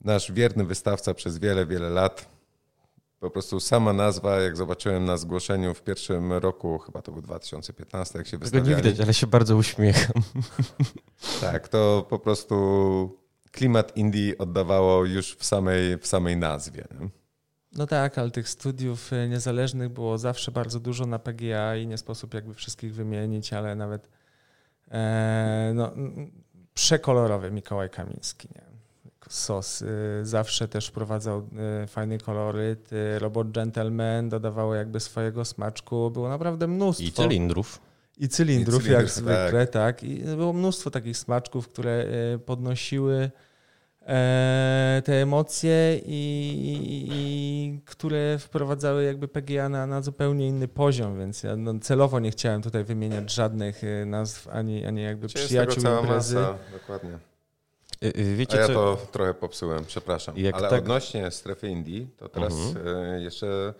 Nasz 0.00 0.32
wierny 0.32 0.64
wystawca 0.64 1.14
przez 1.14 1.38
wiele, 1.38 1.66
wiele 1.66 1.90
lat. 1.90 2.39
Po 3.20 3.30
prostu 3.30 3.60
sama 3.60 3.92
nazwa, 3.92 4.40
jak 4.40 4.56
zobaczyłem 4.56 5.04
na 5.04 5.16
zgłoszeniu 5.16 5.74
w 5.74 5.82
pierwszym 5.82 6.32
roku, 6.32 6.78
chyba 6.78 7.02
to 7.02 7.12
był 7.12 7.22
2015, 7.22 8.18
jak 8.18 8.26
się 8.26 8.30
Tego 8.30 8.42
wystawiali. 8.44 8.70
nie 8.70 8.76
widać, 8.76 9.00
ale 9.00 9.14
się 9.14 9.26
bardzo 9.26 9.56
uśmiecham. 9.56 10.22
Tak, 11.40 11.68
to 11.68 12.06
po 12.10 12.18
prostu 12.18 13.18
klimat 13.52 13.96
indie 13.96 14.38
oddawało 14.38 15.04
już 15.04 15.36
w 15.36 15.44
samej, 15.44 15.98
w 15.98 16.06
samej 16.06 16.36
nazwie. 16.36 16.84
nie? 17.00 17.08
No 17.72 17.86
tak, 17.86 18.18
ale 18.18 18.30
tych 18.30 18.48
studiów 18.48 19.12
y, 19.12 19.28
niezależnych 19.28 19.88
było 19.88 20.18
zawsze 20.18 20.52
bardzo 20.52 20.80
dużo 20.80 21.06
na 21.06 21.18
PGA 21.18 21.76
i 21.76 21.86
nie 21.86 21.98
sposób 21.98 22.34
jakby 22.34 22.54
wszystkich 22.54 22.94
wymienić, 22.94 23.52
ale 23.52 23.74
nawet 23.74 24.08
e, 24.90 25.72
no, 25.74 25.92
przekolorowy 26.74 27.50
Mikołaj 27.50 27.90
Kamiński. 27.90 28.48
Nie? 28.54 28.69
Sos 29.30 29.82
y, 29.82 29.86
zawsze 30.22 30.68
też 30.68 30.86
wprowadzał 30.86 31.48
y, 31.84 31.86
fajny 31.86 32.18
koloryt. 32.18 32.92
Y, 32.92 33.18
Robot 33.18 33.50
Gentleman 33.50 34.28
dodawało 34.28 34.74
jakby 34.74 35.00
swojego 35.00 35.44
smaczku. 35.44 36.10
Było 36.10 36.28
naprawdę 36.28 36.66
mnóstwo. 36.66 37.04
I 37.06 37.12
cylindrów. 37.12 37.80
I 38.18 38.28
cylindrów, 38.28 38.82
I 38.82 38.84
cylindrów, 38.84 39.02
jak 39.02 39.10
zwykle, 39.10 39.66
tak. 39.66 40.02
I 40.04 40.22
było 40.24 40.52
mnóstwo 40.52 40.90
takich 40.90 41.16
smaczków, 41.16 41.68
które 41.68 42.06
podnosiły 42.46 43.30
e, 44.02 45.02
te 45.04 45.22
emocje 45.22 45.98
i, 45.98 46.10
i, 46.62 47.08
i 47.12 47.80
które 47.84 48.38
wprowadzały 48.38 49.04
jakby 49.04 49.28
PGA 49.28 49.68
na, 49.68 49.86
na 49.86 50.02
zupełnie 50.02 50.48
inny 50.48 50.68
poziom, 50.68 51.18
więc 51.18 51.42
ja 51.42 51.56
no, 51.56 51.78
celowo 51.78 52.20
nie 52.20 52.30
chciałem 52.30 52.62
tutaj 52.62 52.84
wymieniać 52.84 53.32
żadnych 53.32 53.82
nazw, 54.06 54.48
ani, 54.48 54.86
ani 54.86 55.02
jakby 55.02 55.28
przyjaciół 55.28 55.84
imprezy. 55.84 56.34
masa, 56.34 56.54
dokładnie. 56.72 57.29
Y, 58.04 58.06
y, 58.06 58.32
A 58.32 58.36
Wiecie 58.36 58.56
ja 58.56 58.66
co? 58.66 58.72
to 58.72 58.98
trochę 59.12 59.34
popsułem, 59.34 59.84
przepraszam. 59.84 60.36
Jak 60.36 60.54
Ale 60.54 60.68
tak- 60.68 60.82
odnośnie 60.82 61.30
strefy 61.30 61.68
Indii, 61.68 62.08
to 62.16 62.28
teraz 62.28 62.54
e, 62.86 63.20
jeszcze 63.20 63.74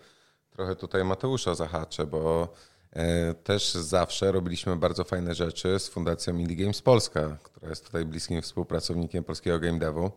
trochę 0.49 0.75
tutaj 0.75 1.03
Mateusza 1.03 1.55
zahaczę, 1.55 2.05
bo 2.05 2.53
e, 2.93 3.33
też 3.33 3.73
zawsze 3.73 4.31
robiliśmy 4.31 4.75
bardzo 4.75 5.03
fajne 5.03 5.35
rzeczy 5.35 5.79
z 5.79 5.87
Fundacją 5.89 6.37
Indie 6.37 6.55
Games 6.55 6.81
Polska, 6.81 7.37
która 7.43 7.69
jest 7.69 7.85
tutaj 7.85 8.05
bliskim 8.05 8.41
współpracownikiem 8.41 9.23
polskiego 9.23 9.59
game 9.59 9.79
devu. 9.79 10.11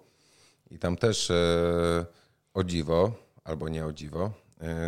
I 0.71 0.79
tam 0.79 0.97
też 0.97 1.31
e, 1.31 2.07
o 2.55 2.65
dziwo, 2.65 3.13
albo 3.45 3.69
nie 3.69 3.87
o 3.87 3.93
dziwo, 3.93 4.31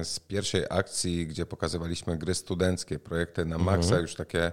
z 0.02 0.20
pierwszej 0.20 0.64
akcji, 0.70 1.26
gdzie 1.26 1.46
pokazywaliśmy 1.46 2.18
gry 2.18 2.34
studenckie, 2.34 2.98
projekty 2.98 3.44
na 3.44 3.58
maksa, 3.58 3.98
już 3.98 4.14
takie 4.14 4.52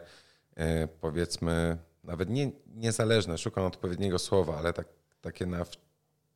powiedzmy, 1.01 1.77
nawet 2.03 2.29
nie 2.29 2.51
niezależne, 2.75 3.37
szukam 3.37 3.63
odpowiedniego 3.63 4.19
słowa, 4.19 4.57
ale 4.57 4.73
tak, 4.73 4.87
takie 5.21 5.45
na 5.45 5.65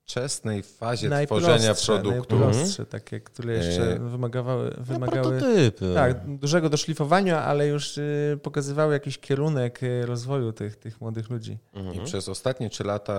wczesnej 0.04 0.64
fazie 0.64 1.26
tworzenia 1.26 1.74
produktu. 1.86 2.40
najprostsze, 2.40 2.86
takie, 2.86 3.20
które 3.22 3.54
jeszcze 3.54 3.92
E, 3.96 4.00
wymagały, 4.00 4.74
No, 4.78 4.84
wymagały 4.84 5.40
prototypy. 5.40 5.94
tak, 5.96 6.38
dużego 6.38 6.70
doszlifowania, 6.70 7.44
ale 7.44 7.68
już 7.68 7.98
y, 7.98 8.40
pokazywały 8.44 8.94
jakiś 8.94 9.18
kierunek 9.18 9.84
y, 9.84 10.06
rozwoju 10.06 10.54
tych, 10.54 10.76
tych 10.76 11.02
młodych 11.02 11.30
ludzi. 11.30 11.58
I 11.94 12.00
przez 12.06 12.30
ostatnie 12.30 12.70
trzy 12.70 12.84
lata 12.84 13.14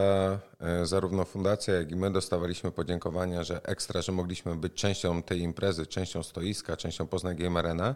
e, 0.60 0.86
zarówno 0.86 1.24
fundacja, 1.24 1.74
jak 1.74 1.90
i 1.92 1.96
my 1.96 2.12
dostawaliśmy 2.12 2.72
podziękowania, 2.72 3.44
że 3.44 3.62
ekstra, 3.64 4.02
że 4.02 4.12
mogliśmy 4.12 4.56
być 4.56 4.74
częścią 4.74 5.22
tej 5.22 5.40
imprezy, 5.40 5.86
częścią 5.86 6.22
stoiska, 6.22 6.76
częścią 6.76 7.06
Poznań 7.06 7.36
Game 7.36 7.58
Arena, 7.58 7.94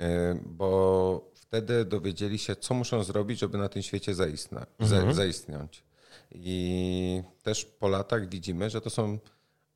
e, 0.00 0.38
bo 0.46 1.31
wtedy 1.52 1.84
dowiedzieli 1.84 2.38
się, 2.38 2.56
co 2.56 2.74
muszą 2.74 3.04
zrobić, 3.04 3.38
żeby 3.40 3.58
na 3.58 3.68
tym 3.68 3.82
świecie 3.82 4.14
zaistna, 4.14 4.66
za, 4.80 5.12
zaistnieć. 5.12 5.84
I 6.30 7.22
też 7.42 7.64
po 7.64 7.88
latach 7.88 8.28
widzimy, 8.28 8.70
że 8.70 8.80
to 8.80 8.90
są 8.90 9.18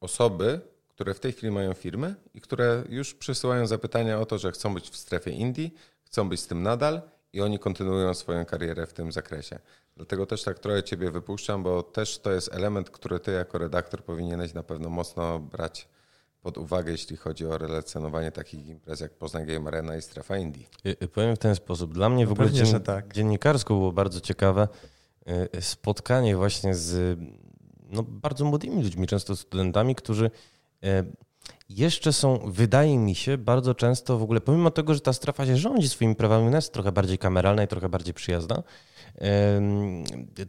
osoby, 0.00 0.60
które 0.88 1.14
w 1.14 1.20
tej 1.20 1.32
chwili 1.32 1.52
mają 1.52 1.74
firmy 1.74 2.14
i 2.34 2.40
które 2.40 2.84
już 2.88 3.14
przysyłają 3.14 3.66
zapytania 3.66 4.20
o 4.20 4.26
to, 4.26 4.38
że 4.38 4.52
chcą 4.52 4.74
być 4.74 4.90
w 4.90 4.96
strefie 4.96 5.30
Indii, 5.30 5.74
chcą 6.04 6.28
być 6.28 6.40
z 6.40 6.46
tym 6.46 6.62
nadal 6.62 7.02
i 7.32 7.40
oni 7.40 7.58
kontynuują 7.58 8.14
swoją 8.14 8.44
karierę 8.44 8.86
w 8.86 8.92
tym 8.92 9.12
zakresie. 9.12 9.58
Dlatego 9.96 10.26
też 10.26 10.42
tak 10.42 10.58
trochę 10.58 10.82
Ciebie 10.82 11.10
wypuszczam, 11.10 11.62
bo 11.62 11.82
też 11.82 12.18
to 12.18 12.32
jest 12.32 12.54
element, 12.54 12.90
który 12.90 13.20
Ty 13.20 13.32
jako 13.32 13.58
redaktor 13.58 14.04
powinieneś 14.04 14.54
na 14.54 14.62
pewno 14.62 14.90
mocno 14.90 15.38
brać 15.38 15.88
pod 16.46 16.58
uwagę, 16.58 16.92
jeśli 16.92 17.16
chodzi 17.16 17.46
o 17.46 17.58
relacjonowanie 17.58 18.32
takich 18.32 18.66
imprez 18.66 19.00
jak 19.00 19.12
Poznań 19.14 19.46
Game 19.46 19.68
Arena 19.68 19.96
i 19.96 20.02
Strefa 20.02 20.36
Indii. 20.36 20.66
Y, 20.86 20.96
y, 21.02 21.08
Powiem 21.08 21.36
w 21.36 21.38
ten 21.38 21.54
sposób. 21.54 21.94
Dla 21.94 22.08
mnie 22.08 22.26
w 22.26 22.28
No 22.28 22.32
ogóle 22.32 22.48
pewnie, 22.48 22.64
dzien... 22.64 22.80
tak. 22.80 23.14
dziennikarsko 23.14 23.74
było 23.74 23.92
bardzo 23.92 24.20
ciekawe 24.20 24.68
y, 25.56 25.62
spotkanie 25.62 26.36
właśnie 26.36 26.74
z 26.74 27.18
no, 27.90 28.02
bardzo 28.02 28.44
młodymi 28.44 28.82
ludźmi, 28.82 29.06
często 29.06 29.36
studentami, 29.36 29.94
którzy 29.94 30.30
y, 30.84 30.88
jeszcze 31.68 32.12
są, 32.12 32.38
wydaje 32.44 32.98
mi 32.98 33.14
się, 33.14 33.38
bardzo 33.38 33.74
często 33.74 34.18
w 34.18 34.22
ogóle, 34.22 34.40
pomimo 34.40 34.70
tego, 34.70 34.94
że 34.94 35.00
ta 35.00 35.12
strefa 35.12 35.46
się 35.46 35.56
rządzi 35.56 35.88
swoimi 35.88 36.14
prawami, 36.14 36.46
ona 36.46 36.56
jest 36.56 36.72
trochę 36.72 36.92
bardziej 36.92 37.18
kameralna 37.18 37.62
i 37.62 37.68
trochę 37.68 37.88
bardziej 37.88 38.14
przyjazna, 38.14 38.62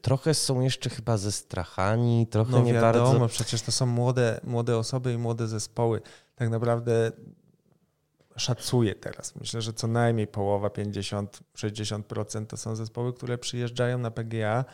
trochę 0.01 0.34
są 0.34 0.61
jeszcze 0.61 0.89
chyba 0.89 1.18
zestrachani, 1.18 2.28
trochę 2.28 2.51
No 2.51 2.61
nie 2.61 2.74
wiadomo, 2.74 3.20
bardzo... 3.20 3.28
przecież 3.28 3.61
to 3.61 3.72
są 3.72 3.86
młode, 3.86 4.39
młode 4.43 4.78
osoby 4.78 5.13
i 5.13 5.18
młode 5.18 5.47
zespoły. 5.47 6.01
Tak 6.36 6.49
naprawdę 6.49 7.11
szacuję 8.36 8.95
teraz. 8.95 9.36
Myślę, 9.36 9.61
że 9.61 9.74
co 9.74 9.88
najmniej 9.88 10.28
połowa, 10.28 10.68
50-60% 10.68 12.45
to 12.45 12.57
są 12.57 12.76
zespoły, 12.76 13.13
które 13.13 13.38
przyjeżdżają 13.38 13.97
na 13.97 14.11
PGA 14.11 14.65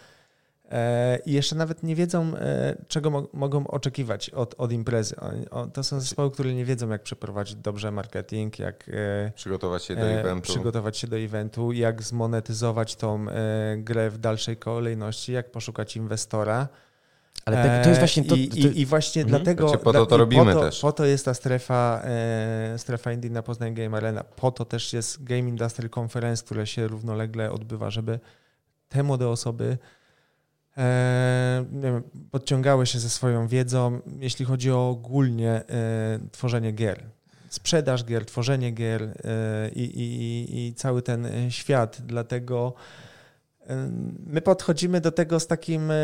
i 1.25 1.31
jeszcze 1.33 1.55
nawet 1.55 1.83
nie 1.83 1.95
wiedzą, 1.95 2.35
e, 2.37 2.75
czego 2.87 3.09
mo- 3.09 3.27
mogą 3.33 3.67
oczekiwać 3.67 4.29
od, 4.29 4.55
od 4.57 4.71
imprezy. 4.71 5.15
O- 5.51 5.65
To 5.67 5.83
są 5.83 5.99
zespoły, 5.99 6.31
które 6.31 6.53
nie 6.53 6.65
wiedzą, 6.65 6.89
jak 6.89 7.03
przeprowadzić 7.03 7.55
dobrze 7.55 7.91
marketing, 7.91 8.59
jak 8.59 8.89
e, 8.93 9.31
Przygotować 9.35 9.83
się 9.83 9.95
do 9.95 10.01
e, 10.01 10.19
eventu. 10.19 10.41
przygotować 10.41 10.97
się 10.97 11.07
do 11.07 11.17
eventu, 11.17 11.71
jak 11.71 12.03
zmonetyzować 12.03 12.95
tą 12.95 13.29
e, 13.29 13.77
grę 13.77 14.09
w 14.09 14.17
dalszej 14.17 14.57
kolejności, 14.57 15.31
jak 15.33 15.51
poszukać 15.51 15.95
inwestora. 15.95 16.67
Ale 17.45 17.57
tak, 17.57 17.83
to 17.83 17.89
jest 17.89 17.97
E, 17.99 18.01
właśnie 18.01 18.23
to... 18.23 18.35
I, 18.35 18.47
to, 18.47 18.57
i, 18.57 18.79
i 18.81 18.85
właśnie 18.85 19.21
Mhm. 19.21 19.43
dlatego. 19.43 19.67
Znaczy, 19.69 19.83
po 19.83 19.93
to 19.93 20.05
to 20.05 20.17
robimy 20.17 20.45
po 20.45 20.59
to, 20.59 20.65
też. 20.65 20.79
Po 20.81 20.91
to 20.91 21.05
jest 21.05 21.25
ta 21.25 21.33
strefa, 21.33 22.01
e, 22.05 22.73
strefa 22.77 23.11
Indie 23.11 23.29
na 23.29 23.43
Poznań 23.43 23.73
Game 23.73 23.97
Arena. 23.97 24.23
Po 24.23 24.51
to 24.51 24.65
też 24.65 24.93
jest 24.93 25.23
Game 25.23 25.39
Industry 25.49 25.89
Conference, 25.99 26.43
które 26.45 26.67
się 26.67 26.87
równolegle 26.87 27.51
odbywa, 27.51 27.89
żeby 27.89 28.19
te 28.89 29.03
młode 29.03 29.29
osoby 29.29 29.65
e, 29.65 30.02
podciągały 32.31 32.85
się 32.85 32.99
ze 32.99 33.09
swoją 33.09 33.47
wiedzą, 33.47 33.99
jeśli 34.19 34.45
chodzi 34.45 34.71
o 34.71 34.89
ogólnie 34.89 35.51
e, 35.51 35.63
tworzenie 36.31 36.71
gier. 36.71 37.03
Sprzedaż 37.49 38.05
gier, 38.05 38.25
tworzenie 38.25 38.71
gier 38.71 39.03
e, 39.03 39.69
i, 39.69 39.83
i, 39.83 40.67
i 40.67 40.73
cały 40.73 41.01
ten 41.01 41.25
e, 41.25 41.51
świat. 41.51 42.01
Dlatego 42.05 42.73
e, 43.67 43.91
my 44.25 44.41
podchodzimy 44.41 45.01
do 45.01 45.11
tego 45.11 45.39
z 45.39 45.47
takim 45.47 45.91
e, 45.91 45.95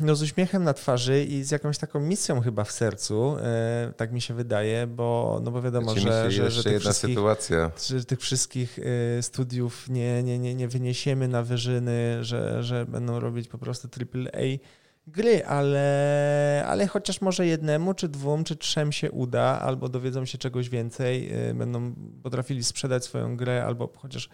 no, 0.00 0.14
z 0.16 0.22
uśmiechem 0.22 0.64
na 0.64 0.74
twarzy 0.74 1.24
i 1.24 1.44
z 1.44 1.50
jakąś 1.50 1.78
taką 1.78 2.00
misją 2.00 2.40
chyba 2.40 2.64
w 2.64 2.72
sercu, 2.72 3.36
e, 3.42 3.92
tak 3.96 4.12
mi 4.12 4.20
się 4.20 4.34
wydaje, 4.34 4.86
bo, 4.86 5.40
no 5.44 5.50
bo 5.50 5.62
wiadomo, 5.62 5.94
Ci 5.94 6.00
że, 6.00 6.30
że, 6.30 6.50
że 6.50 6.62
tych 6.62 6.72
jedna 6.72 6.92
sytuacja. 6.92 7.70
że 7.88 8.04
tych 8.04 8.20
wszystkich 8.20 8.78
e, 9.18 9.22
studiów 9.22 9.88
nie, 9.88 10.22
nie, 10.22 10.38
nie, 10.38 10.54
nie 10.54 10.68
wyniesiemy 10.68 11.28
na 11.28 11.42
wyżyny, 11.42 12.24
że, 12.24 12.62
że 12.62 12.86
będą 12.86 13.20
robić 13.20 13.48
po 13.48 13.58
prostu 13.58 13.88
AAA 14.00 14.58
gry, 15.06 15.46
ale, 15.46 16.64
ale 16.68 16.86
chociaż 16.86 17.20
może 17.20 17.46
jednemu, 17.46 17.94
czy 17.94 18.08
dwóm, 18.08 18.44
czy 18.44 18.56
trzem 18.56 18.92
się 18.92 19.10
uda, 19.10 19.60
albo 19.60 19.88
dowiedzą 19.88 20.24
się 20.24 20.38
czegoś 20.38 20.68
więcej, 20.68 21.32
e, 21.32 21.54
będą 21.54 21.94
potrafili 22.22 22.64
sprzedać 22.64 23.04
swoją 23.04 23.36
grę, 23.36 23.64
albo 23.64 23.92
chociaż 23.96 24.28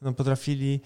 będą 0.00 0.14
potrafili 0.14 0.80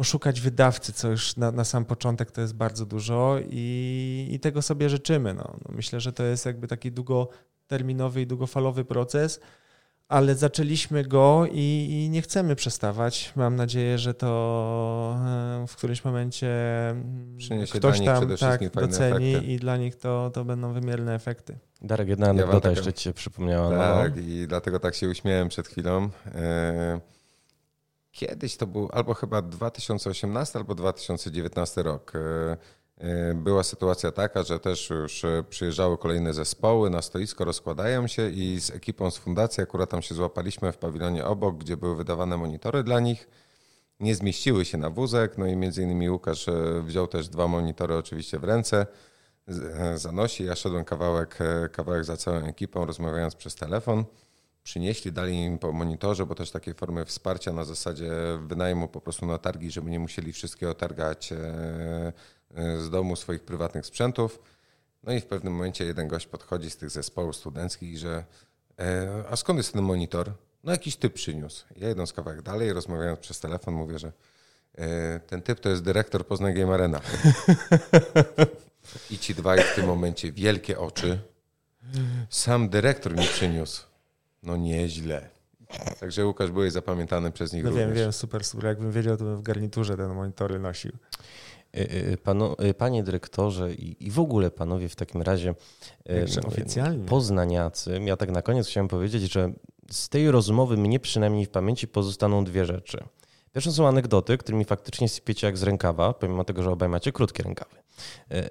poszukać 0.00 0.40
wydawcy, 0.40 0.92
co 0.92 1.08
już 1.08 1.36
na, 1.36 1.52
na 1.52 1.64
sam 1.64 1.84
początek 1.84 2.30
to 2.30 2.40
jest 2.40 2.54
bardzo 2.54 2.86
dużo 2.86 3.36
i, 3.50 4.28
i 4.30 4.40
tego 4.40 4.62
sobie 4.62 4.88
życzymy. 4.90 5.34
No. 5.34 5.56
No 5.68 5.74
myślę, 5.76 6.00
że 6.00 6.12
to 6.12 6.22
jest 6.22 6.46
jakby 6.46 6.66
taki 6.68 6.92
długoterminowy 6.92 8.20
i 8.20 8.26
długofalowy 8.26 8.84
proces, 8.84 9.40
ale 10.08 10.34
zaczęliśmy 10.34 11.04
go 11.04 11.46
i, 11.52 11.88
i 11.90 12.10
nie 12.10 12.22
chcemy 12.22 12.56
przestawać. 12.56 13.32
Mam 13.36 13.56
nadzieję, 13.56 13.98
że 13.98 14.14
to 14.14 15.16
e, 15.62 15.64
w 15.68 15.76
którymś 15.76 16.04
momencie 16.04 16.48
mm, 16.90 17.36
Przyniesie 17.38 17.78
ktoś 17.78 17.98
tam 18.04 18.28
tak 18.28 18.28
doceni 18.70 19.34
efekty. 19.34 19.46
i 19.52 19.56
dla 19.56 19.76
nich 19.76 19.96
to, 19.96 20.30
to 20.34 20.44
będą 20.44 20.72
wymierne 20.72 21.14
efekty. 21.14 21.58
Darek, 21.82 22.08
jedna 22.08 22.26
Ja 22.26 22.30
anegdota 22.30 22.60
taką- 22.60 22.74
jeszcze 22.76 22.92
ci 22.92 23.04
się 23.04 23.12
przypomniała. 23.12 23.70
no, 23.70 23.76
Tak, 24.02 24.16
i 24.16 24.46
dlatego 24.48 24.78
tak 24.80 24.94
się 24.94 25.08
uśmiałem 25.08 25.48
przed 25.48 25.68
chwilą. 25.68 26.08
E, 26.34 27.00
Kiedyś 28.12 28.56
to 28.56 28.66
był 28.66 28.88
albo 28.92 29.14
chyba 29.14 29.42
2018, 29.42 30.58
albo 30.58 30.74
2019 30.74 31.82
rok. 31.82 32.12
E, 32.14 32.56
E, 33.00 33.34
była 33.34 33.62
sytuacja 33.62 34.12
taka, 34.12 34.42
że 34.42 34.58
też 34.58 34.90
już 34.90 35.24
e, 35.24 35.44
przyjeżdżały 35.50 35.98
kolejne 35.98 36.34
zespoły 36.34 36.90
na 36.90 37.02
stoisko, 37.02 37.44
rozkładają 37.44 38.06
się 38.06 38.30
i 38.30 38.60
z 38.60 38.70
ekipą 38.70 39.10
z 39.10 39.18
fundacji 39.18 39.62
akurat 39.62 39.90
tam 39.90 40.02
się 40.02 40.14
złapaliśmy 40.14 40.72
w 40.72 40.78
pawilonie 40.78 41.24
obok, 41.24 41.58
gdzie 41.58 41.76
były 41.76 41.96
wydawane 41.96 42.36
monitory 42.36 42.82
dla 42.82 43.00
nich. 43.00 43.28
Nie 44.00 44.14
zmieściły 44.14 44.64
się 44.64 44.78
na 44.78 44.90
wózek, 44.90 45.38
no 45.38 45.46
i 45.46 45.56
między 45.56 45.82
innymi 45.82 46.10
Łukasz 46.10 46.46
wziął 46.82 47.06
też 47.06 47.28
dwa 47.28 47.48
monitory 47.48 47.96
oczywiście 47.96 48.38
w 48.38 48.44
ręce, 48.44 48.86
zanosi. 49.94 50.44
Ja 50.44 50.56
szedłem 50.56 50.84
kawałek, 50.84 51.38
kawałek 51.72 52.04
za 52.04 52.16
całą 52.16 52.36
ekipą, 52.36 52.84
rozmawiając 52.84 53.34
przez 53.34 53.54
telefon. 53.54 54.04
Przynieśli, 54.62 55.12
dali 55.12 55.44
im 55.44 55.58
po 55.58 55.72
monitorze, 55.72 56.26
bo 56.26 56.34
też 56.34 56.50
takie 56.50 56.74
formy 56.74 57.04
wsparcia 57.04 57.52
na 57.52 57.64
zasadzie 57.64 58.12
wynajmu 58.46 58.88
po 58.88 59.00
prostu 59.00 59.26
na 59.26 59.38
targi, 59.38 59.70
żeby 59.70 59.90
nie 59.90 59.98
musieli 59.98 60.32
wszystkiego 60.32 60.74
targać 60.74 61.32
z 62.78 62.90
domu 62.90 63.16
swoich 63.16 63.42
prywatnych 63.42 63.86
sprzętów. 63.86 64.40
No 65.02 65.12
i 65.12 65.20
w 65.20 65.26
pewnym 65.26 65.52
momencie 65.52 65.84
jeden 65.84 66.08
gość 66.08 66.26
podchodzi 66.26 66.70
z 66.70 66.76
tych 66.76 66.90
zespołów 66.90 67.36
studenckich, 67.36 67.98
że 67.98 68.24
e, 68.78 69.24
a 69.30 69.36
skąd 69.36 69.56
jest 69.56 69.72
ten 69.72 69.82
monitor? 69.82 70.32
No 70.64 70.72
jakiś 70.72 70.96
typ 70.96 71.14
przyniósł. 71.14 71.64
Ja 71.76 71.90
idąc 71.90 72.12
kawałek 72.12 72.42
dalej, 72.42 72.72
rozmawiając 72.72 73.20
przez 73.20 73.40
telefon, 73.40 73.74
mówię, 73.74 73.98
że 73.98 74.12
e, 74.74 75.20
ten 75.20 75.42
typ 75.42 75.60
to 75.60 75.68
jest 75.68 75.82
dyrektor 75.82 76.26
Poznań 76.26 76.54
Game 76.54 76.74
Arena. 76.74 77.00
I 79.10 79.18
ci 79.18 79.34
dwaj 79.34 79.62
w 79.62 79.74
tym 79.74 79.86
momencie 79.86 80.32
wielkie 80.32 80.78
oczy. 80.78 81.18
Sam 82.30 82.68
dyrektor 82.68 83.16
mi 83.16 83.26
przyniósł. 83.26 83.89
No 84.42 84.56
nieźle. 84.56 85.28
Także 86.00 86.26
Łukasz 86.26 86.50
byłeś 86.50 86.72
zapamiętany 86.72 87.30
przez 87.30 87.52
nich 87.52 87.64
no 87.64 87.70
również. 87.70 87.88
wiem, 87.88 87.96
wiem, 87.96 88.12
super, 88.12 88.44
super. 88.44 88.66
Jakbym 88.66 88.92
wiedział, 88.92 89.16
to 89.16 89.24
bym 89.24 89.36
w 89.36 89.42
garniturze 89.42 89.96
ten 89.96 90.14
monitory 90.14 90.58
nosił. 90.58 90.92
Y, 91.76 92.18
pano, 92.22 92.56
y, 92.64 92.74
panie 92.74 93.02
dyrektorze 93.02 93.74
i, 93.74 94.06
i 94.06 94.10
w 94.10 94.20
ogóle 94.20 94.50
panowie 94.50 94.88
w 94.88 94.96
takim 94.96 95.22
razie 95.22 95.54
Jeszcze 96.06 96.40
oficjalnie. 96.42 97.04
poznaniacy, 97.06 98.00
ja 98.04 98.16
tak 98.16 98.30
na 98.30 98.42
koniec 98.42 98.68
chciałem 98.68 98.88
powiedzieć, 98.88 99.32
że 99.32 99.52
z 99.90 100.08
tej 100.08 100.30
rozmowy 100.30 100.76
mnie 100.76 101.00
przynajmniej 101.00 101.46
w 101.46 101.50
pamięci 101.50 101.88
pozostaną 101.88 102.44
dwie 102.44 102.66
rzeczy. 102.66 103.04
Pierwszą 103.52 103.72
są 103.72 103.88
anegdoty, 103.88 104.38
którymi 104.38 104.64
faktycznie 104.64 105.08
sypiecie 105.08 105.46
jak 105.46 105.58
z 105.58 105.62
rękawa, 105.62 106.12
pomimo 106.12 106.44
tego, 106.44 106.62
że 106.62 106.70
obaj 106.70 106.88
macie 106.88 107.12
krótkie 107.12 107.42
rękawy. 107.42 107.76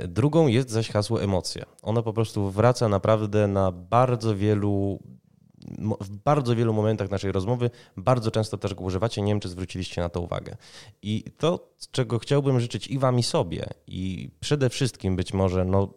Drugą 0.08 0.48
jest 0.48 0.70
zaś 0.70 0.90
hasło 0.90 1.24
emocje. 1.24 1.66
Ono 1.82 2.04
po 2.04 2.14
prostu 2.14 2.52
wraca 2.52 2.90
naprawdę 2.90 3.48
na 3.48 3.72
bardzo 3.72 4.36
wielu 4.36 5.00
w 6.01 6.10
bardzo 6.10 6.55
wielu 6.55 6.74
momentach 6.74 7.12
naszej 7.12 7.32
rozmowy 7.32 7.70
bardzo 7.97 8.32
często 8.32 8.57
też 8.57 8.74
go 8.74 8.84
używacie. 8.84 9.22
Nie 9.22 9.32
wiem, 9.32 9.39
czy 9.39 9.49
zwróciliście 9.49 10.01
na 10.01 10.10
to 10.10 10.22
uwagę. 10.22 10.57
I 11.01 11.24
to, 11.38 11.70
czego 11.91 12.20
chciałbym 12.20 12.60
życzyć 12.60 12.88
i 12.88 12.99
wam, 12.99 13.20
i 13.20 13.24
sobie, 13.24 13.66
i 13.88 14.30
przede 14.39 14.70
wszystkim 14.70 15.16
być 15.16 15.34
może 15.34 15.66
no, 15.66 15.93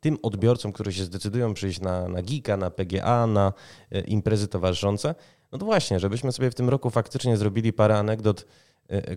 tym 0.00 0.18
odbiorcom, 0.22 0.72
którzy 0.72 0.92
się 0.92 1.04
zdecydują 1.04 1.54
przyjść 1.54 1.80
na, 1.80 2.08
na 2.08 2.22
Geeka, 2.22 2.56
na 2.56 2.70
PGA, 2.70 3.26
na 3.26 3.52
e, 3.90 4.00
imprezy 4.00 4.48
towarzyszące, 4.48 5.14
no 5.52 5.58
to 5.58 5.64
właśnie, 5.64 6.00
żebyśmy 6.00 6.32
sobie 6.32 6.50
w 6.50 6.54
tym 6.54 6.68
roku 6.68 6.90
faktycznie 6.90 7.36
zrobili 7.36 7.72
parę 7.72 7.98
anegdot 7.98 8.46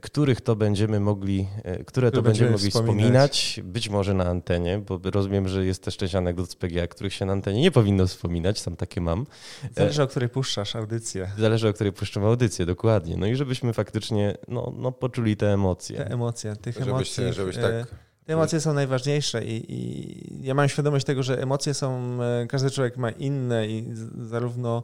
których 0.01 0.41
to 0.41 0.55
będziemy 0.55 0.99
mogli, 0.99 1.47
e, 1.63 1.83
które 1.83 2.11
to 2.11 2.21
będziemy 2.21 2.51
mogli 2.51 2.69
wspominać. 2.71 3.31
wspominać, 3.31 3.61
być 3.63 3.89
może 3.89 4.13
na 4.13 4.25
antenie, 4.25 4.79
bo 4.79 4.99
rozumiem, 5.03 5.47
że 5.47 5.65
jest 5.65 5.83
też 5.83 5.97
część 5.97 6.15
anegdot 6.15 6.49
z 6.49 6.55
PGA, 6.55 6.87
których 6.87 7.13
się 7.13 7.25
na 7.25 7.33
antenie 7.33 7.61
nie 7.61 7.71
powinno 7.71 8.07
wspominać, 8.07 8.59
sam 8.59 8.75
takie 8.75 9.01
mam. 9.01 9.25
Zależy, 9.75 10.03
o 10.03 10.07
której 10.07 10.29
puszczasz 10.29 10.75
audycję. 10.75 11.31
Zależy, 11.37 11.69
o 11.69 11.73
której 11.73 11.93
puszczam 11.93 12.25
audycję, 12.25 12.65
dokładnie. 12.65 13.17
No 13.17 13.27
i 13.27 13.35
żebyśmy 13.35 13.73
faktycznie 13.73 14.37
no, 14.47 14.73
no, 14.77 14.91
poczuli 14.91 15.37
te 15.37 15.53
emocje. 15.53 15.97
Te 15.97 16.11
emocje, 16.11 16.55
tych 16.55 16.75
żebyś, 16.75 16.89
emocji. 16.89 17.33
Żebyś 17.33 17.55
tak... 17.55 17.87
Te 18.25 18.33
emocje 18.33 18.61
są 18.61 18.73
najważniejsze 18.73 19.45
i, 19.45 19.73
i 19.73 20.45
ja 20.47 20.53
mam 20.53 20.69
świadomość 20.69 21.05
tego, 21.05 21.23
że 21.23 21.41
emocje 21.41 21.73
są, 21.73 22.17
każdy 22.49 22.71
człowiek 22.71 22.97
ma 22.97 23.09
inne 23.09 23.67
i 23.67 23.85
zarówno 24.17 24.83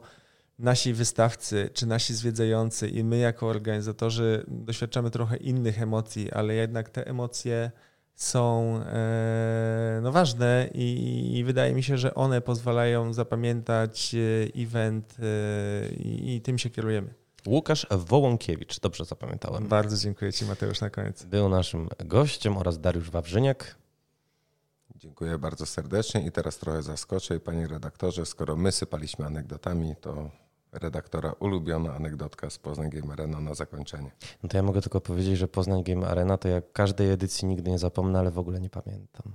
nasi 0.60 0.92
wystawcy, 0.92 1.70
czy 1.74 1.86
nasi 1.86 2.14
zwiedzający 2.14 2.88
i 2.88 3.04
my 3.04 3.18
jako 3.18 3.46
organizatorzy 3.46 4.44
doświadczamy 4.48 5.10
trochę 5.10 5.36
innych 5.36 5.82
emocji, 5.82 6.32
ale 6.32 6.54
jednak 6.54 6.88
te 6.88 7.06
emocje 7.06 7.70
są 8.14 8.76
e, 8.86 10.00
no, 10.02 10.12
ważne 10.12 10.70
i, 10.74 11.30
i, 11.38 11.44
wydaje 11.44 11.74
mi 11.74 11.82
się, 11.82 11.98
że 11.98 12.14
one 12.14 12.40
pozwalają 12.40 13.12
zapamiętać 13.12 14.14
e, 14.14 14.62
event 14.62 15.16
e, 15.18 15.88
i, 15.92 16.36
i 16.36 16.40
tym 16.40 16.58
się 16.58 16.70
kierujemy. 16.70 17.14
Łukasz 17.46 17.86
Wołąkiewicz, 17.90 18.80
dobrze 18.80 19.04
zapamiętałem. 19.04 19.68
Bardzo 19.68 19.96
dziękuję 19.96 20.32
Ci 20.32 20.44
Mateusz 20.44 20.80
na 20.80 20.90
koniec. 20.90 21.24
Był 21.24 21.48
naszym 21.48 21.88
gościem 22.04 22.56
oraz 22.56 22.80
Dariusz 22.80 23.10
Wawrzyniak. 23.10 23.76
Dziękuję 24.96 25.38
bardzo 25.38 25.66
serdecznie 25.66 26.26
i 26.26 26.32
teraz 26.32 26.58
trochę 26.58 26.82
zaskoczę. 26.82 27.40
Panie 27.40 27.68
redaktorze, 27.68 28.26
skoro 28.26 28.56
my 28.56 28.72
sypaliśmy 28.72 29.26
anegdotami, 29.26 29.94
to 30.00 30.30
redaktora 30.72 31.32
ulubiona 31.32 31.94
anegdotka 31.94 32.50
z 32.50 32.58
Poznań 32.58 32.90
Game 32.90 33.12
Arena 33.12 33.40
na 33.40 33.54
zakończenie. 33.54 34.10
No 34.42 34.48
to 34.48 34.56
ja 34.56 34.62
mogę 34.62 34.82
tylko 34.82 35.00
powiedzieć, 35.00 35.38
że 35.38 35.48
Poznań 35.48 35.82
Game 35.82 36.08
Arena 36.08 36.38
to 36.38 36.48
jak 36.48 36.72
każdej 36.72 37.10
edycji 37.10 37.48
nigdy 37.48 37.70
nie 37.70 37.78
zapomnę, 37.78 38.18
ale 38.18 38.30
w 38.30 38.38
ogóle 38.38 38.60
nie 38.60 38.70
pamiętam. 38.70 39.32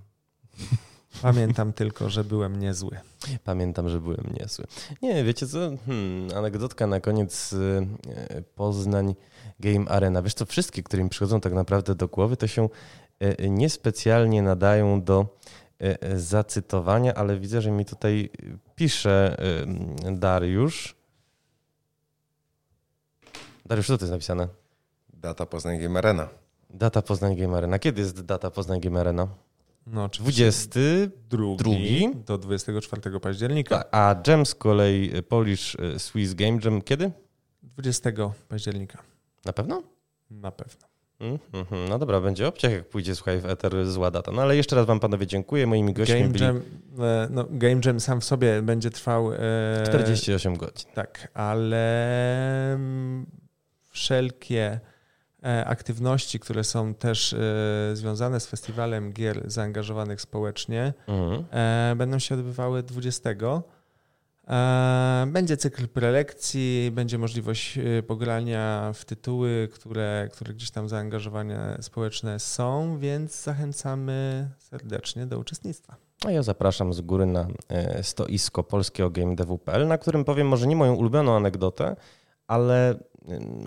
Pamiętam 1.21 1.73
tylko, 1.73 2.09
że 2.09 2.23
byłem 2.23 2.59
niezły. 2.59 2.99
Pamiętam, 3.43 3.89
że 3.89 4.01
byłem 4.01 4.33
niezły. 4.39 4.65
Nie, 5.01 5.23
wiecie 5.23 5.47
co? 5.47 5.59
Hmm, 5.85 6.37
anegdotka 6.37 6.87
na 6.87 6.99
koniec 6.99 7.53
e, 7.53 8.41
Poznań 8.41 9.15
Game 9.59 9.89
Arena. 9.89 10.21
Wiesz 10.21 10.33
co, 10.33 10.45
wszystkie, 10.45 10.83
które 10.83 11.03
mi 11.03 11.09
przychodzą 11.09 11.41
tak 11.41 11.53
naprawdę 11.53 11.95
do 11.95 12.07
głowy, 12.07 12.37
to 12.37 12.47
się 12.47 12.69
e, 13.19 13.49
niespecjalnie 13.49 14.41
nadają 14.41 15.01
do 15.01 15.37
zacytowania, 16.15 17.13
ale 17.13 17.39
widzę, 17.39 17.61
że 17.61 17.71
mi 17.71 17.85
tutaj 17.85 18.29
pisze 18.75 19.37
Dariusz, 20.11 20.95
Dariusz, 23.65 23.87
co 23.87 23.97
to 23.97 24.03
jest 24.05 24.11
napisane? 24.11 24.47
Data 25.13 25.45
Poznań 25.45 25.79
Game 25.79 25.99
Arena. 25.99 26.27
Data 26.69 27.01
Poznań 27.01 27.35
Game 27.35 27.57
Arena. 27.57 27.79
Kiedy 27.79 28.01
jest 28.01 28.21
data 28.21 28.51
Poznań 28.51 28.79
Game 28.79 28.99
Arena? 28.99 29.27
No, 29.87 30.07
22 30.07 31.47
do 32.25 32.37
24 32.37 33.19
października. 33.19 33.77
Tak, 33.77 33.87
a 33.91 34.21
Jam 34.27 34.45
z 34.45 34.55
kolei 34.55 35.23
Polish 35.23 35.77
e, 35.79 35.99
Swiss 35.99 36.33
Game 36.33 36.59
Jam 36.65 36.81
kiedy? 36.81 37.11
20 37.63 38.11
października. 38.49 38.97
Na 39.45 39.53
pewno? 39.53 39.83
Na 40.31 40.51
pewno. 40.51 40.87
Mm 41.19 41.37
-hmm. 41.37 41.89
No 41.89 41.99
dobra, 41.99 42.21
będzie 42.21 42.47
obciach, 42.47 42.71
jak 42.71 42.89
pójdzie, 42.89 43.15
słuchaj, 43.15 43.39
w 43.39 43.45
Ether 43.45 43.85
zła 43.85 44.11
data. 44.11 44.31
No 44.31 44.41
ale 44.41 44.55
jeszcze 44.55 44.75
raz 44.75 44.85
wam 44.85 44.99
panowie 44.99 45.27
dziękuję. 45.27 45.67
Moimi 45.67 45.93
gośćmi 45.93 46.19
Game 46.19 46.31
byli... 46.31 46.45
Jam, 46.45 46.61
e, 46.99 47.27
no, 47.31 47.45
Game 47.49 47.81
Jam 47.85 47.99
sam 47.99 48.21
w 48.21 48.25
sobie 48.25 48.61
będzie 48.61 48.89
trwał... 48.89 49.33
E... 49.33 49.37
48 49.87 50.57
godzin. 50.57 50.91
Tak, 50.93 51.31
ale 51.33 52.73
mm, 52.73 53.25
wszelkie 53.95 54.79
e, 55.43 55.65
aktywności, 55.65 56.39
które 56.39 56.63
są 56.63 56.93
też 56.93 57.33
e, 57.33 57.37
związane 57.93 58.39
z 58.39 58.47
festiwalem 58.47 59.13
gier 59.13 59.51
zaangażowanych 59.51 60.21
społecznie, 60.21 60.93
mhm. 61.07 61.45
E, 61.51 61.95
będą 61.95 62.19
się 62.19 62.35
odbywały 62.35 62.83
20. 62.83 63.29
Będzie 65.27 65.57
cykl 65.57 65.87
prelekcji, 65.87 66.91
będzie 66.91 67.17
możliwość 67.17 67.79
pogrania 68.07 68.91
w 68.93 69.05
tytuły, 69.05 69.69
które, 69.73 70.29
które 70.33 70.53
gdzieś 70.53 70.71
tam 70.71 70.89
zaangażowania 70.89 71.81
społeczne 71.81 72.39
są, 72.39 72.97
więc 72.99 73.43
zachęcamy 73.43 74.49
serdecznie 74.59 75.25
do 75.25 75.39
uczestnictwa. 75.39 75.95
A 76.25 76.31
ja 76.31 76.43
zapraszam 76.43 76.93
z 76.93 77.01
góry 77.01 77.25
na 77.25 77.47
stoisko 78.01 78.63
polskiego 78.63 79.09
GameDevu.pl, 79.09 79.87
na 79.87 79.97
którym 79.97 80.25
powiem 80.25 80.47
może 80.47 80.67
nie 80.67 80.75
moją 80.75 80.93
ulubioną 80.95 81.35
anegdotę, 81.35 81.95
ale 82.47 82.99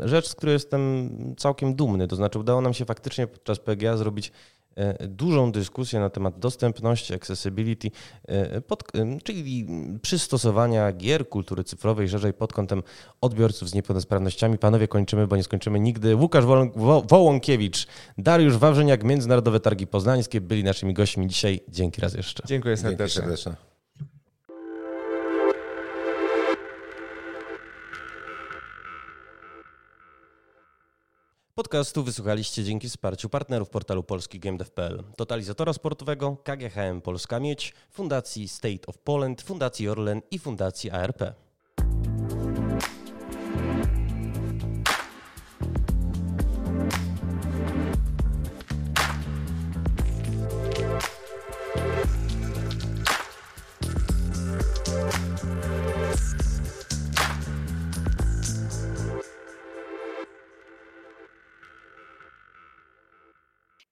rzecz, 0.04 0.28
z 0.28 0.34
której 0.34 0.52
jestem 0.52 1.10
całkiem 1.36 1.74
dumny. 1.74 2.08
To 2.08 2.16
znaczy, 2.16 2.38
udało 2.38 2.60
nam 2.60 2.74
się 2.74 2.84
faktycznie 2.84 3.26
podczas 3.26 3.58
PGA 3.58 3.96
zrobić 3.96 4.32
e, 4.76 5.08
dużą 5.08 5.52
dyskusję 5.52 6.00
na 6.00 6.10
temat 6.10 6.38
dostępności, 6.38 7.14
accessibility, 7.14 7.90
e, 8.28 8.60
pod, 8.60 8.84
czyli 9.24 9.66
przystosowania 10.02 10.92
gier 10.92 11.28
kultury 11.28 11.64
cyfrowej 11.64 12.08
szerzej 12.08 12.32
pod 12.32 12.52
kątem 12.52 12.82
odbiorców 13.20 13.68
z 13.68 13.74
niepełnosprawnościami. 13.74 14.58
Panowie, 14.58 14.88
kończymy, 14.88 15.26
bo 15.26 15.36
nie 15.36 15.44
skończymy 15.44 15.80
nigdy. 15.80 16.16
Łukasz 16.16 16.44
Wołąkiewicz, 17.08 17.86
Dariusz 18.18 18.56
Wawrzyniak, 18.56 19.04
Międzynarodowe 19.04 19.60
Targi 19.60 19.86
Poznańskie 19.86 20.40
byli 20.40 20.64
naszymi 20.64 20.94
gośćmi 20.94 21.26
dzisiaj. 21.26 21.60
Dzięki 21.68 22.00
raz 22.00 22.14
jeszcze. 22.14 22.42
Dziękuję 22.46 22.76
serdecznie. 22.76 23.22
Dzięki 23.22 23.38
serdecznie. 23.42 23.77
Podcastu 31.58 32.04
wysłuchaliście 32.04 32.64
dzięki 32.64 32.88
wsparciu 32.88 33.28
partnerów 33.28 33.70
portalu 33.70 34.02
polski 34.02 34.40
GameDev.pl, 34.40 35.04
totalizatora 35.16 35.72
sportowego, 35.72 36.36
KGHM 36.44 37.00
Polska 37.00 37.40
Mieć, 37.40 37.74
Fundacji 37.90 38.48
State 38.48 38.86
of 38.86 38.98
Poland, 38.98 39.42
Fundacji 39.42 39.88
Orlen 39.88 40.22
i 40.30 40.38
Fundacji 40.38 40.90
ARP. 40.90 41.22